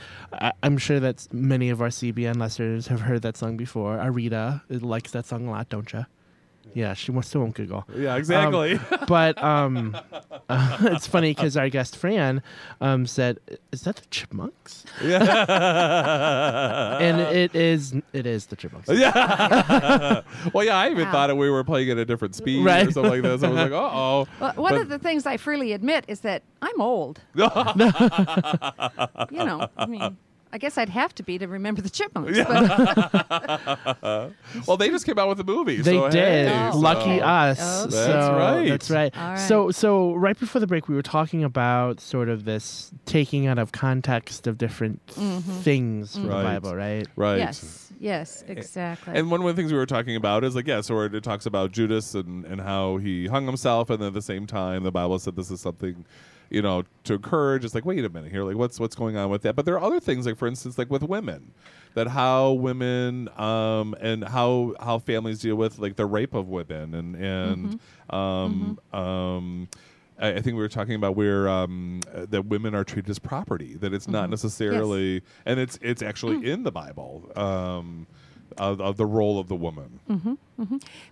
I'm 0.63 0.77
sure 0.77 0.99
that 1.01 1.27
many 1.33 1.69
of 1.69 1.81
our 1.81 1.89
CBN 1.89 2.37
listeners 2.37 2.87
have 2.87 3.01
heard 3.01 3.21
that 3.23 3.35
song 3.37 3.57
before. 3.57 3.97
Arita 3.97 4.61
likes 4.69 5.11
that 5.11 5.25
song 5.25 5.47
a 5.47 5.51
lot, 5.51 5.69
don't 5.69 5.91
you? 5.91 6.05
Yeah, 6.73 6.93
she 6.93 7.11
won't- 7.11 7.25
still 7.25 7.41
won't 7.41 7.55
giggle. 7.55 7.85
yeah, 7.95 8.15
exactly. 8.15 8.79
But 9.07 9.41
um, 9.43 9.95
uh, 10.49 10.77
it's 10.81 11.07
funny 11.07 11.31
because 11.31 11.57
our 11.57 11.69
guest 11.69 11.95
Fran 11.97 12.41
um, 12.81 13.05
said, 13.05 13.39
"Is 13.71 13.81
that 13.81 13.95
the 13.97 14.05
Chipmunks?" 14.11 14.85
Yeah. 15.03 16.97
and 17.01 17.19
it 17.21 17.55
is. 17.55 17.93
It 18.13 18.25
is 18.25 18.47
the 18.47 18.55
Chipmunks. 18.55 18.89
yeah. 18.89 20.21
well, 20.53 20.63
yeah, 20.65 20.77
I 20.77 20.89
even 20.89 21.05
Wow. 21.05 21.11
thought 21.11 21.29
it, 21.29 21.37
we 21.37 21.49
were 21.49 21.63
playing 21.63 21.89
at 21.91 21.97
a 21.97 22.05
different 22.05 22.35
speed 22.35 22.65
or 22.65 22.91
something 22.91 23.11
like 23.11 23.21
this. 23.21 23.43
I 23.43 23.49
was 23.49 23.57
like, 23.57 23.71
uh 23.71 23.89
oh. 23.91 24.27
Well, 24.39 24.53
one 24.55 24.73
But- 24.73 24.81
of 24.81 24.89
the 24.89 24.99
things 24.99 25.25
I 25.25 25.37
freely 25.37 25.73
admit 25.73 26.05
is 26.07 26.21
that 26.21 26.43
I'm 26.61 26.79
old. 26.81 27.21
you 27.35 27.43
know, 27.45 27.59
I 29.77 29.85
mean, 29.87 30.17
I 30.55 30.57
guess 30.57 30.77
I'd 30.77 30.87
have 30.87 31.13
to 31.15 31.23
be 31.23 31.37
to 31.37 31.49
remember 31.49 31.81
the 31.81 31.89
chipmunks. 31.89 32.39
But 32.39 34.31
well, 34.65 34.77
they 34.77 34.87
just 34.87 35.05
came 35.05 35.19
out 35.19 35.27
with 35.27 35.37
a 35.41 35.43
movie. 35.43 35.81
They 35.81 35.95
so, 35.95 36.09
did. 36.09 36.47
hey, 36.47 36.69
oh. 36.69 36.71
so- 36.71 36.77
Lucky 36.77 37.19
us. 37.19 37.59
Oh. 37.61 37.89
So, 37.89 38.07
That's 38.07 38.29
right. 38.29 38.69
That's 38.69 38.89
right. 38.89 39.17
All 39.17 39.29
right. 39.31 39.37
So, 39.37 39.71
so 39.71 40.13
right 40.13 40.39
before 40.39 40.61
the 40.61 40.67
break, 40.67 40.87
we 40.87 40.95
were 40.95 41.01
talking 41.01 41.43
about 41.43 41.99
sort 41.99 42.29
of 42.29 42.45
this 42.45 42.89
taking 43.05 43.47
out 43.47 43.59
of 43.59 43.73
context 43.73 44.47
of 44.47 44.57
different 44.57 45.05
mm-hmm. 45.07 45.39
things 45.59 46.13
from 46.13 46.29
Right. 46.29 46.37
the 46.37 46.61
Bible, 46.61 46.73
right? 46.73 47.05
Right. 47.17 47.37
yes, 47.37 47.91
yes, 47.99 48.45
exactly. 48.47 49.13
And 49.13 49.29
one 49.29 49.41
of 49.41 49.47
the 49.47 49.61
things 49.61 49.73
we 49.73 49.77
were 49.77 49.85
talking 49.85 50.15
about 50.15 50.45
is 50.45 50.55
like, 50.55 50.67
yeah, 50.67 50.79
so 50.79 50.97
it 51.01 51.21
talks 51.21 51.45
about 51.45 51.73
Judas 51.73 52.15
and, 52.15 52.45
and 52.45 52.61
how 52.61 52.95
he 52.95 53.27
hung 53.27 53.45
himself, 53.45 53.89
and 53.89 53.99
then 53.99 54.07
at 54.07 54.13
the 54.13 54.21
same 54.21 54.47
time, 54.47 54.83
the 54.83 54.91
Bible 54.91 55.19
said 55.19 55.35
this 55.35 55.51
is 55.51 55.59
something, 55.59 56.05
you 56.55 56.61
know, 56.61 56.85
to 57.03 57.15
encourage. 57.15 57.65
It's 57.65 57.75
like, 57.75 57.83
wait 57.83 58.05
a 58.05 58.09
minute 58.09 58.31
here, 58.31 58.43
like 58.43 58.55
what's 58.55 58.79
what's 58.79 58.95
going 58.95 59.17
on 59.17 59.29
with 59.29 59.41
that? 59.41 59.57
But 59.57 59.65
there 59.65 59.75
are 59.75 59.83
other 59.83 59.99
things, 59.99 60.25
like 60.25 60.37
for 60.37 60.47
instance, 60.47 60.77
like 60.77 60.89
with 60.89 61.03
women, 61.03 61.51
that 61.95 62.07
how 62.07 62.53
women 62.53 63.27
um, 63.37 63.93
and 63.99 64.23
how 64.23 64.73
how 64.79 64.99
families 64.99 65.39
deal 65.41 65.57
with 65.57 65.79
like 65.79 65.97
the 65.97 66.05
rape 66.05 66.33
of 66.33 66.47
women 66.47 66.95
and 66.95 67.15
and 67.17 67.79
um, 68.09 68.79
um, 68.93 69.67
I, 70.17 70.29
I 70.29 70.35
think 70.35 70.55
we 70.55 70.61
were 70.61 70.69
talking 70.69 70.95
about 70.95 71.17
where 71.17 71.49
um, 71.49 71.99
that 72.13 72.45
women 72.45 72.73
are 72.73 72.85
treated 72.85 73.09
as 73.09 73.19
property, 73.19 73.75
that 73.75 73.93
it's 73.93 74.07
not 74.07 74.29
necessarily, 74.29 75.23
and 75.45 75.59
it's 75.59 75.77
it's 75.81 76.01
actually 76.01 76.49
in 76.49 76.63
the 76.63 76.71
Bible. 76.71 77.33
Um, 77.35 78.07
of, 78.57 78.79
of 78.81 78.97
the 78.97 79.05
role 79.05 79.39
of 79.39 79.47
the 79.47 79.55
woman. 79.55 79.99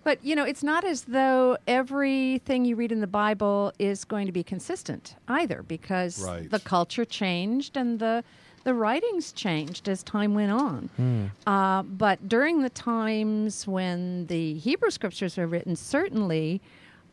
But 0.02 0.24
you 0.24 0.34
know, 0.36 0.44
it's 0.44 0.62
not 0.62 0.84
as 0.84 1.02
though 1.02 1.56
everything 1.66 2.64
you 2.64 2.76
read 2.76 2.92
in 2.92 3.00
the 3.00 3.06
Bible 3.06 3.72
is 3.78 4.04
going 4.04 4.26
to 4.26 4.32
be 4.32 4.42
consistent 4.42 5.16
either, 5.28 5.62
because 5.62 6.22
Right. 6.24 6.50
the 6.50 6.60
culture 6.60 7.04
changed 7.04 7.76
and 7.76 7.98
the 7.98 8.24
the 8.64 8.72
writings 8.72 9.30
changed 9.32 9.90
as 9.90 10.02
time 10.02 10.34
went 10.34 10.50
on. 10.50 11.30
Uh, 11.46 11.82
but 11.82 12.26
during 12.30 12.62
the 12.62 12.70
times 12.70 13.66
when 13.66 14.26
the 14.28 14.54
Hebrew 14.54 14.88
scriptures 14.90 15.36
were 15.36 15.46
written, 15.46 15.76
certainly 15.76 16.62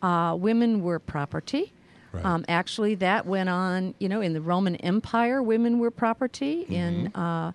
uh, 0.01 0.37
women 0.39 0.81
were 0.81 0.97
property. 0.97 1.73
Right. 2.13 2.23
Um, 2.25 2.45
actually, 2.47 2.95
that 2.95 3.25
went 3.25 3.49
on. 3.49 3.95
You 3.99 4.07
know, 4.09 4.21
in 4.21 4.31
the 4.33 4.39
Roman 4.41 4.77
Empire, 4.77 5.43
women 5.43 5.79
were 5.79 5.91
property. 5.91 6.65
In 6.69 7.07
uh, 7.15 7.51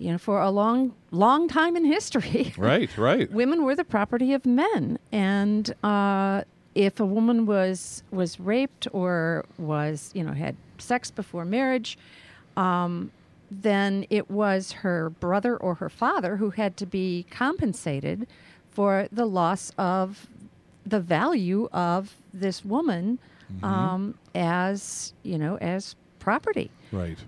you 0.00 0.10
know, 0.10 0.18
for 0.18 0.40
a 0.40 0.50
long, 0.50 0.94
long 1.10 1.46
time 1.46 1.76
in 1.76 1.84
history, 1.84 2.54
Right, 2.58 2.96
right. 2.96 3.30
women 3.30 3.64
were 3.64 3.76
the 3.76 3.84
property 3.84 4.32
of 4.32 4.46
men, 4.46 4.98
and 5.12 5.72
uh, 5.84 6.42
if 6.74 6.98
a 7.00 7.06
woman 7.06 7.46
was 7.46 8.02
was 8.10 8.40
raped 8.40 8.88
or 8.92 9.44
was 9.58 10.10
you 10.14 10.24
know 10.24 10.32
had 10.32 10.56
sex 10.78 11.10
before 11.10 11.44
marriage, 11.44 11.98
um, 12.56 13.10
then 13.50 14.06
it 14.10 14.30
was 14.30 14.72
her 14.72 15.10
brother 15.10 15.56
or 15.56 15.74
her 15.74 15.90
father 15.90 16.36
who 16.36 16.50
had 16.50 16.76
to 16.78 16.86
be 16.86 17.26
compensated 17.30 18.26
for 18.70 19.06
the 19.12 19.26
loss 19.26 19.70
of 19.76 20.26
the 20.86 21.00
value 21.00 21.68
of 21.72 22.16
this 22.32 22.64
woman 22.64 23.18
um, 23.62 24.14
as 24.34 25.12
you 25.24 25.36
know 25.36 25.56
as 25.58 25.94
property 26.20 26.70
Right. 26.92 27.18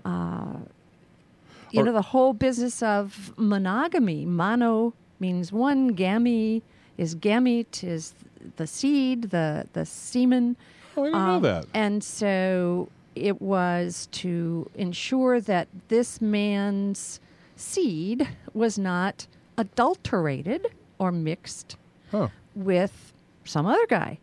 You 1.73 1.81
Or- 1.81 1.85
know 1.85 1.93
the 1.93 2.03
whole 2.03 2.33
business 2.33 2.83
of 2.83 3.33
monogamy 3.37 4.25
mono 4.25 4.93
means 5.18 5.53
one 5.53 5.97
gamete 5.97 6.62
is 6.99 7.14
gamete 7.16 7.85
is 7.85 8.14
the 8.57 8.66
seed 8.66 9.31
the 9.31 9.66
the 9.73 9.85
semen 9.87 10.57
oh, 10.97 11.03
I 11.03 11.07
didn't 11.07 11.27
know 11.27 11.35
Um, 11.37 11.43
that. 11.43 11.66
and 11.75 12.05
so 12.05 12.89
it 13.14 13.41
was 13.43 14.09
to 14.12 14.70
ensure 14.75 15.41
that 15.41 15.68
this 15.89 16.20
man's 16.20 17.20
seed 17.57 18.29
was 18.55 18.79
not 18.79 19.27
adulterated 19.59 20.66
or 20.99 21.11
mixed 21.12 21.77
Huh. 22.11 22.29
with 22.55 23.12
some 23.45 23.66
other 23.66 23.87
guy 23.89 24.18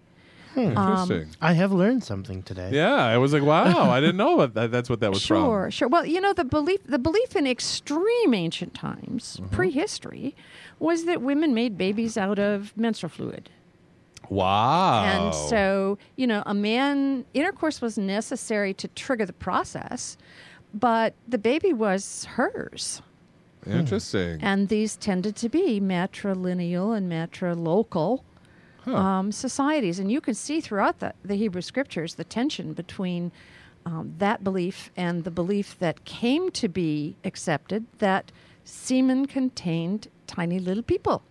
Interesting. 0.55 1.27
I 1.41 1.53
have 1.53 1.71
learned 1.71 2.03
something 2.03 2.43
today. 2.43 2.71
yeah, 2.73 2.95
I 2.95 3.17
was 3.17 3.33
like, 3.33 3.43
wow, 3.43 3.89
I 3.89 3.99
didn't 3.99 4.17
know 4.17 4.39
about 4.39 4.53
that. 4.55 4.71
That's 4.71 4.89
what 4.89 4.99
that 5.01 5.11
was 5.11 5.25
from. 5.25 5.43
sure, 5.43 5.71
sure. 5.71 5.87
Well, 5.87 6.05
you 6.05 6.19
know, 6.19 6.33
the 6.33 6.43
belief 6.43 6.81
the 6.85 6.99
belief 6.99 7.35
in 7.35 7.45
extreme 7.47 8.33
ancient 8.33 8.73
times, 8.73 9.37
Mm-hmm. 9.37 9.55
prehistory, 9.55 10.35
was 10.79 11.05
that 11.05 11.21
women 11.21 11.53
made 11.53 11.77
babies 11.77 12.17
out 12.17 12.39
of 12.39 12.75
menstrual 12.75 13.09
fluid. 13.09 13.49
Wow. 14.29 15.03
And 15.05 15.33
so, 15.35 15.97
you 16.15 16.27
know, 16.27 16.43
a 16.45 16.53
man 16.53 17.25
intercourse 17.33 17.81
was 17.81 17.97
necessary 17.97 18.73
to 18.75 18.87
trigger 18.89 19.25
the 19.25 19.33
process, 19.33 20.17
but 20.73 21.13
the 21.27 21.37
baby 21.39 21.73
was 21.73 22.25
hers. 22.25 23.01
Interesting. 23.65 24.39
And 24.41 24.69
these 24.69 24.95
tended 24.95 25.35
to 25.37 25.49
be 25.49 25.81
matrilineal 25.81 26.95
and 26.95 27.11
matrilocal 27.11 28.21
um, 28.95 29.31
societies. 29.31 29.99
And 29.99 30.11
you 30.11 30.21
can 30.21 30.33
see 30.33 30.61
throughout 30.61 30.99
the, 30.99 31.13
the 31.23 31.35
Hebrew 31.35 31.61
scriptures 31.61 32.15
the 32.15 32.23
tension 32.23 32.73
between 32.73 33.31
um, 33.85 34.13
that 34.17 34.43
belief 34.43 34.91
and 34.95 35.23
the 35.23 35.31
belief 35.31 35.77
that 35.79 36.05
came 36.05 36.51
to 36.51 36.67
be 36.67 37.15
accepted 37.23 37.85
that 37.99 38.31
semen 38.63 39.25
contained 39.25 40.09
tiny 40.27 40.59
little 40.59 40.83
people 40.83 41.23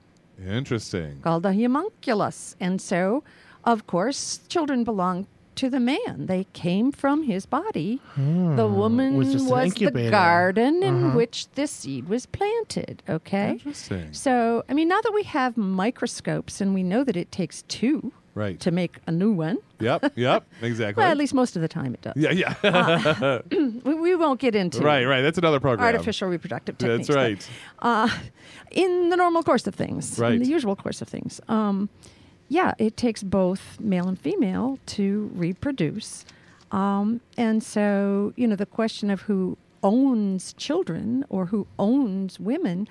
Interesting. 0.44 1.20
called 1.20 1.42
the 1.42 1.52
homunculus. 1.52 2.56
And 2.59 2.80
so, 2.80 3.22
of 3.64 3.86
course, 3.86 4.40
children 4.48 4.82
belong 4.82 5.26
to 5.59 5.68
the 5.70 5.80
man. 5.80 6.26
They 6.26 6.44
came 6.52 6.92
from 6.92 7.22
his 7.24 7.44
body. 7.46 8.00
the 8.16 8.66
woman 8.66 9.16
Was 9.16 9.36
was, 9.44 9.74
the 9.74 10.09
garden 10.11 10.82
in 10.82 11.14
which 11.14 11.48
the 11.54 11.66
seed 11.66 12.09
was 12.09 12.26
planted. 12.26 13.02
Okay. 13.09 13.50
Interesting. 13.52 14.12
So, 14.12 14.64
I 14.68 14.72
mean, 14.74 14.88
now 14.88 15.00
that 15.00 15.12
we 15.12 15.24
have 15.24 15.56
microscopes 15.56 16.61
and 16.61 16.74
we 16.74 16.82
know 16.82 17.02
that 17.04 17.16
it 17.16 17.30
takes 17.32 17.62
two 17.62 18.12
Right. 18.34 18.61
to 18.61 18.70
make 18.70 18.98
a 19.09 19.11
new 19.11 19.32
one, 19.32 19.59
Yep. 19.80 20.12
Yep. 20.14 20.44
Exactly. 20.62 21.02
well, 21.02 21.11
at 21.11 21.16
least 21.16 21.34
most 21.34 21.56
of 21.56 21.62
the 21.62 21.66
time 21.66 21.92
it 21.94 22.02
does. 22.02 22.12
yeah. 22.16 22.30
Yeah. 22.62 23.40
We, 23.84 23.94
we 23.94 24.14
won't 24.14 24.38
get 24.38 24.54
into 24.54 24.80
right. 24.80 25.04
Right. 25.04 25.22
That's 25.22 25.38
another 25.38 25.59
program. 25.59 25.84
artificial 25.86 26.28
reproductive 26.28 26.78
techniques. 26.78 27.09
That's 27.09 27.16
but, 27.16 27.84
right. 27.84 28.11
uh, 28.12 28.16
in 28.70 29.09
the 29.11 29.16
normal 29.16 29.42
course 29.42 29.66
of 29.66 29.74
things, 29.74 30.20
Right. 30.20 30.34
in 30.34 30.42
the 30.42 30.48
usual 30.48 30.76
course 30.76 31.02
of 31.02 31.09
things. 31.09 31.40
Um, 31.48 31.88
yeah, 32.49 32.74
it 32.78 32.96
takes 32.96 33.22
both 33.22 33.78
male 33.80 34.09
and 34.09 34.18
female 34.18 34.78
to 34.86 35.30
reproduce. 35.34 36.24
Um, 36.70 37.20
and 37.36 37.62
so, 37.62 38.32
you 38.36 38.46
know, 38.46 38.57
the 38.57 38.66
question 38.66 39.11
of 39.11 39.22
who 39.22 39.57
owns 39.82 40.53
children 40.55 41.24
or 41.28 41.46
who 41.46 41.66
owns 41.78 42.38
women 42.40 42.88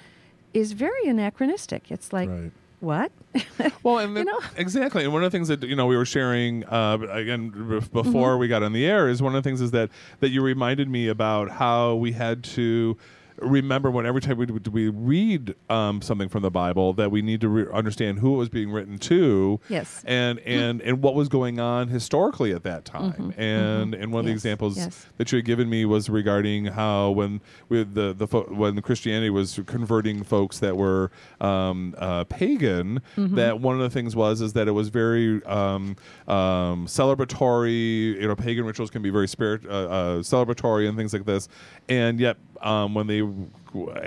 is 0.53 0.71
very 0.71 1.05
anachronistic. 1.07 1.91
It's 1.91 2.11
like, 2.13 2.29
Right. 2.29 2.51
what? 2.79 3.11
Well, 3.83 3.99
and 3.99 4.15
You 4.17 4.23
know? 4.25 4.39
exactly, 4.55 5.03
and 5.03 5.13
one 5.13 5.23
of 5.23 5.31
the 5.31 5.35
things 5.37 5.47
that 5.49 5.63
you 5.63 5.75
know 5.75 5.85
we 5.85 5.95
were 5.97 6.05
sharing 6.05 6.63
uh, 6.65 6.97
again 7.11 7.49
b- 7.49 7.79
before 7.91 8.31
Mm-hmm. 8.31 8.39
we 8.39 8.47
got 8.47 8.63
on 8.63 8.73
the 8.73 8.85
air 8.85 9.07
is 9.09 9.21
one 9.21 9.35
of 9.35 9.43
the 9.43 9.47
things 9.47 9.61
is 9.61 9.71
that 9.71 9.89
that 10.19 10.29
you 10.29 10.41
reminded 10.41 10.89
me 10.89 11.07
about 11.07 11.49
how 11.51 11.95
we 11.95 12.11
had 12.13 12.43
to 12.55 12.97
remember 13.37 13.89
when 13.91 14.05
every 14.05 14.21
time 14.21 14.37
we, 14.37 14.45
we 14.47 14.89
read 14.89 15.55
um, 15.69 16.01
something 16.01 16.29
from 16.29 16.41
the 16.43 16.51
Bible 16.51 16.93
that 16.93 17.11
we 17.11 17.21
need 17.21 17.41
to 17.41 17.49
re- 17.49 17.65
understand 17.73 18.19
who 18.19 18.35
it 18.35 18.37
was 18.37 18.49
being 18.49 18.71
written 18.71 18.97
to, 18.99 19.59
Yes. 19.69 20.03
and 20.05 20.39
and 20.39 20.81
and 20.81 21.01
what 21.01 21.15
was 21.15 21.29
going 21.29 21.59
on 21.59 21.87
historically 21.87 22.51
at 22.53 22.63
that 22.63 22.85
time. 22.85 23.33
And 23.37 23.93
and 23.93 24.11
one 24.11 24.21
of 24.21 24.25
the 24.25 24.31
Mm-hmm. 24.31 24.37
Examples 24.37 24.77
yes. 24.77 25.05
that 25.17 25.31
you 25.31 25.37
had 25.37 25.45
given 25.45 25.69
me 25.69 25.85
was 25.85 26.09
regarding 26.09 26.65
how 26.65 27.11
when 27.11 27.41
with 27.69 27.93
the 27.93 28.13
the 28.13 28.27
fo- 28.27 28.43
when 28.53 28.81
Christianity 28.81 29.29
was 29.29 29.59
converting 29.65 30.23
folks 30.23 30.59
that 30.59 30.75
were 30.77 31.11
um, 31.41 31.95
uh, 31.97 32.23
pagan, 32.25 33.01
Mm-hmm. 33.17 33.35
that 33.35 33.59
one 33.59 33.75
of 33.75 33.81
the 33.81 33.89
things 33.89 34.15
was 34.15 34.41
is 34.41 34.53
that 34.53 34.67
it 34.67 34.71
was 34.71 34.89
very 34.89 35.43
um, 35.45 35.95
um, 36.27 36.85
celebratory. 36.87 38.19
You 38.19 38.27
know, 38.27 38.35
pagan 38.35 38.65
rituals 38.65 38.89
can 38.89 39.01
be 39.01 39.09
very 39.09 39.27
spirit 39.27 39.65
uh, 39.65 39.69
uh, 39.69 40.17
celebratory 40.19 40.87
and 40.87 40.97
things 40.97 41.13
like 41.13 41.25
this, 41.25 41.47
and 41.89 42.19
yet 42.19 42.37
um, 42.61 42.93
when 42.93 43.07
they 43.07 43.21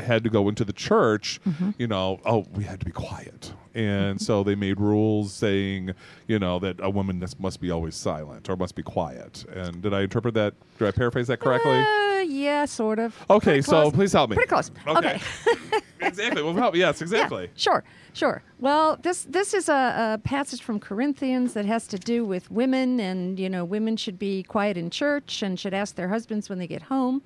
had 0.02 0.24
to 0.24 0.30
go 0.30 0.48
into 0.48 0.64
the 0.64 0.72
church, 0.72 1.40
Mm-hmm. 1.46 1.70
you 1.78 1.86
know, 1.86 2.20
oh, 2.24 2.44
we 2.54 2.64
had 2.64 2.80
to 2.80 2.86
be 2.86 2.92
quiet, 2.92 3.52
and 3.74 4.20
so 4.20 4.42
they 4.42 4.54
made 4.54 4.80
rules 4.80 5.32
saying, 5.32 5.92
you 6.26 6.38
know, 6.38 6.58
that 6.58 6.76
a 6.80 6.90
woman 6.90 7.24
must- 7.38 7.60
be 7.60 7.70
always 7.70 7.94
silent 7.94 8.48
or 8.48 8.56
must 8.56 8.74
be 8.74 8.82
quiet. 8.82 9.44
And 9.54 9.82
did 9.82 9.92
I 9.94 10.00
interpret 10.02 10.34
that? 10.34 10.54
Did 10.78 10.88
I 10.88 10.90
paraphrase 10.92 11.26
that 11.28 11.40
correctly? 11.40 11.72
Uh, 11.72 12.20
yeah, 12.20 12.64
sort 12.64 12.98
of. 12.98 13.14
Okay, 13.28 13.44
Pretty 13.44 13.62
so 13.62 13.82
close. 13.82 13.92
please 13.92 14.12
help 14.12 14.30
me. 14.30 14.36
Pretty 14.36 14.48
close. 14.48 14.70
Okay. 14.86 15.20
exactly. 16.00 16.42
Well, 16.42 16.54
help. 16.54 16.74
Yes, 16.74 17.00
Yeah, 17.00 17.04
exactly. 17.04 17.50
sure, 17.56 17.84
sure. 18.12 18.42
Well, 18.58 18.96
this 19.02 19.24
this 19.28 19.54
is 19.54 19.68
a, 19.68 20.14
a 20.14 20.18
passage 20.22 20.62
from 20.62 20.80
Corinthians 20.80 21.54
that 21.54 21.64
has 21.66 21.86
to 21.88 21.98
do 21.98 22.24
with 22.24 22.50
women, 22.50 22.98
and 23.00 23.38
you 23.38 23.48
know, 23.48 23.64
women 23.64 23.96
should 23.96 24.18
be 24.18 24.42
quiet 24.42 24.76
in 24.76 24.90
church 24.90 25.42
and 25.42 25.58
should 25.58 25.74
ask 25.74 25.94
their 25.96 26.08
husbands 26.08 26.48
when 26.48 26.58
they 26.58 26.66
get 26.66 26.82
home. 26.82 27.22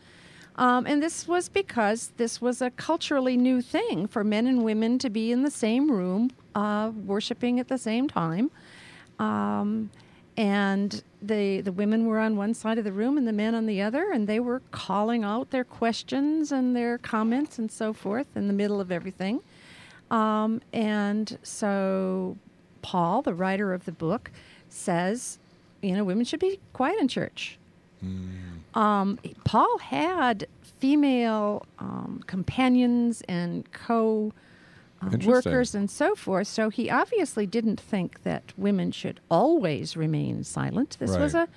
Um, 0.57 0.87
and 0.87 1.03
this 1.03 1.27
was 1.27 1.49
because 1.49 2.13
this 2.17 2.41
was 2.41 2.63
a 2.63 2.71
culturally 2.71 3.37
new 3.37 3.61
thing 3.61 4.07
for 4.07 4.23
men 4.23 4.47
and 4.47 4.63
women 4.63 4.99
to 5.01 5.11
be 5.11 5.33
in 5.33 5.43
the 5.43 5.51
same 5.51 5.91
room, 5.91 6.31
uh, 6.55 6.93
worshiping 7.05 7.59
at 7.59 7.69
the 7.69 7.79
same 7.79 8.09
time. 8.09 8.51
Um, 9.19 9.91
and 10.37 11.03
the 11.23 11.61
the 11.61 11.73
women 11.73 12.07
were 12.07 12.19
on 12.19 12.37
one 12.37 12.55
side 12.55 12.79
of 12.79 12.85
the 12.85 12.93
room 12.93 13.17
and 13.17 13.27
the 13.27 13.33
men 13.33 13.55
on 13.55 13.67
the 13.67 13.81
other, 13.83 14.11
and 14.11 14.27
they 14.27 14.41
were 14.41 14.63
calling 14.71 15.25
out 15.25 15.51
their 15.51 15.65
questions 15.65 16.51
and 16.53 16.75
their 16.75 16.99
comments 16.99 17.59
and 17.59 17.71
so 17.71 17.93
forth 17.93 18.27
in 18.37 18.49
the 18.49 18.53
middle 18.53 18.81
of 18.81 18.91
everything. 18.91 19.41
Um, 20.11 20.61
and 20.73 21.39
so, 21.43 22.37
Paul, 22.83 23.23
the 23.23 23.35
writer 23.35 23.73
of 23.73 23.85
the 23.85 23.93
book, 23.93 24.31
says, 24.69 25.39
you 25.83 25.95
know, 25.97 26.05
women 26.05 26.25
should 26.25 26.41
be 26.41 26.61
quiet 26.73 27.01
in 27.01 27.09
church. 27.09 27.59
Um, 28.75 29.19
Paul 29.45 29.79
had 29.79 30.47
female 30.63 31.65
um, 31.79 32.23
companions 32.27 33.23
and 33.29 33.71
co 33.73 34.33
uh, 35.03 35.17
workers 35.25 35.75
and 35.75 35.91
so 35.91 36.15
forth. 36.15 36.49
So 36.49 36.71
he 36.71 36.91
obviously 36.91 37.47
didn't 37.47 37.81
think 37.81 38.23
that 38.23 38.53
women 38.57 38.91
should 38.91 39.21
always 39.31 39.97
remain 39.97 40.45
silent. 40.45 40.97
This 40.99 41.17
was 41.17 41.35
a 41.35 41.49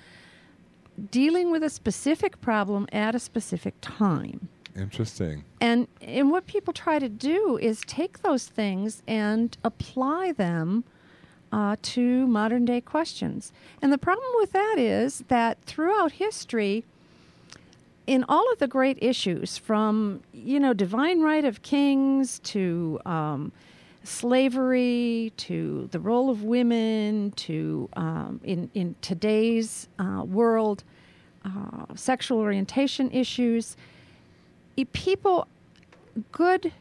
dealing 1.10 1.50
with 1.50 1.62
a 1.62 1.70
specific 1.70 2.40
problem 2.40 2.86
at 2.92 3.14
a 3.14 3.18
specific 3.18 3.74
time. 3.80 4.48
Interesting. 4.76 5.44
And 5.60 5.88
and 6.02 6.30
what 6.30 6.46
people 6.46 6.72
try 6.72 6.98
to 6.98 7.08
do 7.08 7.58
is 7.60 7.80
take 7.86 8.22
those 8.22 8.46
things 8.46 9.02
and 9.08 9.56
apply 9.64 10.32
them 10.32 10.84
uh, 11.50 11.76
to 11.82 12.26
modern 12.26 12.64
day 12.64 12.80
questions. 12.80 13.52
And 13.82 13.92
the 13.92 13.98
problem 13.98 14.28
with 14.36 14.52
that 14.52 14.76
is 14.78 15.24
that 15.28 15.60
throughout 15.62 16.12
history, 16.12 16.84
in 18.08 18.24
all 18.26 18.50
of 18.50 18.58
the 18.58 18.66
great 18.66 18.98
issues, 19.02 19.58
from 19.58 20.22
you 20.32 20.58
know 20.58 20.72
divine 20.72 21.20
right 21.20 21.44
of 21.44 21.60
kings 21.60 22.38
to 22.40 22.98
um, 23.04 23.52
slavery 24.02 25.30
to 25.36 25.88
the 25.92 26.00
role 26.00 26.30
of 26.30 26.42
women 26.42 27.32
to 27.32 27.86
um, 27.92 28.40
in 28.42 28.70
in 28.72 28.96
today's 29.02 29.88
uh, 29.98 30.22
world, 30.24 30.84
uh, 31.44 31.84
sexual 31.94 32.38
orientation 32.38 33.10
issues, 33.10 33.76
people, 34.92 35.46
good 36.32 36.72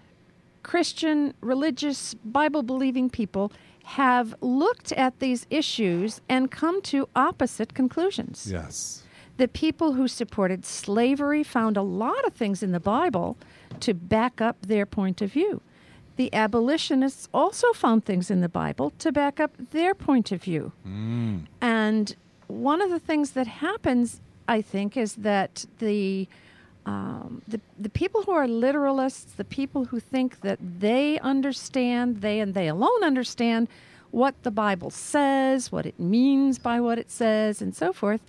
Christian, 0.63 1.33
religious, 1.41 2.13
Bible 2.23 2.63
believing 2.63 3.09
people 3.09 3.51
have 3.83 4.33
looked 4.39 4.93
at 4.93 5.19
these 5.19 5.45
issues 5.49 6.21
and 6.29 6.51
come 6.51 6.81
to 6.83 7.09
opposite 7.15 7.73
conclusions. 7.73 8.47
Yes. 8.49 9.03
The 9.37 9.47
people 9.47 9.93
who 9.93 10.07
supported 10.07 10.65
slavery 10.65 11.43
found 11.43 11.77
a 11.77 11.81
lot 11.81 12.25
of 12.25 12.33
things 12.33 12.61
in 12.63 12.71
the 12.71 12.79
Bible 12.79 13.37
to 13.79 13.93
back 13.93 14.41
up 14.41 14.57
their 14.61 14.85
point 14.85 15.21
of 15.21 15.31
view. 15.31 15.61
The 16.15 16.33
abolitionists 16.33 17.29
also 17.31 17.71
found 17.73 18.03
things 18.05 18.31
in 18.31 18.41
the 18.41 18.49
Bible 18.49 18.91
to 18.97 19.11
back 19.11 19.39
up 19.39 19.51
their 19.71 19.93
point 19.93 20.31
of 20.31 20.41
view. 20.43 20.71
And 21.61 22.15
one 22.47 22.81
of 22.81 22.89
the 22.89 22.99
things 22.99 23.31
that 23.31 23.45
happens, 23.45 24.19
I 24.47 24.61
think, 24.63 24.97
is 24.97 25.15
that 25.15 25.65
the 25.79 26.27
um, 26.87 27.41
the, 27.45 27.59
the 27.77 27.89
people 27.89 28.23
who 28.23 28.31
are 28.31 28.47
literalists, 28.47 29.35
the 29.35 29.43
people 29.43 29.85
who 29.85 29.99
think 29.99 30.39
that 30.39 30.57
they 30.79 31.19
understand, 31.19 32.21
they 32.21 32.39
and 32.39 32.53
they 32.53 32.69
alone 32.69 33.03
understand 33.03 33.67
what 34.11 34.41
the 34.43 34.51
Bible 34.51 34.89
says, 34.89 35.69
what 35.69 35.85
it 35.85 35.99
means 35.99 36.57
by 36.57 36.79
what 36.79 36.97
it 36.97 37.11
says, 37.11 37.61
and 37.61 37.75
so 37.75 37.91
forth, 37.91 38.21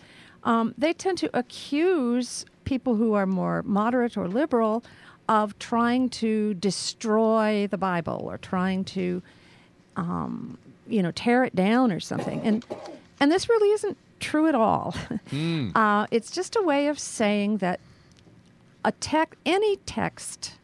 um, 0.45 0.75
they 0.79 0.93
tend 0.93 1.19
to 1.19 1.31
accuse 1.37 2.45
people 2.65 2.97
who 2.97 3.15
are 3.15 3.27
more 3.27 3.63
moderate 3.65 4.17
or 4.17 4.29
liberal 4.29 4.85
of 5.29 5.59
trying 5.59 6.09
to 6.09 6.55
destroy 6.55 7.67
the 7.71 7.79
Bible 7.79 8.23
or 8.25 8.39
trying 8.39 8.85
to, 8.85 9.23
um, 9.97 10.59
you 10.87 11.03
know, 11.03 11.11
tear 11.11 11.45
it 11.45 11.55
down 11.55 11.93
or 11.93 12.01
something. 12.01 12.41
And 12.43 12.65
and 13.21 13.33
this 13.33 13.49
really 13.49 13.71
isn't 13.73 13.97
true 14.21 14.49
at 14.49 14.55
all. 14.55 14.95
uh, 15.75 16.07
it's 16.11 16.31
just 16.31 16.57
a 16.57 16.63
way 16.63 16.87
of 16.87 16.99
saying 16.99 17.59
that 17.59 17.81
a 18.85 18.93
tech, 18.93 19.37
any 19.45 19.77
text, 19.87 20.55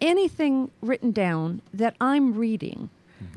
anything 0.00 0.70
written 0.80 1.10
down 1.10 1.60
that 1.74 1.96
I'm 2.00 2.34
reading, 2.34 2.88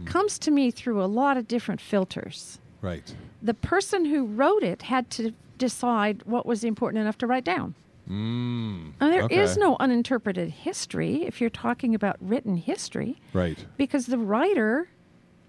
comes 0.06 0.40
to 0.40 0.52
me 0.52 0.72
through 0.72 1.02
a 1.02 1.06
lot 1.06 1.38
of 1.38 1.48
different 1.48 1.82
filters. 1.82 2.60
Right. 2.82 3.16
The 3.42 3.54
person 3.54 4.06
who 4.06 4.26
wrote 4.26 4.64
it 4.64 4.84
had 4.84 5.10
to 5.12 5.34
decide 5.58 6.22
what 6.26 6.46
was 6.46 6.64
important 6.64 7.02
enough 7.02 7.18
to 7.20 7.28
write 7.28 7.44
down. 7.44 7.76
Mm. 8.10 8.92
And 9.00 9.14
there 9.14 9.28
is 9.32 9.52
Okay. 9.52 9.60
no 9.62 9.78
uninterpreted 9.80 10.50
history 10.52 11.24
if 11.24 11.42
you're 11.42 11.50
talking 11.50 11.96
about 11.96 12.18
written 12.20 12.56
history, 12.58 13.18
Right. 13.34 13.58
because 13.78 14.06
the 14.06 14.18
writer 14.20 14.90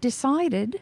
decided 0.00 0.80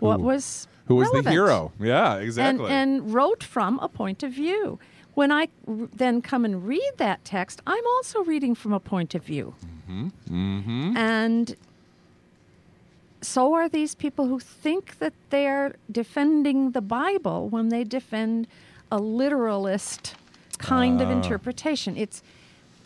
what 0.00 0.20
was 0.20 0.66
Who 0.86 0.96
was 0.96 1.10
the 1.12 1.30
hero? 1.30 1.70
Yeah, 1.78 2.16
exactly. 2.16 2.66
and, 2.70 3.00
and 3.02 3.14
wrote 3.14 3.44
from 3.44 3.78
a 3.78 3.88
point 3.88 4.22
of 4.24 4.32
view. 4.32 4.78
When 5.14 5.30
I 5.30 5.48
r- 5.68 5.88
then 5.94 6.22
come 6.22 6.44
and 6.44 6.66
read 6.66 6.92
that 6.96 7.24
text, 7.24 7.60
I'm 7.66 7.86
also 7.96 8.24
reading 8.24 8.54
from 8.56 8.72
a 8.72 8.80
point 8.80 9.14
of 9.14 9.22
view. 9.22 9.54
mm-hmm. 9.88 10.96
And 10.96 11.54
so 13.22 13.54
are 13.54 13.68
these 13.68 13.94
people 13.94 14.26
who 14.26 14.38
think 14.40 14.98
that 14.98 15.12
they're 15.30 15.74
defending 15.90 16.72
the 16.72 16.80
Bible 16.80 17.48
when 17.48 17.68
they 17.68 17.84
defend 17.84 18.46
a 18.90 18.98
literalist 18.98 20.14
kind 20.58 21.00
of 21.00 21.08
Ah. 21.08 21.12
interpretation. 21.12 21.96
It's 21.96 22.22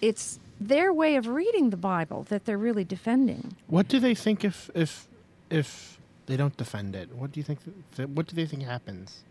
it's 0.01 0.39
their 0.61 0.93
way 0.93 1.17
of 1.17 1.27
reading 1.27 1.71
the 1.71 1.77
Bible 1.77 2.23
that 2.29 2.45
they're 2.45 2.59
really 2.69 2.85
defending. 2.85 3.57
What 3.67 3.89
do 3.89 3.99
they 3.99 4.15
think 4.15 4.45
if 4.45 4.71
if 4.75 5.07
if 5.51 5.99
they 6.27 6.37
don't 6.37 6.57
defend 6.57 6.95
it? 6.97 7.09
What 7.15 7.33
do 7.33 7.41
you 7.41 7.45
think? 7.45 7.61
th- 7.97 8.09
what 8.09 8.27
do 8.27 8.37
they 8.37 8.47
think 8.47 8.63
happens? 8.65 9.23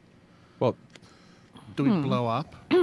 Well, 0.59 0.75
Do 1.75 1.83
we 1.83 1.89
Hmm. 1.89 2.03
blow 2.03 2.27
up? 2.27 2.55
I 2.71 2.75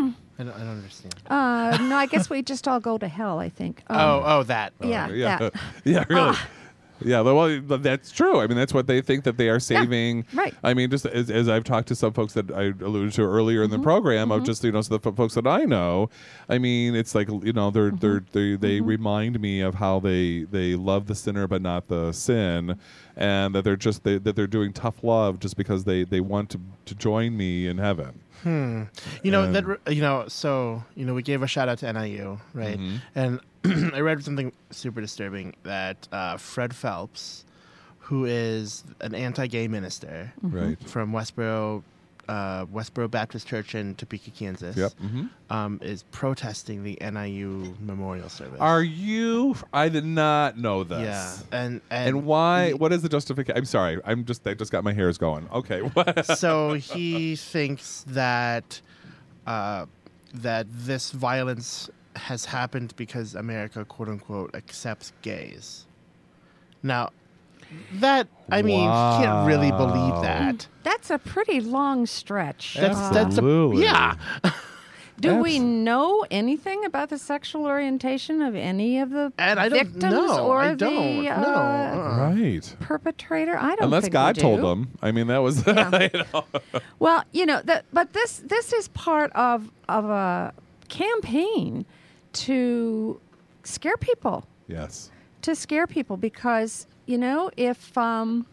don't, 0.45 0.55
I 0.57 0.59
don't 0.59 0.77
understand. 0.83 1.15
Uh, 1.31 1.79
no, 1.89 1.97
I 1.97 2.07
guess 2.07 2.29
we 2.29 2.43
just 2.43 2.67
all 2.69 2.81
go 2.81 2.99
to 2.99 3.09
hell. 3.09 3.39
I 3.39 3.49
think. 3.49 3.83
Um, 3.89 3.99
oh, 4.01 4.23
oh, 4.25 4.43
that. 4.45 4.73
yeah, 4.83 5.09
yeah, 5.09 5.39
that. 5.39 5.53
yeah, 5.85 6.05
really. 6.09 6.33
Ah. 6.37 6.47
Yeah, 7.05 7.21
well, 7.21 7.61
that's 7.61 8.11
true. 8.11 8.41
I 8.41 8.47
mean, 8.47 8.57
that's 8.57 8.73
what 8.75 8.87
they 8.87 9.01
think 9.01 9.25
that 9.25 9.37
they 9.37 9.49
are 9.49 9.61
saving. 9.61 10.25
right. 10.35 10.55
I 10.63 10.75
mean, 10.75 10.91
just 10.91 11.07
as, 11.07 11.31
as 11.31 11.49
I've 11.49 11.65
talked 11.65 11.89
to 11.89 11.95
some 11.95 12.13
folks 12.13 12.33
that 12.35 12.51
I 12.51 12.73
alluded 12.85 13.13
to 13.15 13.23
earlier 13.23 13.63
in 13.63 13.71
Mm-hmm. 13.71 13.81
the 13.81 13.85
program, 13.85 14.31
of 14.33 14.45
just 14.45 14.65
you 14.65 14.73
know, 14.73 14.81
so 14.81 14.97
the 14.99 15.09
f- 15.11 15.17
folks 15.17 15.35
that 15.35 15.47
I 15.47 15.65
know. 15.65 16.09
I 16.49 16.59
mean, 16.59 16.95
it's 16.95 17.15
like 17.15 17.29
you 17.29 17.53
know, 17.53 17.71
they're 17.71 17.91
they're 17.91 18.21
Mm-hmm. 18.21 18.57
they 18.61 18.75
they 18.77 18.81
remind 18.81 19.41
me 19.41 19.61
of 19.61 19.75
how 19.77 20.01
they 20.01 20.43
they 20.45 20.75
love 20.75 21.07
the 21.07 21.15
sinner 21.15 21.47
but 21.47 21.63
not 21.63 21.89
the 21.89 22.13
sin, 22.13 22.79
and 23.17 23.55
that 23.55 23.65
they're 23.65 23.77
just 23.77 24.05
they, 24.05 24.19
that 24.19 24.37
they're 24.37 24.47
doing 24.47 24.73
tough 24.73 25.03
love 25.05 25.39
just 25.41 25.57
because 25.57 25.85
they 25.85 26.05
they 26.05 26.21
want 26.21 26.51
to 26.51 26.61
to 26.87 26.95
join 26.95 27.37
me 27.37 27.67
in 27.67 27.79
heaven. 27.79 28.21
Hmm. 28.43 28.85
You 29.23 29.31
know 29.31 29.43
Um, 29.45 29.53
that. 29.53 29.65
You 29.93 30.03
know. 30.03 30.25
So 30.29 30.83
you 30.97 31.05
know, 31.05 31.15
we 31.15 31.23
gave 31.23 31.43
a 31.43 31.47
shout 31.47 31.69
out 31.69 31.79
to 31.79 31.93
NIU, 31.93 32.39
right? 32.55 32.79
Mhm. 32.79 33.01
And 33.15 33.41
I 33.95 34.01
read 34.01 34.23
something 34.25 34.53
super 34.71 35.01
disturbing 35.01 35.55
that 35.63 36.09
uh, 36.13 36.37
Fred 36.37 36.75
Phelps, 36.75 37.45
who 38.01 38.25
is 38.25 38.83
an 39.01 39.15
anti-gay 39.15 39.69
minister 39.69 40.33
Right. 40.43 40.77
from 40.89 41.13
Westboro, 41.13 41.83
uh, 42.33 42.65
Westboro 42.67 43.11
Baptist 43.11 43.47
Church 43.47 43.75
in 43.75 43.95
Topeka, 43.97 44.31
Kansas, 44.31 44.77
Yep. 44.77 44.93
hmm 44.93 45.25
um, 45.51 45.79
is 45.83 46.05
protesting 46.13 46.83
the 46.83 46.97
NIU 47.01 47.77
memorial 47.79 48.29
service. 48.31 48.59
Are 48.59 48.83
you? 48.83 49.55
I 49.73 49.91
did 49.91 50.07
not 50.07 50.57
know 50.57 50.83
this. 50.83 51.03
yeah, 51.03 51.37
and 51.61 51.81
and, 51.91 52.09
And 52.09 52.25
why? 52.25 52.73
What 52.73 52.91
is 52.93 53.03
the 53.03 53.09
justification? 53.11 53.59
I'm 53.59 53.67
sorry. 53.67 54.01
I'm 54.05 54.25
just. 54.25 54.47
I 54.47 54.55
just 54.55 54.73
got 54.73 54.83
my 54.83 54.95
hairs 54.95 55.19
going. 55.19 55.47
Okay. 55.53 55.83
So 56.37 56.75
he 56.75 57.37
thinks 57.37 58.05
that 58.09 58.81
uh, 59.47 59.85
that 60.33 60.67
this 60.71 61.11
violence 61.11 61.91
has 62.17 62.47
happened 62.47 62.95
because 62.97 63.35
America, 63.35 63.85
quote 63.85 64.09
unquote, 64.09 64.55
accepts 64.55 65.13
gays. 65.23 65.87
Now, 66.83 67.11
that 67.95 68.29
I 68.51 68.63
mean, 68.63 68.83
you 68.85 68.89
can't 68.89 69.47
really 69.47 69.71
believe 69.71 70.23
that. 70.23 70.67
That's 70.83 71.11
a 71.11 71.19
pretty 71.19 71.61
long 71.61 72.07
stretch. 72.07 72.77
That's 72.79 72.97
Uh, 72.99 73.11
that's 73.13 73.39
a, 73.39 73.73
yeah. 73.75 74.15
do 75.21 75.37
we 75.37 75.59
know 75.61 76.25
anything 76.31 76.85
about 76.85 77.09
the 77.11 77.19
sexual 77.19 77.67
orientation 77.67 78.43
of 78.43 78.55
any 78.57 78.99
of 78.99 79.11
the 79.11 79.33
And 79.39 79.61
I 79.61 79.69
don't 79.69 79.79
victims 79.79 80.13
know. 80.15 80.47
or 80.47 80.61
I 80.63 80.71
the 80.71 80.77
don't. 80.77 81.27
uh, 81.29 81.41
no. 81.41 81.49
uh-uh. 81.49 82.31
right. 82.35 82.77
perpetrator? 82.81 83.57
I 83.57 83.77
don't 83.77 83.85
Unless 83.85 84.05
think 84.05 84.13
God 84.15 84.37
we 84.37 84.43
told 84.43 84.61
them. 84.63 84.91
I 85.01 85.13
mean, 85.13 85.29
that 85.29 85.39
was. 85.39 85.65
Yeah. 85.67 86.09
you 86.13 86.25
know. 86.33 86.45
Well, 86.99 87.23
you 87.33 87.47
know, 87.47 87.61
that, 87.65 87.85
but 87.93 88.13
this 88.13 88.39
this 88.45 88.73
is 88.73 88.89
part 88.89 89.31
of 89.33 89.71
of 89.89 90.07
a 90.07 90.53
campaign 90.89 91.85
to 92.33 93.21
scare 93.65 93.97
people, 93.99 94.47
Yes. 94.67 95.11
to 95.43 95.55
scare 95.55 95.87
people 95.87 96.17
because 96.17 96.87
you 97.07 97.19
know 97.19 97.51
if 97.57 97.97
um, 97.99 98.47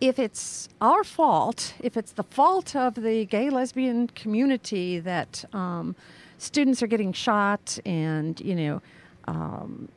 if 0.00 0.18
it's 0.18 0.68
our 0.80 1.04
fault, 1.04 1.74
if 1.80 1.96
it's 1.96 2.12
the 2.12 2.22
fault 2.22 2.76
of 2.76 2.94
the 2.96 3.24
gay 3.26 3.48
lesbian 3.50 4.08
community 4.08 4.98
that 4.98 5.44
um, 5.52 5.96
students 6.38 6.82
are 6.82 6.86
getting 6.86 7.12
shot 7.12 7.78
and 7.86 8.40
you 8.40 8.54
know. 8.54 8.82
Um, 9.28 9.88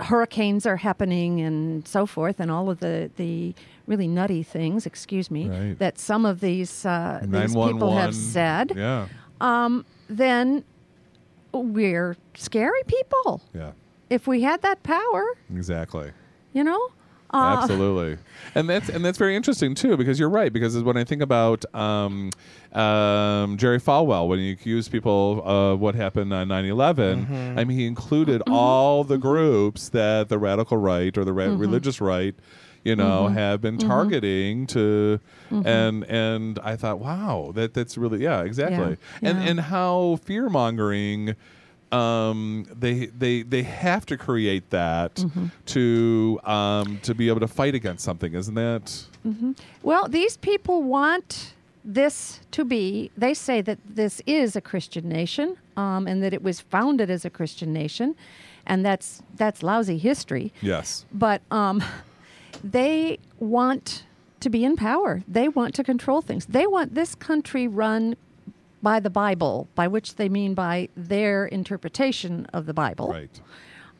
hurricanes 0.00 0.64
are 0.64 0.76
happening 0.76 1.40
and 1.40 1.86
so 1.88 2.06
forth, 2.06 2.38
and 2.38 2.52
all 2.52 2.70
of 2.70 2.78
the, 2.78 3.10
the 3.16 3.52
really 3.88 4.06
nutty 4.06 4.44
things, 4.44 4.86
excuse 4.86 5.28
me, 5.28 5.48
Right. 5.48 5.76
that 5.80 5.98
some 5.98 6.24
of 6.24 6.38
these, 6.38 6.86
uh, 6.86 7.18
these 7.24 7.52
people 7.52 7.96
have 7.96 8.14
said, 8.14 8.74
Yeah. 8.76 9.08
um, 9.40 9.84
then 10.08 10.62
we're 11.52 12.16
scary 12.34 12.82
people. 12.86 13.40
Yeah. 13.52 13.72
If 14.08 14.28
we 14.28 14.42
had 14.42 14.62
that 14.62 14.84
power, 14.84 15.24
Exactly. 15.52 16.12
you 16.52 16.62
know? 16.62 16.90
Uh, 17.30 17.58
Absolutely, 17.62 18.16
and 18.54 18.68
that's 18.70 18.88
and 18.88 19.04
that's 19.04 19.18
very 19.18 19.36
interesting 19.36 19.74
too 19.74 19.96
because 19.98 20.18
you're 20.18 20.30
right 20.30 20.50
because 20.52 20.80
when 20.82 20.96
I 20.96 21.04
think 21.04 21.20
about 21.20 21.64
um, 21.74 22.30
um, 22.72 23.56
Jerry 23.58 23.78
Falwell 23.80 24.28
when 24.28 24.38
he 24.38 24.50
accused 24.50 24.90
people 24.90 25.42
of 25.44 25.78
what 25.80 25.94
happened 25.94 26.32
on 26.32 26.48
9/11, 26.48 27.58
I 27.58 27.64
mean 27.64 27.76
he 27.78 27.86
included 27.86 28.42
all 28.48 29.04
the 29.04 29.18
groups 29.18 29.90
that 29.90 30.28
the 30.30 30.38
radical 30.38 30.78
right 30.78 31.16
or 31.18 31.24
the 31.24 31.32
ra- 31.34 31.54
religious 31.54 32.00
right, 32.00 32.34
you 32.84 32.96
know, 32.96 33.28
have 33.28 33.60
been 33.60 33.76
targeting 33.76 34.66
to, 34.68 35.20
and 35.50 36.04
and 36.04 36.58
I 36.60 36.76
thought, 36.76 36.98
wow, 37.00 37.52
that 37.56 37.74
that's 37.74 37.98
really 37.98 38.22
yeah 38.22 38.40
exactly, 38.42 38.96
Yeah. 39.20 39.28
and 39.30 39.38
Yeah. 39.42 39.48
and 39.50 39.60
how 39.60 40.18
fear 40.24 40.48
mongering 40.48 41.34
um, 41.92 42.66
they 42.78 43.06
they 43.06 43.42
they 43.42 43.62
have 43.62 44.04
to 44.06 44.16
create 44.16 44.70
that 44.70 45.14
Mm-hmm. 45.16 45.46
to 45.66 46.40
um, 46.44 46.98
to 47.02 47.14
be 47.14 47.28
able 47.28 47.40
to 47.40 47.48
fight 47.48 47.74
against 47.74 48.04
something, 48.04 48.34
isn't 48.34 48.54
that? 48.54 49.04
Well, 49.82 50.08
these 50.08 50.36
people 50.38 50.82
want 50.82 51.54
this 51.84 52.40
to 52.52 52.64
be, 52.64 53.10
they 53.16 53.34
say 53.34 53.60
that 53.62 53.78
this 53.84 54.20
is 54.26 54.56
a 54.56 54.60
Christian 54.60 55.08
nation 55.08 55.56
um, 55.76 56.06
and 56.06 56.22
that 56.22 56.32
it 56.32 56.42
was 56.42 56.60
founded 56.60 57.08
as 57.10 57.24
a 57.24 57.30
Christian 57.30 57.72
nation, 57.72 58.14
and 58.66 58.84
that's, 58.84 59.22
that's 59.36 59.62
lousy 59.62 59.96
history. 59.98 60.52
Yes. 60.60 61.04
But 61.12 61.40
um, 61.50 61.82
they 62.64 63.18
want 63.38 64.04
to 64.40 64.50
be 64.50 64.64
in 64.64 64.76
power. 64.76 65.22
They 65.26 65.48
want 65.48 65.74
to 65.76 65.84
control 65.84 66.20
things. 66.22 66.46
They 66.46 66.66
want 66.66 66.94
this 66.94 67.14
country 67.14 67.66
run 67.68 68.16
by 68.82 69.00
the 69.00 69.10
Bible, 69.10 69.68
by 69.74 69.88
which 69.88 70.16
they 70.16 70.28
mean 70.28 70.54
by 70.54 70.88
their 70.96 71.46
interpretation 71.46 72.46
of 72.52 72.66
the 72.66 72.74
Bible. 72.74 73.08
Right. 73.08 73.40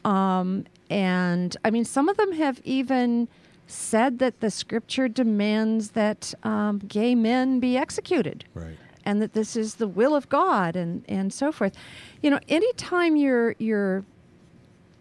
Um, 0.05 0.65
and 0.89 1.57
I 1.65 1.71
mean, 1.71 1.85
some 1.85 2.09
of 2.09 2.17
them 2.17 2.33
have 2.33 2.61
even 2.65 3.29
said 3.67 4.19
that 4.21 4.41
the 4.41 4.51
scripture 4.51 5.09
demands 5.09 5.91
that 5.91 6.33
um, 6.43 6.79
gay 6.79 7.15
men 7.15 7.61
be 7.61 7.77
executed 7.77 8.45
Right. 8.55 8.79
and 9.05 9.21
that 9.21 9.35
this 9.35 9.57
is 9.57 9.75
the 9.75 9.89
will 9.89 10.15
of 10.15 10.29
God 10.29 10.77
and, 10.77 11.05
and 11.09 11.33
so 11.33 11.53
forth. 11.53 11.75
You 12.23 12.31
know, 12.31 12.41
anytime 12.49 13.17
you're 13.17 13.55
you're 13.59 14.05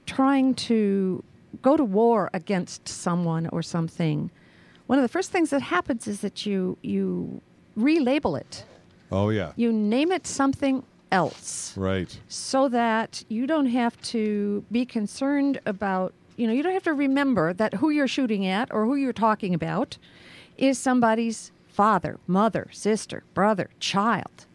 trying 0.05 0.55
to 0.55 1.23
go 1.61 1.77
to 1.77 1.83
war 1.83 2.29
against 2.33 2.87
someone 2.87 3.47
or 3.53 3.61
something, 3.61 4.31
one 4.87 4.99
of 4.99 5.03
the 5.03 5.09
first 5.09 5.31
things 5.31 5.49
that 5.51 5.61
happens 5.61 6.07
is 6.07 6.21
that 6.21 6.45
you 6.45 6.77
you 6.81 7.41
relabel 7.77 8.39
it. 8.39 8.65
Oh 9.11 9.29
yeah. 9.29 9.53
You 9.55 9.71
name 9.71 10.11
it 10.11 10.27
something 10.27 10.83
else 11.11 11.73
Right. 11.77 12.19
so 12.27 12.67
that 12.69 13.23
you 13.29 13.47
don't 13.47 13.67
have 13.67 13.99
to 14.01 14.65
be 14.71 14.85
concerned 14.85 15.59
about, 15.65 16.13
you 16.35 16.45
know, 16.47 16.53
you 16.53 16.61
don't 16.63 16.73
have 16.73 16.83
to 16.83 16.93
remember 16.93 17.53
that 17.53 17.75
who 17.75 17.89
you're 17.89 18.07
shooting 18.09 18.45
at 18.45 18.73
or 18.73 18.85
who 18.85 18.95
you're 18.95 19.13
talking 19.13 19.53
about 19.53 19.97
is 20.57 20.77
somebody's 20.77 21.51
father, 21.67 22.19
mother, 22.27 22.67
sister, 22.71 23.23
brother, 23.33 23.69
child. 23.79 24.45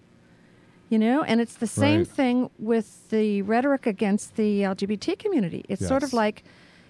You 0.91 0.99
know, 0.99 1.23
and 1.23 1.41
it's 1.41 1.55
the 1.55 1.67
same 1.67 2.01
Right. 2.01 2.09
thing 2.09 2.51
with 2.59 3.09
the 3.09 3.41
rhetoric 3.43 3.87
against 3.87 4.37
the 4.37 4.61
LGBT 4.63 5.19
community. 5.19 5.65
It's 5.71 5.87
sort 5.89 6.03
of 6.03 6.13
like, 6.13 6.45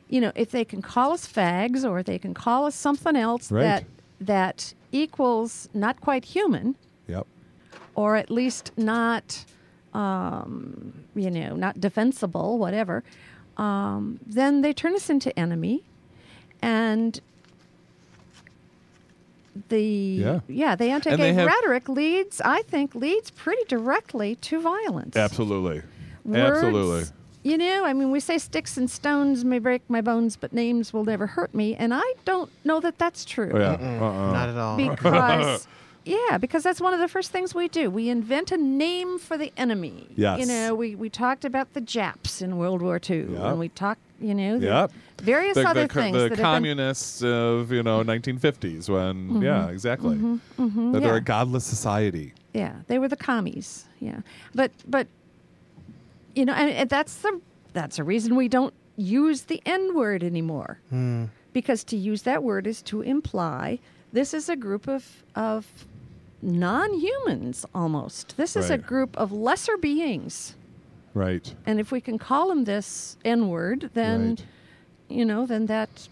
you 0.08 0.20
know, 0.20 0.32
if 0.34 0.50
they 0.50 0.64
can 0.64 0.82
call 0.82 1.12
us 1.12 1.24
fags 1.26 1.88
or 1.88 2.02
they 2.02 2.18
can 2.18 2.34
call 2.34 2.66
us 2.66 2.74
something 2.74 3.14
else 3.14 3.52
Right. 3.52 3.62
that 3.62 3.84
that 4.20 4.74
equals 4.90 5.68
not 5.72 6.00
quite 6.00 6.24
human. 6.24 6.74
Or 7.94 8.16
at 8.16 8.30
least 8.30 8.72
not, 8.76 9.44
um, 9.94 10.92
you 11.14 11.30
know, 11.30 11.54
not 11.54 11.80
defensible, 11.80 12.58
whatever, 12.58 13.02
um, 13.56 14.18
then 14.26 14.62
they 14.62 14.72
turn 14.72 14.94
us 14.94 15.10
into 15.10 15.36
enemy, 15.38 15.82
and 16.62 17.20
the 19.68 20.40
Yeah. 20.48 20.74
the 20.76 20.86
anti-gay 20.90 21.16
they 21.16 21.34
have- 21.34 21.46
rhetoric 21.46 21.88
leads, 21.88 22.40
I 22.42 22.62
think, 22.62 22.94
leads 22.94 23.30
pretty 23.30 23.62
directly 23.68 24.36
to 24.36 24.60
violence. 24.60 25.16
Absolutely. 25.16 25.82
Words, 26.24 26.38
Absolutely. 26.64 27.04
You 27.44 27.58
know, 27.58 27.84
I 27.84 27.92
mean, 27.92 28.10
we 28.12 28.20
say 28.20 28.38
sticks 28.38 28.76
and 28.76 28.88
stones 28.88 29.44
may 29.44 29.58
break 29.58 29.82
my 29.88 30.00
bones, 30.00 30.36
but 30.36 30.52
names 30.52 30.92
will 30.92 31.04
never 31.04 31.26
hurt 31.26 31.52
me, 31.54 31.74
and 31.74 31.92
I 31.92 32.14
don't 32.24 32.48
know 32.64 32.78
that 32.80 32.98
that's 32.98 33.24
true 33.24 33.50
Oh, 33.52 33.58
yeah. 33.58 33.72
Uh-uh. 34.00 34.32
Not 34.32 34.48
at 34.48 34.56
all. 34.56 34.76
because 34.88 35.66
yeah 36.04 36.38
because 36.38 36.62
that's 36.62 36.80
one 36.80 36.92
of 36.94 37.00
the 37.00 37.08
first 37.08 37.30
things 37.30 37.54
we 37.54 37.68
do 37.68 37.90
we 37.90 38.08
invent 38.08 38.50
a 38.52 38.56
name 38.56 39.18
for 39.18 39.36
the 39.38 39.52
enemy 39.56 40.08
Yes. 40.16 40.40
you 40.40 40.46
know 40.46 40.74
we, 40.74 40.94
we 40.94 41.08
talked 41.08 41.44
about 41.44 41.72
the 41.74 41.80
japs 41.80 42.42
in 42.42 42.56
world 42.58 42.82
war 42.82 43.00
ii 43.08 43.18
Yep. 43.20 43.28
and 43.40 43.58
we 43.58 43.68
talked 43.68 44.00
you 44.20 44.34
know 44.34 44.58
the 44.58 44.66
Yep. 44.66 44.92
various 45.22 45.54
The, 45.54 45.68
other 45.68 45.86
the, 45.86 45.94
things 45.94 46.14
the 46.14 46.18
that 46.20 46.28
have 46.30 46.36
been 46.38 46.44
communists 46.44 47.22
of 47.22 47.70
you 47.72 47.82
know 47.82 48.02
1950s 48.02 48.88
when 48.88 49.28
mm-hmm. 49.28 49.42
yeah 49.42 49.68
exactly 49.68 50.16
mm-hmm. 50.16 50.34
Mm-hmm. 50.62 50.92
that 50.92 51.00
they're 51.00 51.08
Mm-hmm. 51.10 51.14
yeah. 51.14 51.16
a 51.16 51.20
godless 51.20 51.64
society. 51.64 52.32
yeah 52.52 52.76
they 52.88 52.98
were 52.98 53.08
the 53.08 53.16
commies 53.16 53.84
yeah 54.00 54.20
but 54.54 54.70
but 54.88 55.06
you 56.34 56.44
know 56.44 56.52
and, 56.54 56.70
and 56.70 56.90
that's 56.90 57.16
the 57.16 57.40
that's 57.72 57.98
a 57.98 58.04
reason 58.04 58.34
we 58.36 58.48
don't 58.48 58.74
use 58.96 59.42
the 59.42 59.62
n 59.64 59.94
word 59.94 60.22
anymore 60.22 60.78
hmm. 60.90 61.24
because 61.52 61.82
to 61.84 61.96
use 61.96 62.22
that 62.22 62.42
word 62.42 62.66
is 62.66 62.82
to 62.82 63.00
imply 63.02 63.78
this 64.12 64.34
is 64.34 64.48
a 64.48 64.56
group 64.56 64.86
of 64.88 65.22
of 65.34 65.66
non-humans 66.42 67.64
almost 67.74 68.36
this 68.36 68.56
is 68.56 68.68
a 68.68 68.76
group 68.76 69.16
of 69.16 69.30
lesser 69.32 69.76
beings 69.76 70.54
Right. 71.14 71.54
and 71.66 71.78
if 71.78 71.92
we 71.92 72.00
can 72.00 72.18
call 72.18 72.48
them 72.48 72.64
this 72.64 73.16
n 73.24 73.48
word 73.48 73.90
then 73.94 74.30
Right. 74.30 74.44
you 75.08 75.24
know 75.24 75.46
then 75.46 75.66
that 75.66 76.08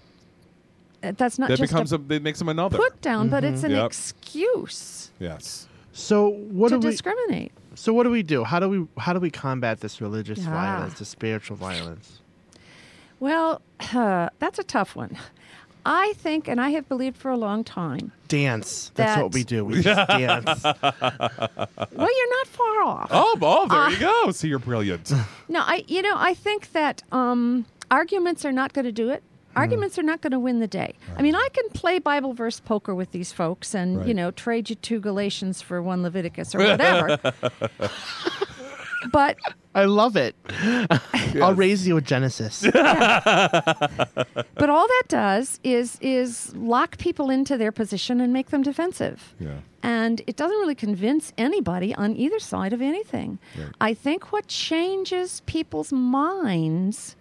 uh, 1.03 1.13
that's 1.17 1.39
not 1.39 1.49
That 1.49 1.59
just 1.59 1.73
becomes 1.73 1.93
a 1.93 1.97
a, 1.97 2.15
it 2.15 2.23
makes 2.23 2.39
them 2.39 2.49
another. 2.49 2.77
put 2.79 3.01
down 3.01 3.29
but 3.29 3.43
it's 3.45 3.63
an 3.65 3.73
Yep. 3.73 3.87
excuse 3.87 5.11
yes. 5.19 5.67
So 5.93 6.29
what 6.29 6.69
to 6.69 6.79
do 6.79 6.87
we? 6.87 6.91
discriminate 6.93 7.53
So 7.75 7.93
what 7.93 8.05
do 8.05 8.11
we 8.11 8.23
do? 8.23 8.45
How 8.45 8.61
do 8.61 8.69
we? 8.69 8.87
How 8.99 9.13
do 9.13 9.19
we 9.21 9.31
combat 9.31 9.81
this 9.81 10.01
religious 10.01 10.41
Ah. 10.47 10.51
violence, 10.51 10.99
this 10.99 11.09
spiritual 11.09 11.57
violence? 11.57 12.21
Well, 13.19 13.61
that's 13.93 14.59
a 14.59 14.65
tough 14.65 14.95
one. 14.95 15.17
I 15.85 16.13
think, 16.17 16.49
and 16.49 16.61
I 16.61 16.71
have 16.71 16.89
believed 16.89 17.17
for 17.17 17.31
a 17.31 17.37
long 17.37 17.65
time. 17.65 18.13
Dance. 18.29 18.93
That's 18.95 19.21
what 19.21 19.33
we 19.33 19.45
do. 19.45 19.65
We 19.65 19.83
just 19.83 20.09
dance. 20.09 20.63
Well, 20.65 20.77
you're 20.83 22.37
not 22.39 22.47
far 22.47 22.83
off. 22.83 23.09
Oh, 23.11 23.39
oh, 23.41 23.67
there 23.69 23.91
you 23.91 23.99
go. 23.99 24.31
See, 24.33 24.49
you're 24.49 24.59
brilliant. 24.59 25.13
No, 25.49 25.63
I, 25.67 25.83
you 25.89 26.01
know, 26.01 26.15
I 26.17 26.35
think 26.35 26.71
that 26.73 27.03
um, 27.11 27.67
arguments 27.91 28.45
are 28.45 28.53
not 28.53 28.73
going 28.73 28.85
to 28.85 28.93
do 28.93 29.11
it. 29.11 29.25
Arguments 29.57 29.99
are 29.99 30.05
not 30.05 30.21
going 30.21 30.31
to 30.31 30.39
win 30.39 30.61
the 30.61 30.69
day. 30.69 30.95
I 31.17 31.23
mean, 31.23 31.35
I 31.35 31.49
can 31.53 31.69
play 31.71 31.99
Bible 31.99 32.35
verse 32.35 32.61
poker 32.61 32.95
with 32.95 33.11
these 33.11 33.33
folks 33.33 33.75
and, 33.75 34.07
you 34.07 34.15
know, 34.15 34.31
trade 34.31 34.71
you 34.71 34.77
two 34.77 35.01
Galatians 35.01 35.61
for 35.61 35.83
one 35.83 36.05
Leviticus 36.05 36.55
or 36.55 36.59
whatever. 36.59 37.19
but 39.13 39.37
I 39.75 39.85
love 39.85 40.17
it. 40.17 40.35
I'll 41.41 41.55
raise 41.55 41.87
you 41.87 41.97
a 41.97 42.01
Genesis. 42.01 42.63
but 42.73 44.27
all 44.59 44.87
that 44.87 45.05
does 45.09 45.61
is 45.63 45.99
is 46.01 46.55
lock 46.57 46.99
people 46.99 47.31
into 47.31 47.57
their 47.57 47.73
position 47.73 48.21
and 48.21 48.33
make 48.33 48.51
them 48.51 48.63
defensive. 48.63 49.35
Yeah. 49.39 49.59
And 49.83 50.21
it 50.27 50.37
doesn't 50.37 50.59
really 50.59 50.75
convince 50.75 51.33
anybody 51.39 51.95
on 51.95 52.17
either 52.17 52.39
side 52.39 52.73
of 52.73 52.83
anything. 52.83 53.39
Right. 53.57 53.69
I 53.81 53.95
think 53.95 54.33
what 54.33 54.47
changes 54.47 55.41
people's 55.47 55.93
minds 55.93 57.17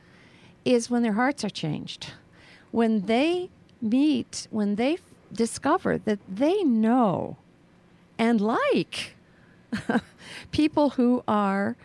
is 0.66 0.90
when 0.90 1.04
their 1.04 1.14
hearts 1.14 1.46
are 1.46 1.50
changed. 1.50 2.12
When 2.72 3.06
they 3.06 3.50
meet, 3.82 4.48
when 4.52 4.76
they 4.76 4.94
f- 4.94 5.02
discover 5.32 5.98
that 6.00 6.20
they 6.28 6.64
know 6.64 7.38
and 8.18 8.42
like 8.42 9.16
people 10.52 10.92
who 10.92 11.24
are 11.28 11.76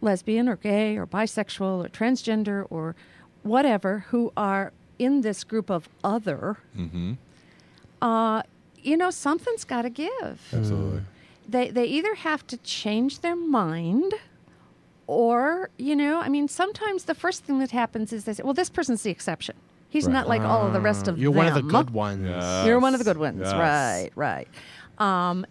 lesbian 0.00 0.48
or 0.48 0.56
gay 0.56 0.96
or 0.96 1.06
bisexual 1.06 1.84
or 1.84 1.88
transgender 1.88 2.66
or 2.70 2.94
whatever 3.42 4.04
who 4.08 4.32
are 4.36 4.72
in 4.98 5.20
this 5.22 5.44
group 5.44 5.70
of 5.70 5.88
other, 6.04 6.58
Mm-hmm. 6.76 7.12
uh, 8.00 8.42
you 8.82 8.96
know, 8.96 9.10
something's 9.10 9.64
got 9.64 9.82
to 9.82 9.90
give. 9.90 10.40
Absolutely. 10.52 11.02
They, 11.48 11.70
they 11.70 11.84
either 11.84 12.14
have 12.16 12.46
to 12.48 12.56
change 12.58 13.20
their 13.20 13.36
mind 13.36 14.14
or, 15.06 15.70
you 15.76 15.94
know, 15.96 16.20
I 16.20 16.28
mean, 16.28 16.48
sometimes 16.48 17.04
the 17.04 17.14
first 17.14 17.44
thing 17.44 17.58
that 17.60 17.70
happens 17.72 18.12
is 18.12 18.24
they 18.24 18.32
say, 18.32 18.42
well, 18.42 18.54
this 18.54 18.70
person's 18.70 19.02
the 19.02 19.10
exception. 19.10 19.54
He's 19.88 20.06
Right. 20.06 20.12
not 20.14 20.28
like 20.28 20.40
all 20.42 20.66
of 20.66 20.72
the 20.72 20.80
rest 20.80 21.06
of 21.06 21.18
You're 21.18 21.30
one 21.32 21.46
of 21.48 21.54
the 21.54 21.62
good 21.62 21.90
ones. 21.90 22.24
Yeah. 22.26 22.64
You're 22.64 22.78
one 22.80 22.94
of 22.94 22.98
the 22.98 23.04
good 23.04 23.18
ones. 23.18 23.40
Yes. 23.42 23.52
Right, 23.52 24.10
right. 24.14 24.48
Um, 24.98 25.44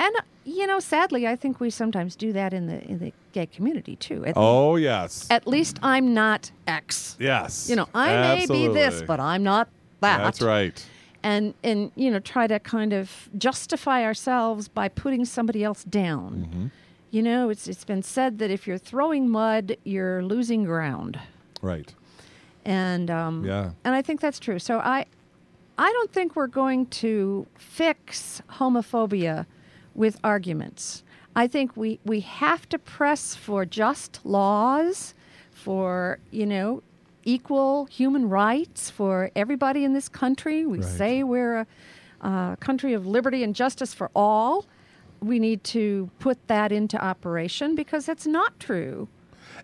and 0.00 0.14
you 0.44 0.66
know, 0.66 0.80
sadly, 0.80 1.28
I 1.28 1.36
think 1.36 1.60
we 1.60 1.70
sometimes 1.70 2.16
do 2.16 2.32
that 2.32 2.52
in 2.52 2.66
the 2.66 2.82
in 2.90 2.98
the 2.98 3.12
gay 3.32 3.46
community 3.46 3.94
too. 3.96 4.24
At, 4.26 4.34
Oh 4.36 4.74
yes. 4.76 5.26
at 5.30 5.46
least 5.46 5.78
I'm 5.82 6.14
not 6.14 6.50
X. 6.66 7.16
yes. 7.20 7.68
You 7.70 7.76
know, 7.76 7.88
I 7.94 8.36
may 8.36 8.46
be 8.46 8.66
this, 8.68 9.02
but 9.02 9.20
I'm 9.20 9.42
not 9.44 9.68
that. 10.00 10.18
That's 10.18 10.40
right. 10.42 10.84
And 11.22 11.52
and 11.62 11.92
you 11.94 12.10
know, 12.10 12.18
try 12.18 12.46
to 12.46 12.58
kind 12.58 12.92
of 12.94 13.28
justify 13.36 14.02
ourselves 14.04 14.66
by 14.68 14.88
putting 14.88 15.24
somebody 15.26 15.62
else 15.62 15.84
down. 15.84 16.48
Mm-hmm. 16.50 16.66
You 17.10 17.22
know, 17.22 17.50
it's 17.50 17.68
it's 17.68 17.84
been 17.84 18.02
said 18.02 18.38
that 18.38 18.50
if 18.50 18.66
you're 18.66 18.78
throwing 18.78 19.28
mud, 19.28 19.76
you're 19.84 20.22
losing 20.22 20.64
ground. 20.64 21.20
Right. 21.60 21.94
And 22.64 23.10
um, 23.10 23.44
Yeah. 23.44 23.72
and 23.84 23.94
I 23.94 24.00
think 24.02 24.20
that's 24.20 24.38
true. 24.38 24.58
So 24.58 24.78
I, 24.78 25.04
I 25.76 25.92
don't 25.92 26.12
think 26.12 26.36
we're 26.36 26.46
going 26.46 26.86
to 26.86 27.46
fix 27.56 28.40
homophobia 28.58 29.46
with 29.94 30.18
arguments. 30.24 31.02
I 31.36 31.46
think 31.46 31.76
we 31.76 32.00
we 32.04 32.20
have 32.20 32.68
to 32.70 32.78
press 32.78 33.34
for 33.34 33.64
just 33.64 34.20
laws, 34.24 35.14
for 35.52 36.18
you 36.30 36.46
know, 36.46 36.82
equal 37.24 37.84
human 37.86 38.28
rights 38.28 38.90
for 38.90 39.30
everybody 39.36 39.84
in 39.84 39.92
this 39.92 40.08
country. 40.08 40.66
We 40.66 40.78
Right. 40.78 40.86
say 40.86 41.22
we're 41.22 41.60
a, 41.60 41.66
a 42.20 42.56
country 42.60 42.94
of 42.94 43.06
liberty 43.06 43.42
and 43.44 43.54
justice 43.54 43.94
for 43.94 44.10
all. 44.14 44.66
We 45.20 45.38
need 45.38 45.62
to 45.64 46.10
put 46.18 46.38
that 46.48 46.72
into 46.72 46.96
operation 47.02 47.74
because 47.74 48.06
that's 48.06 48.26
not 48.26 48.58
true. 48.58 49.08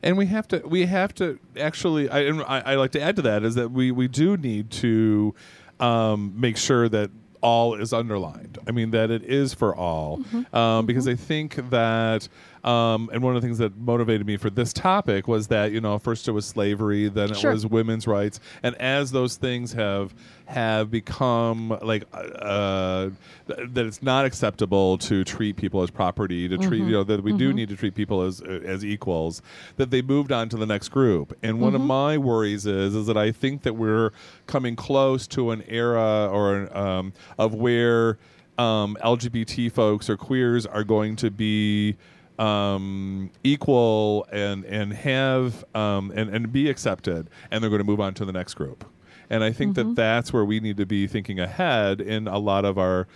and 0.02 0.18
we 0.18 0.26
have 0.26 0.46
to 0.48 0.58
we 0.66 0.84
have 0.86 1.14
to 1.14 1.38
actually 1.58 2.08
I, 2.10 2.20
and 2.20 2.42
I, 2.42 2.60
I 2.72 2.74
like 2.74 2.90
to 2.92 3.00
add 3.00 3.16
to 3.16 3.22
that 3.22 3.42
is 3.42 3.54
that 3.54 3.70
we 3.70 3.90
we 3.90 4.06
do 4.08 4.36
need 4.36 4.70
to 4.82 5.34
um, 5.80 6.34
make 6.36 6.56
sure 6.58 6.88
that 6.90 7.10
all 7.40 7.74
is 7.74 7.92
underlined 7.92 8.58
i 8.66 8.70
mean 8.70 8.90
that 8.90 9.10
it 9.10 9.22
is 9.24 9.54
for 9.54 9.74
all 9.74 10.18
Mm-hmm. 10.18 10.56
um, 10.56 10.86
because 10.86 11.06
i 11.08 11.14
think 11.14 11.56
that 11.70 12.28
um, 12.66 13.08
and 13.12 13.22
one 13.22 13.36
of 13.36 13.40
the 13.40 13.46
things 13.46 13.58
that 13.58 13.76
motivated 13.76 14.26
me 14.26 14.36
for 14.36 14.50
this 14.50 14.72
topic 14.72 15.28
was 15.28 15.46
that 15.48 15.70
you 15.72 15.80
know 15.80 15.98
first 15.98 16.26
it 16.28 16.32
was 16.32 16.44
slavery 16.44 17.08
then 17.08 17.30
it 17.30 17.36
Sure. 17.36 17.52
was 17.52 17.64
women's 17.64 18.06
rights. 18.06 18.40
And 18.62 18.74
as 18.76 19.12
those 19.12 19.36
things 19.36 19.72
have 19.74 20.12
have 20.46 20.90
become 20.90 21.76
like 21.82 22.04
uh, 22.12 23.10
th- 23.48 23.68
that 23.72 23.86
it's 23.86 24.02
not 24.02 24.24
acceptable 24.24 24.98
to 24.98 25.24
treat 25.24 25.56
people 25.56 25.82
as 25.82 25.90
property 25.90 26.48
to 26.48 26.56
treat 26.58 26.78
you 26.82 26.90
know 26.92 27.04
that 27.04 27.22
we 27.22 27.32
do 27.32 27.52
need 27.52 27.68
to 27.68 27.76
treat 27.76 27.94
people 27.94 28.22
as 28.22 28.40
as 28.40 28.84
equals 28.84 29.42
that 29.76 29.90
they 29.90 30.02
moved 30.02 30.32
on 30.32 30.48
to 30.48 30.56
the 30.56 30.66
next 30.66 30.88
group. 30.88 31.36
And 31.42 31.60
one 31.60 31.74
of 31.74 31.80
my 31.80 32.18
worries 32.18 32.66
is 32.66 32.94
is 32.94 33.06
that 33.06 33.16
I 33.16 33.32
think 33.32 33.62
that 33.62 33.74
we're 33.74 34.10
coming 34.46 34.74
close 34.76 35.26
to 35.28 35.50
an 35.52 35.62
era 35.68 36.28
or 36.32 36.76
um, 36.76 37.12
of 37.38 37.54
where 37.54 38.18
um, 38.58 38.96
LGBT 39.02 39.70
folks 39.70 40.08
or 40.08 40.16
queers 40.16 40.64
are 40.66 40.82
going 40.84 41.14
to 41.16 41.30
be 41.30 41.96
um, 42.38 43.30
equal 43.42 44.26
and 44.30 44.64
and 44.64 44.92
have 44.92 45.64
um, 45.74 46.12
and 46.14 46.30
and 46.30 46.52
be 46.52 46.68
accepted, 46.68 47.28
and 47.50 47.62
they're 47.62 47.70
going 47.70 47.80
to 47.80 47.86
move 47.86 48.00
on 48.00 48.14
to 48.14 48.24
the 48.24 48.32
next 48.32 48.54
group. 48.54 48.84
And 49.28 49.42
I 49.42 49.52
think 49.52 49.74
that 49.74 49.96
that's 49.96 50.32
where 50.32 50.44
we 50.44 50.60
need 50.60 50.76
to 50.76 50.86
be 50.86 51.06
thinking 51.06 51.40
ahead 51.40 52.00
in 52.00 52.28
a 52.28 52.38
lot 52.38 52.64
of 52.64 52.78
our. 52.78 53.08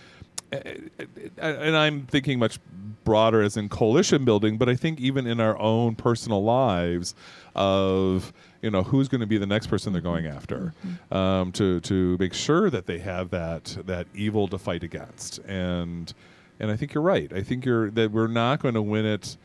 And 1.38 1.76
I'm 1.76 2.06
thinking 2.06 2.40
much 2.40 2.58
broader 3.04 3.40
as 3.40 3.56
in 3.56 3.68
coalition 3.68 4.24
building, 4.24 4.58
but 4.58 4.68
I 4.68 4.74
think 4.74 5.00
even 5.00 5.26
in 5.26 5.38
our 5.40 5.56
own 5.58 5.94
personal 5.94 6.42
lives, 6.42 7.14
of 7.54 8.32
you 8.62 8.70
know 8.70 8.82
who's 8.82 9.08
going 9.08 9.20
to 9.20 9.26
be 9.26 9.38
the 9.38 9.46
next 9.46 9.68
person 9.68 9.92
they're 9.92 10.02
going 10.02 10.26
after, 10.26 10.72
um, 11.10 11.52
to 11.52 11.80
to 11.80 12.16
make 12.18 12.34
sure 12.34 12.70
that 12.70 12.86
they 12.86 12.98
have 12.98 13.30
that 13.30 13.76
that 13.86 14.06
evil 14.14 14.48
to 14.48 14.58
fight 14.58 14.82
against. 14.82 15.38
And 15.40 16.12
and 16.60 16.70
I 16.70 16.76
think 16.76 16.94
you're 16.94 17.02
right. 17.02 17.32
I 17.32 17.42
think 17.42 17.64
you're 17.64 17.90
that 17.92 18.12
we're 18.12 18.26
not 18.26 18.60
going 18.60 18.74
to 18.74 18.82
win 18.82 19.06
it 19.06 19.36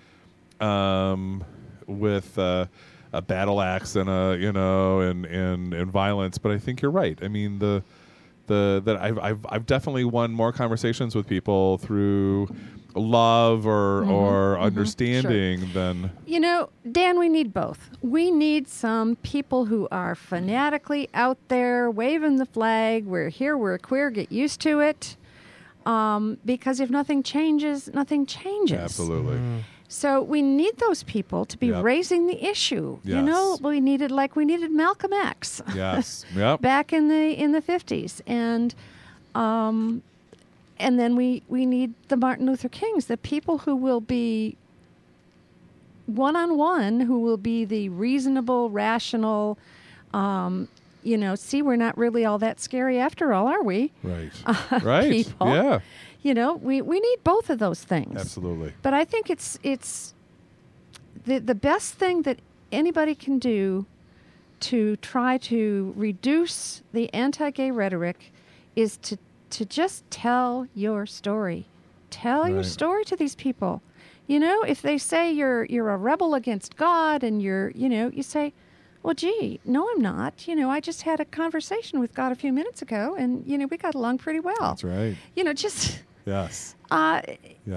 um, 0.61 1.43
with 1.87 2.37
uh, 2.37 2.65
a 3.13 3.21
battle 3.21 3.61
axe 3.61 3.95
and 3.95 4.09
a 4.09 4.37
you 4.39 4.51
know 4.51 4.99
and, 4.99 5.25
and 5.25 5.73
and 5.73 5.91
violence. 5.91 6.37
But 6.37 6.51
I 6.51 6.59
think 6.59 6.81
you're 6.81 6.91
right. 6.91 7.17
I 7.21 7.27
mean 7.27 7.59
the 7.59 7.83
the 8.47 8.81
that 8.85 8.97
I've 8.97 9.17
I've 9.17 9.45
I've 9.49 9.65
definitely 9.65 10.05
won 10.05 10.31
more 10.31 10.51
conversations 10.51 11.15
with 11.15 11.27
people 11.27 11.77
through 11.77 12.49
love 12.93 13.67
or 13.67 14.05
or 14.05 14.59
understanding 14.59 15.71
than 15.73 16.11
You 16.25 16.39
know, 16.39 16.69
Dan, 16.89 17.19
we 17.19 17.29
need 17.29 17.53
both. 17.53 17.89
We 18.01 18.31
need 18.31 18.67
some 18.67 19.15
people 19.17 19.65
who 19.65 19.87
are 19.91 20.15
fanatically 20.15 21.09
out 21.13 21.37
there 21.47 21.89
waving 21.89 22.37
the 22.37 22.45
flag. 22.45 23.05
We're 23.05 23.29
here, 23.29 23.57
we're 23.57 23.77
queer, 23.77 24.09
get 24.09 24.31
used 24.31 24.61
to 24.61 24.79
it. 24.79 25.17
Um, 25.85 26.37
because 26.45 26.79
if 26.79 26.89
nothing 26.89 27.21
changes, 27.23 27.93
nothing 27.93 28.25
changes. 28.25 28.79
absolutely 28.79 29.39
So 29.87 30.21
we 30.23 30.41
need 30.41 30.77
those 30.77 31.03
people 31.03 31.45
to 31.45 31.57
be 31.57 31.67
Yep. 31.67 31.83
raising 31.83 32.25
the 32.27 32.43
issue. 32.43 32.97
Yes. 33.03 33.15
You 33.15 33.21
know, 33.21 33.57
we 33.61 33.79
needed 33.79 34.09
like 34.11 34.35
we 34.35 34.43
needed 34.45 34.71
Malcolm 34.71 35.13
X 35.13 35.61
yes 35.75 36.25
yep 36.35 36.59
back 36.61 36.91
in 36.91 37.07
the 37.07 37.33
in 37.43 37.51
the 37.51 37.61
fifties, 37.61 38.21
and 38.25 38.73
um, 39.35 40.01
and 40.79 40.97
then 40.99 41.15
we 41.15 41.43
we 41.47 41.65
need 41.67 41.93
the 42.07 42.17
Martin 42.17 42.45
Luther 42.47 42.69
Kings, 42.69 43.05
the 43.05 43.17
people 43.17 43.59
who 43.59 43.75
will 43.75 44.01
be 44.01 44.57
one 46.07 46.35
on 46.35 46.57
one, 46.57 46.99
who 47.01 47.19
will 47.19 47.37
be 47.37 47.65
the 47.65 47.89
reasonable, 47.89 48.69
rational. 48.69 49.57
Um, 50.13 50.67
you 51.05 51.17
know, 51.17 51.35
see, 51.35 51.61
we're 51.61 51.75
not 51.75 51.97
really 51.97 52.25
all 52.25 52.39
that 52.39 52.59
scary 52.59 52.99
after 52.99 53.33
all, 53.33 53.47
are 53.47 53.63
we? 53.63 53.91
right 54.03 54.31
uh, 54.45 54.79
right 54.83 55.11
people. 55.11 55.47
yeah 55.47 55.79
You 56.23 56.33
know, 56.33 56.55
we, 56.55 56.81
we 56.81 56.99
need 56.99 57.17
both 57.23 57.49
of 57.49 57.59
those 57.59 57.83
things. 57.83 58.19
absolutely 58.19 58.73
But 58.81 58.93
I 58.93 59.05
think 59.05 59.29
it's 59.29 59.59
it's 59.63 60.13
the 61.25 61.39
the 61.39 61.55
best 61.55 61.93
thing 61.95 62.23
that 62.23 62.39
anybody 62.71 63.15
can 63.15 63.39
do 63.39 63.85
to 64.61 64.95
try 64.97 65.37
to 65.37 65.93
reduce 65.95 66.81
the 66.93 67.13
anti-gay 67.13 67.71
rhetoric 67.71 68.33
is 68.75 68.97
to 68.97 69.17
to 69.51 69.65
just 69.65 70.09
tell 70.09 70.67
your 70.73 71.05
story. 71.05 71.65
Tell 72.09 72.47
your 72.49 72.63
story 72.63 73.03
to 73.05 73.15
these 73.15 73.35
people. 73.35 73.81
You 74.27 74.39
know, 74.39 74.63
if 74.63 74.81
they 74.81 74.97
say 74.97 75.31
you're 75.31 75.65
you're 75.65 75.91
a 75.91 75.97
rebel 75.97 76.33
against 76.33 76.75
God 76.77 77.23
and 77.23 77.41
you're, 77.41 77.69
you 77.71 77.87
know, 77.89 78.09
you 78.09 78.23
say, 78.23 78.53
"Well, 79.05 79.13
gee, 79.13 79.59
no 79.65 79.87
I'm 79.91 80.01
not. 80.01 80.47
You 80.47 80.55
know, 80.55 80.69
I 80.69 80.79
just 80.79 81.03
had 81.03 81.19
a 81.19 81.25
conversation 81.25 81.99
with 81.99 82.13
God 82.13 82.31
a 82.31 82.35
few 82.35 82.51
minutes 82.51 82.81
ago 82.81 83.15
and, 83.17 83.45
you 83.45 83.57
know, 83.57 83.67
we 83.67 83.77
got 83.77 83.95
along 83.95 84.17
pretty 84.17 84.39
well." 84.39 84.69
that's 84.75 84.83
right 84.83 85.15
You 85.35 85.43
know, 85.43 85.53
just 85.53 86.01
yes 86.25 86.75
uh, 86.91 87.21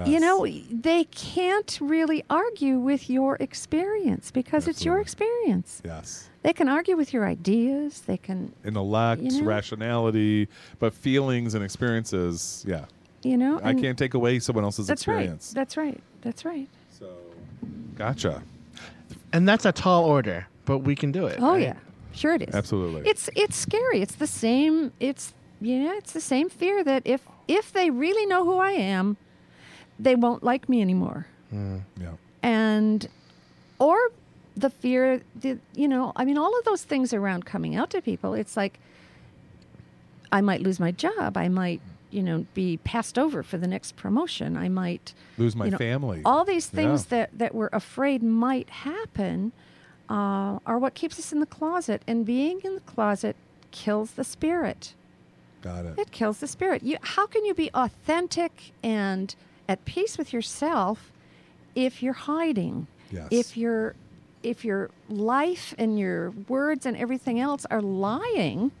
you 0.05 0.19
know, 0.19 0.45
they 0.69 1.03
can't 1.05 1.77
really 1.81 2.23
argue 2.29 2.77
with 2.79 3.09
your 3.09 3.37
experience 3.39 4.29
because 4.31 4.67
it's 4.67 4.85
your 4.85 4.99
experience. 4.99 5.81
yes 5.85 6.29
They 6.43 6.53
can 6.53 6.69
argue 6.69 6.95
with 6.95 7.11
your 7.13 7.25
ideas. 7.25 8.01
They 8.01 8.17
can, 8.17 8.53
intellect 8.63 9.21
You 9.21 9.41
know? 9.41 9.47
rationality 9.47 10.47
but 10.79 10.93
feelings 10.93 11.53
and 11.55 11.63
experiences 11.63 12.63
yeah 12.67 12.85
you 13.23 13.37
know. 13.37 13.59
I 13.63 13.73
can't 13.73 13.97
take 13.97 14.13
away 14.13 14.39
someone 14.39 14.63
else's 14.63 14.87
That's 14.87 15.01
experience 15.01 15.49
right. 15.49 15.55
That's 15.59 15.75
right. 15.77 16.01
That's 16.21 16.45
right. 16.45 16.67
so 16.99 17.07
gotcha 17.97 18.41
And 19.33 19.47
that's 19.49 19.65
a 19.65 19.71
tall 19.71 20.05
order, 20.05 20.47
but 20.69 20.79
we 20.79 20.95
can 20.95 21.11
do 21.11 21.25
it. 21.25 21.39
Oh 21.41 21.53
right? 21.53 21.61
yeah. 21.63 21.77
Sure 22.13 22.35
it 22.35 22.43
is. 22.43 22.53
Absolutely. 22.53 23.09
It's 23.09 23.27
it's 23.35 23.55
scary. 23.55 24.01
It's 24.03 24.15
the 24.15 24.27
same 24.27 24.91
it's 24.99 25.33
you 25.59 25.79
know, 25.79 25.93
it's 25.93 26.13
the 26.13 26.21
same 26.21 26.47
fear 26.47 26.83
that 26.83 27.01
if 27.05 27.21
if 27.47 27.73
they 27.73 27.89
really 27.89 28.27
know 28.27 28.45
who 28.45 28.59
I 28.59 28.73
am, 28.73 29.17
they 29.97 30.13
won't 30.13 30.43
like 30.43 30.69
me 30.69 30.79
anymore. 30.81 31.25
Hmm. 31.49 31.79
yeah. 31.99 32.13
And 32.43 33.09
or 33.79 33.97
the 34.55 34.69
fear 34.69 35.21
that 35.37 35.57
you 35.73 35.87
know, 35.87 36.13
I 36.15 36.23
mean 36.23 36.37
all 36.37 36.55
of 36.59 36.63
those 36.65 36.83
things 36.83 37.13
around 37.13 37.45
coming 37.45 37.75
out 37.75 37.89
to 37.89 38.01
people, 38.01 38.35
it's 38.35 38.55
like 38.55 38.79
I 40.31 40.41
might 40.41 40.61
lose 40.61 40.79
my 40.79 40.91
job. 40.91 41.35
I 41.35 41.47
might, 41.47 41.81
you 42.11 42.21
know, 42.21 42.45
be 42.53 42.77
passed 42.77 43.17
over 43.17 43.41
for 43.41 43.57
the 43.57 43.65
next 43.67 43.95
promotion. 43.95 44.55
I 44.55 44.69
might 44.69 45.15
Lose 45.39 45.55
my 45.55 45.65
you 45.65 45.71
know, 45.71 45.77
family. 45.79 46.21
All 46.23 46.45
these 46.45 46.67
things 46.67 47.07
Yeah. 47.09 47.17
that, 47.17 47.39
that 47.39 47.55
we're 47.55 47.73
afraid 47.73 48.21
might 48.21 48.69
happen 48.69 49.51
uh, 50.09 50.59
are 50.65 50.79
what 50.79 50.93
keeps 50.95 51.19
us 51.19 51.31
in 51.31 51.39
the 51.39 51.45
closet. 51.45 52.01
And 52.07 52.25
being 52.25 52.61
in 52.63 52.75
the 52.75 52.81
closet 52.81 53.35
kills 53.71 54.11
the 54.11 54.23
spirit. 54.23 54.93
Got 55.61 55.85
it. 55.85 55.99
It 55.99 56.11
kills 56.11 56.39
the 56.39 56.47
spirit. 56.47 56.83
You, 56.83 56.97
how 57.01 57.27
can 57.27 57.45
you 57.45 57.53
be 57.53 57.69
authentic 57.73 58.71
and 58.81 59.35
at 59.67 59.85
peace 59.85 60.17
with 60.17 60.33
yourself 60.33 61.11
if 61.75 62.01
you're 62.01 62.13
hiding? 62.13 62.87
Yes. 63.11 63.27
If 63.31 63.57
your 63.57 63.95
if 64.41 64.63
your 64.63 64.89
life 65.09 65.75
and 65.77 65.99
your 65.99 66.31
words 66.47 66.85
and 66.85 66.95
everything 66.95 67.39
else 67.39 67.65
are 67.69 67.81
lying 67.81 68.71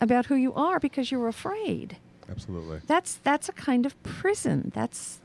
about 0.00 0.26
who 0.26 0.34
you 0.34 0.54
are 0.54 0.80
because 0.80 1.10
you're 1.10 1.28
afraid. 1.28 1.98
Absolutely. 2.28 2.80
That's 2.86 3.16
that's 3.16 3.48
a 3.48 3.52
kind 3.52 3.84
of 3.84 4.00
prison. 4.02 4.72
That's 4.74 5.20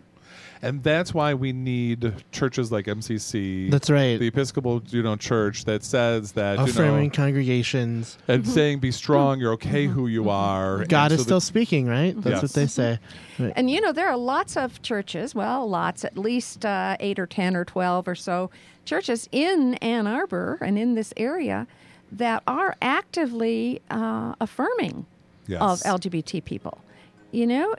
And 0.62 0.84
that's 0.84 1.14
why 1.14 1.34
we 1.34 1.54
need 1.54 2.14
churches 2.32 2.72
like 2.72 2.86
MCC. 2.86 3.70
That's 3.70 3.90
right. 3.90 4.18
The 4.20 4.28
Episcopal, 4.28 4.82
you 4.88 5.04
know, 5.04 5.16
church 5.16 5.66
that 5.66 5.84
says 5.84 6.32
that 6.34 6.58
you 6.60 6.66
Affirming 6.66 7.06
know, 7.10 7.14
congregations. 7.14 8.18
and 8.28 8.48
saying 8.48 8.80
be 8.80 8.92
strong, 8.92 9.40
you're 9.40 9.54
okay 9.54 9.86
who 9.86 10.08
you 10.08 10.30
are. 10.30 10.84
God 10.86 11.12
and 11.12 11.14
is 11.14 11.20
so 11.20 11.24
still 11.26 11.38
that- 11.40 11.46
speaking, 11.46 11.86
right? 11.88 12.16
That's 12.16 12.36
Yes. 12.36 12.42
what 12.44 12.54
they 12.54 12.68
say. 12.68 13.00
Right. 13.40 13.54
And 13.56 13.70
you 13.70 13.82
know, 13.82 13.92
there 13.92 14.08
are 14.10 14.18
lots 14.18 14.58
of 14.58 14.82
churches, 14.82 15.36
well, 15.36 15.70
lots, 15.70 16.04
at 16.04 16.18
least 16.18 16.66
uh, 16.66 16.98
eight 17.00 17.20
or 17.20 17.28
10 17.28 17.56
or 17.56 17.64
12 17.66 18.08
or 18.08 18.16
so 18.16 18.50
churches 18.86 19.28
in 19.32 19.76
Ann 19.76 20.08
Arbor 20.08 20.58
and 20.62 20.80
in 20.80 20.96
this 20.96 21.14
area 21.18 21.68
that 22.12 22.42
are 22.48 22.76
actively 22.82 23.82
uh, 23.92 24.34
affirming 24.40 25.06
Yes. 25.46 25.62
of 25.62 25.80
LGBT 26.02 26.44
people. 26.44 26.80
You 27.32 27.48
know, 27.48 27.76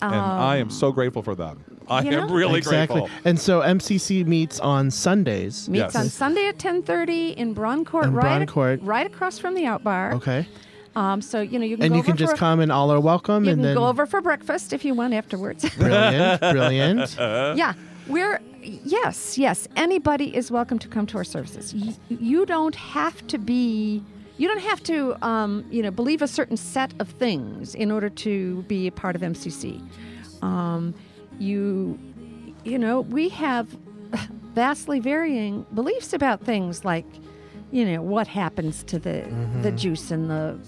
and 0.00 0.14
I 0.14 0.56
am 0.56 0.70
so 0.70 0.92
grateful 0.92 1.22
for 1.22 1.34
them. 1.34 1.64
I 1.88 2.00
Um, 2.00 2.06
you 2.06 2.12
am 2.12 2.26
know? 2.28 2.34
really 2.34 2.58
exactly. 2.58 3.00
grateful. 3.00 3.20
And 3.24 3.38
so 3.38 3.60
MCC 3.62 4.24
meets 4.26 4.60
on 4.60 4.90
Sundays. 4.90 5.68
meets 5.68 5.94
Yes. 5.94 5.96
on 5.96 6.08
Sunday 6.08 6.46
at 6.48 6.58
10:30 6.58 7.30
in 7.36 7.54
Braun 7.54 7.84
Court, 7.84 8.04
In 8.06 8.12
right, 8.14 8.26
ac- 8.26 8.44
Braun 8.44 8.46
Court. 8.46 8.80
right 8.82 9.06
across 9.06 9.38
from 9.38 9.54
the 9.54 9.66
Aut 9.66 9.82
Bar. 9.82 10.14
Okay. 10.14 10.46
Um, 10.96 11.20
so 11.22 11.40
you 11.40 11.58
know 11.58 11.64
you 11.64 11.76
can 11.76 11.84
And 11.84 11.92
go 11.92 11.96
you 11.98 12.02
can 12.02 12.16
just 12.16 12.32
for, 12.32 12.38
come 12.38 12.60
and 12.60 12.70
all 12.72 12.90
are 12.92 13.00
welcome. 13.00 13.44
You 13.44 13.50
and 13.52 13.58
can 13.58 13.62
then 13.68 13.76
go 13.76 13.86
over 13.86 14.04
for 14.04 14.20
breakfast 14.20 14.72
if 14.72 14.84
you 14.84 14.94
want 14.94 15.14
afterwards. 15.14 15.68
brilliant, 15.78 16.40
brilliant. 16.40 17.16
yeah, 17.18 17.72
we're 18.08 18.40
yes, 18.62 19.38
yes. 19.38 19.68
Anybody 19.76 20.34
is 20.36 20.50
welcome 20.50 20.78
to 20.80 20.88
come 20.88 21.06
to 21.06 21.16
our 21.18 21.24
services. 21.24 21.72
You, 21.72 21.94
you 22.08 22.46
don't 22.46 22.74
have 22.74 23.26
to 23.28 23.38
be. 23.38 24.02
You 24.38 24.48
don't 24.48 24.62
have 24.62 24.82
to, 24.84 25.16
um, 25.26 25.64
you 25.70 25.82
know, 25.82 25.90
believe 25.90 26.22
a 26.22 26.28
certain 26.28 26.56
set 26.56 26.94
of 27.00 27.08
things 27.08 27.74
in 27.74 27.90
order 27.90 28.08
to 28.08 28.62
be 28.62 28.86
a 28.86 28.92
part 28.92 29.16
of 29.16 29.22
MCC. 29.22 29.82
Um, 30.42 30.94
you, 31.38 31.98
you 32.64 32.78
know, 32.78 33.00
we 33.00 33.28
have 33.30 33.66
vastly 34.54 35.00
varying 35.00 35.66
beliefs 35.74 36.12
about 36.12 36.40
things 36.44 36.84
like, 36.84 37.06
you 37.72 37.84
know, 37.84 38.00
what 38.00 38.26
happens 38.26 38.82
to 38.84 38.98
the 38.98 39.28
the 39.62 39.70
juice 39.72 40.10
and 40.10 40.30
the 40.30 40.58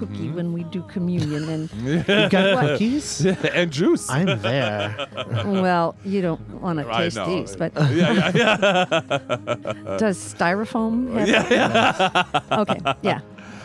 cookie 0.00 0.28
mm-hmm. 0.28 0.36
when 0.36 0.52
we 0.54 0.64
do 0.64 0.82
communion 0.84 1.46
and 1.48 1.70
You 2.08 2.28
got 2.30 2.54
What? 2.54 2.66
cookies? 2.70 3.24
and 3.26 3.70
juice. 3.70 4.08
I'm 4.08 4.40
there. 4.40 5.06
well, 5.44 5.94
you 6.04 6.22
don't 6.22 6.40
want 6.62 6.78
to 6.78 6.84
taste 6.90 7.16
know. 7.16 7.26
these, 7.26 7.54
but 7.54 7.72
yeah, 7.74 8.32
yeah, 8.32 8.32
yeah. 8.34 9.96
does 9.98 10.16
styrofoam 10.16 11.12
have 11.26 12.52
Okay, 12.60 12.80
yeah. 13.02 13.20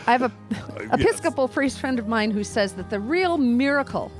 I 0.06 0.12
have 0.12 0.22
a 0.22 0.32
Episcopal 0.92 1.48
priest 1.48 1.80
friend 1.80 1.98
of 1.98 2.06
mine 2.06 2.30
who 2.30 2.44
says 2.44 2.74
that 2.74 2.90
the 2.90 3.00
real 3.00 3.38
miracle 3.38 4.12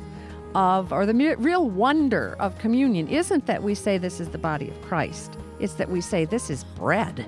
of, 0.55 0.93
or 0.93 1.05
the 1.05 1.15
mi- 1.15 1.35
real 1.35 1.69
wonder 1.69 2.35
of 2.41 2.59
communion 2.59 3.09
isn't 3.09 3.47
that 3.47 3.63
we 3.63 3.75
say 3.75 3.99
this 3.99 4.21
is 4.21 4.31
the 4.31 4.39
body 4.39 4.71
of 4.71 4.81
Christ. 4.83 5.37
It's 5.59 5.75
that 5.75 5.89
we 5.89 6.01
say 6.01 6.25
this 6.27 6.51
is 6.51 6.65
bread. 6.65 7.25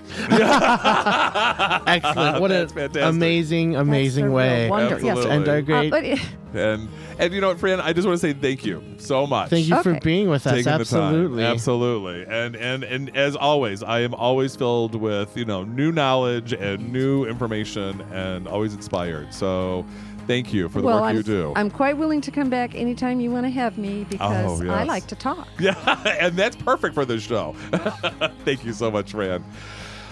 Excellent. 1.87 2.41
What 2.41 2.49
That's 2.49 2.73
an 2.73 2.79
fantastic. 2.79 3.03
amazing, 3.03 3.73
That's 3.73 3.83
amazing 3.83 4.25
the 4.27 4.29
real 4.31 4.37
way. 4.37 4.69
wonder. 4.71 4.99
Yes. 5.01 5.17
Absolutely. 5.19 5.37
And 5.37 5.49
our 5.49 5.57
Uh, 5.57 5.61
great. 5.63 5.91
but 5.91 6.05
it, 6.05 6.21
and 6.55 6.89
and 7.19 7.35
you 7.35 7.41
know 7.41 7.49
what, 7.49 7.59
Fran? 7.59 7.81
I 7.81 7.93
just 7.93 8.07
want 8.07 8.19
to 8.21 8.27
say 8.27 8.33
thank 8.33 8.65
you 8.65 8.83
so 8.99 9.27
much. 9.27 9.51
Thank 9.51 9.69
you 9.69 9.83
for 9.83 9.91
Okay. 9.91 10.01
being 10.03 10.29
with 10.29 10.47
us. 10.47 10.53
taking 10.55 10.73
Absolutely. 10.73 11.37
the 11.39 11.43
time. 11.43 11.53
Absolutely. 11.55 12.27
And 12.29 12.57
and 12.57 12.85
and 12.85 13.17
as 13.17 13.37
always, 13.37 13.83
I 13.83 14.01
am 14.01 14.15
always 14.15 14.55
filled 14.57 14.95
with, 14.95 15.37
you 15.37 15.45
know, 15.45 15.65
new 15.65 15.93
knowledge 15.93 16.53
and 16.53 16.93
new 16.93 17.25
information 17.25 18.01
and 18.13 18.47
always 18.49 18.75
inspired. 18.75 19.33
So 19.35 19.85
thank 20.29 20.53
you 20.53 20.69
for 20.69 20.81
the 20.81 20.87
well, 20.87 21.01
work 21.01 21.11
I'm, 21.11 21.17
you 21.17 21.23
do. 21.25 21.53
I'm 21.57 21.71
quite 21.71 21.97
willing 21.97 22.21
to 22.21 22.31
come 22.31 22.49
back 22.51 22.77
anytime 22.77 23.19
you 23.19 23.33
want 23.33 23.47
to 23.47 23.51
have 23.51 23.77
me 23.79 24.05
because 24.05 24.61
Oh, 24.63 24.71
I 24.71 24.85
like 24.85 25.09
to 25.09 25.17
talk. 25.17 25.49
yeah, 25.59 25.75
and 26.21 26.37
that's 26.37 26.55
perfect 26.55 26.95
for 26.95 27.05
this 27.05 27.25
show. 27.25 27.55
thank 28.45 28.65
you 28.65 28.73
so 28.73 28.91
much, 28.91 29.11
Fran. 29.11 29.43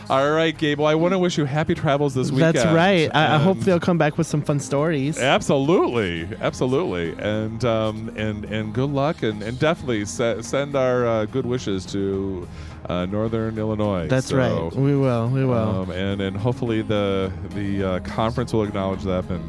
All 0.08 0.30
right, 0.30 0.56
Gable, 0.56 0.86
I 0.86 0.94
want 0.94 1.12
to 1.12 1.18
wish 1.18 1.36
you 1.36 1.46
happy 1.46 1.74
travels 1.74 2.14
this 2.14 2.30
weekend. 2.30 2.54
That's 2.54 2.72
right. 2.72 3.10
I, 3.12 3.34
I 3.34 3.38
hope 3.38 3.58
they'll 3.58 3.80
come 3.80 3.98
back 3.98 4.16
with 4.16 4.28
some 4.28 4.40
fun 4.40 4.60
stories. 4.60 5.18
Absolutely, 5.18 6.28
absolutely, 6.40 7.12
and 7.18 7.64
um, 7.64 8.12
and 8.16 8.44
and 8.44 8.72
good 8.72 8.90
luck, 8.90 9.24
and, 9.24 9.42
and 9.42 9.58
definitely 9.58 10.04
se- 10.04 10.42
send 10.42 10.76
our 10.76 11.04
uh, 11.06 11.24
good 11.24 11.44
wishes 11.44 11.84
to 11.86 12.46
uh, 12.88 13.06
Northern 13.06 13.58
Illinois. 13.58 14.06
That's 14.06 14.28
So, 14.28 14.36
right. 14.36 14.76
We 14.76 14.96
will. 14.96 15.28
We 15.28 15.44
will. 15.44 15.82
Um, 15.82 15.90
and 15.90 16.20
and 16.20 16.36
hopefully 16.36 16.82
the 16.82 17.32
the 17.50 17.82
uh, 17.82 17.98
conference 18.00 18.52
will 18.52 18.62
acknowledge 18.62 19.02
that 19.02 19.28
and 19.28 19.42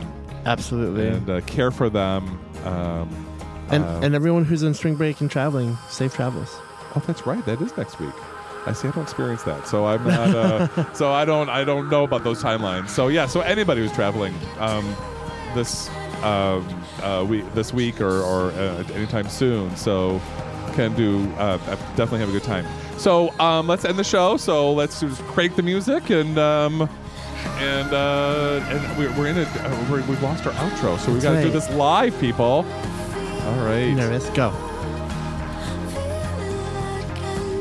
Absolutely. 0.47 1.07
and 1.07 1.29
uh, 1.29 1.41
care 1.41 1.71
for 1.71 1.89
them. 1.89 2.39
Um, 2.63 3.27
and 3.69 3.83
uh, 3.83 3.99
and 4.01 4.15
everyone 4.15 4.45
who's 4.45 4.63
on 4.63 4.73
spring 4.73 4.95
break 4.95 5.19
and 5.21 5.29
traveling, 5.29 5.77
safe 5.89 6.13
travels. 6.13 6.49
oh, 6.95 7.03
that's 7.05 7.25
right. 7.25 7.45
That 7.45 7.61
is 7.61 7.75
next 7.77 7.99
week. 7.99 8.13
I 8.65 8.73
see. 8.73 8.87
I 8.87 8.91
don't 8.91 9.03
experience 9.03 9.43
that, 9.43 9.67
so 9.67 9.85
I'm 9.85 10.03
not. 10.05 10.29
Uh, 10.29 10.93
so 10.93 11.11
I 11.11 11.25
don't. 11.25 11.49
I 11.49 11.63
don't 11.63 11.89
know 11.89 12.03
about 12.03 12.23
those 12.23 12.41
timelines. 12.41 12.89
So 12.89 13.09
yeah. 13.09 13.25
So 13.25 13.41
anybody 13.41 13.81
who's 13.81 13.91
traveling 13.91 14.33
um, 14.59 14.95
this 15.53 15.89
um, 16.23 16.65
uh, 17.01 17.25
week, 17.27 17.45
this 17.53 17.73
week, 17.73 17.99
or, 18.01 18.21
or 18.21 18.51
uh, 18.51 18.83
anytime 18.93 19.29
soon, 19.29 19.75
so 19.75 20.21
can 20.73 20.93
do 20.95 21.29
uh, 21.33 21.57
definitely 21.95 22.19
have 22.19 22.29
a 22.29 22.33
good 22.33 22.43
time. 22.43 22.65
So 22.97 23.37
um, 23.39 23.67
let's 23.67 23.83
end 23.83 23.99
the 23.99 24.03
show. 24.03 24.37
So 24.37 24.71
let's 24.73 25.01
just 25.01 25.21
crank 25.23 25.57
the 25.57 25.63
music 25.63 26.09
and. 26.09 26.89
And 27.59 27.93
uh, 27.93 28.61
and 28.69 28.97
we're, 28.97 29.11
we're 29.17 29.27
in 29.27 29.37
it. 29.37 29.47
We're, 29.89 30.03
we've 30.05 30.21
lost 30.21 30.45
our 30.45 30.53
outro, 30.53 30.97
so 30.99 31.11
we 31.11 31.19
got 31.19 31.33
to 31.33 31.41
do 31.41 31.49
this 31.49 31.69
live, 31.71 32.17
people. 32.19 32.65
All 33.45 33.65
right. 33.65 33.93
Nervous. 33.93 34.29
Go. 34.31 34.51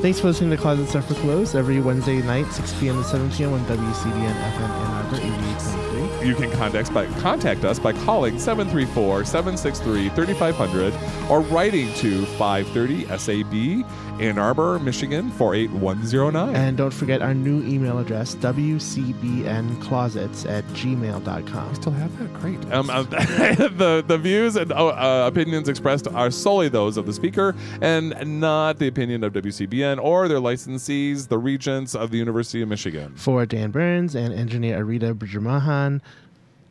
Thanks 0.03 0.21
for 0.21 0.29
listening 0.29 0.51
to 0.51 0.57
Closet 0.57 0.89
Stuff 0.89 1.09
for 1.09 1.15
Clothes 1.15 1.55
every 1.55 1.81
Wednesday 1.81 2.23
night, 2.23 2.47
6 2.53 2.75
p.m. 2.79 3.03
to 3.03 3.05
7 3.09 3.31
p.m. 3.33 3.55
on 3.55 3.61
WCBN 3.65 4.35
FM 4.53 4.69
Ann 4.69 5.05
Arbor 5.05 5.17
88.3. 5.17 6.27
You 6.27 6.35
can 6.35 6.51
contact, 6.53 6.93
by, 6.93 7.07
contact 7.21 7.65
us 7.65 7.79
by 7.79 7.93
calling 7.93 8.39
734 8.39 9.25
763 9.25 10.11
3500 10.11 10.95
or 11.31 11.41
writing 11.41 11.93
to 11.95 12.25
530 12.37 13.07
SAB, 13.19 13.89
Ann 14.21 14.39
Arbor, 14.39 14.79
Michigan 14.79 15.31
48109. 15.33 16.57
And 16.57 16.77
don't 16.77 16.93
forget 16.93 17.23
our 17.23 17.35
new 17.35 17.65
email 17.67 17.99
address, 17.99 18.35
WCBNclosets 18.37 20.49
at 20.49 20.65
gmail.com. 20.69 21.69
We 21.69 21.75
still 21.75 21.93
have 21.93 22.19
that? 22.19 22.33
Great. 22.41 22.73
Um, 22.73 22.89
uh, 22.89 23.03
the, 23.09 24.05
the 24.07 24.19
views 24.19 24.57
and 24.57 24.73
uh, 24.73 24.89
uh, 24.89 25.27
opinions 25.27 25.69
expressed 25.69 26.09
are 26.09 26.31
solely 26.31 26.69
those 26.69 26.97
of 26.97 27.07
the 27.07 27.13
speaker 27.13 27.55
and 27.81 28.41
not 28.41 28.79
the 28.79 28.89
opinion 28.89 29.23
of 29.23 29.35
WCBN 29.35 30.03
or 30.03 30.29
their 30.29 30.41
licensees, 30.41 31.29
the 31.29 31.39
regents 31.39 31.95
of 31.95 32.11
the 32.11 32.19
University 32.19 32.63
of 32.63 32.69
Michigan. 32.69 33.15
For 33.17 33.45
Dan 33.45 33.71
Burns 33.71 34.15
and 34.15 34.33
engineer 34.33 34.83
Arita 34.83 35.13
Brijamahan, 35.15 36.01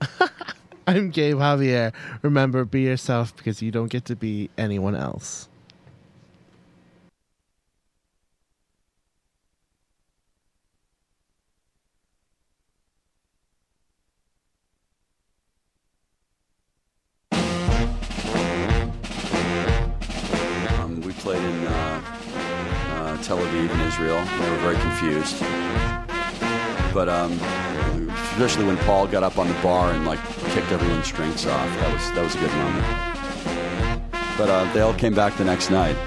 I'm 0.87 1.09
Gabe 1.09 1.37
Javier. 1.37 1.93
Remember, 2.21 2.65
be 2.65 2.81
yourself 2.81 3.35
because 3.35 3.61
you 3.61 3.71
don't 3.71 3.87
get 3.87 4.05
to 4.05 4.15
be 4.15 4.49
anyone 4.57 4.95
else. 4.95 5.49
Tel 23.25 23.39
Aviv 23.39 23.71
in 23.71 23.79
Israel. 23.81 24.23
They 24.23 24.49
were 24.51 24.57
very 24.57 24.75
confused. 24.75 25.39
But 26.93 27.09
um, 27.09 27.31
especially 28.33 28.65
when 28.65 28.77
Paul 28.85 29.07
got 29.07 29.23
up 29.23 29.39
on 29.39 29.47
the 29.47 29.55
bar 29.63 29.91
and 29.91 30.05
like 30.05 30.19
kicked 30.51 30.71
everyone's 30.71 31.11
drinks 31.11 31.47
off. 31.47 31.67
That 31.79 31.91
was 31.91 32.11
that 32.11 32.23
was 32.23 32.35
a 32.35 32.39
good 32.39 32.51
moment. 32.51 32.85
But 34.37 34.49
uh, 34.49 34.71
they 34.73 34.81
all 34.81 34.93
came 34.93 35.15
back 35.15 35.35
the 35.37 35.43
next 35.43 35.71
night. 35.71 35.97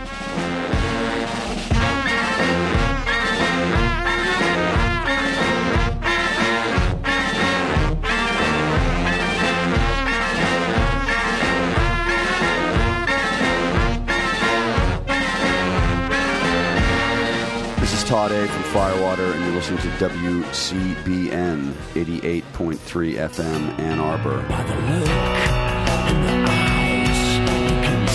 Tod 18.08 18.32
A 18.32 18.48
from 18.48 18.62
Firewater, 18.72 19.34
and 19.34 19.44
you're 19.44 19.52
listening 19.52 19.82
to 19.82 19.88
WCBN 19.98 21.72
88.3 21.92 22.78
FM 22.78 23.78
Ann 23.78 24.00
Arbor. 24.00 24.40
You 24.40 24.46
can 27.82 28.08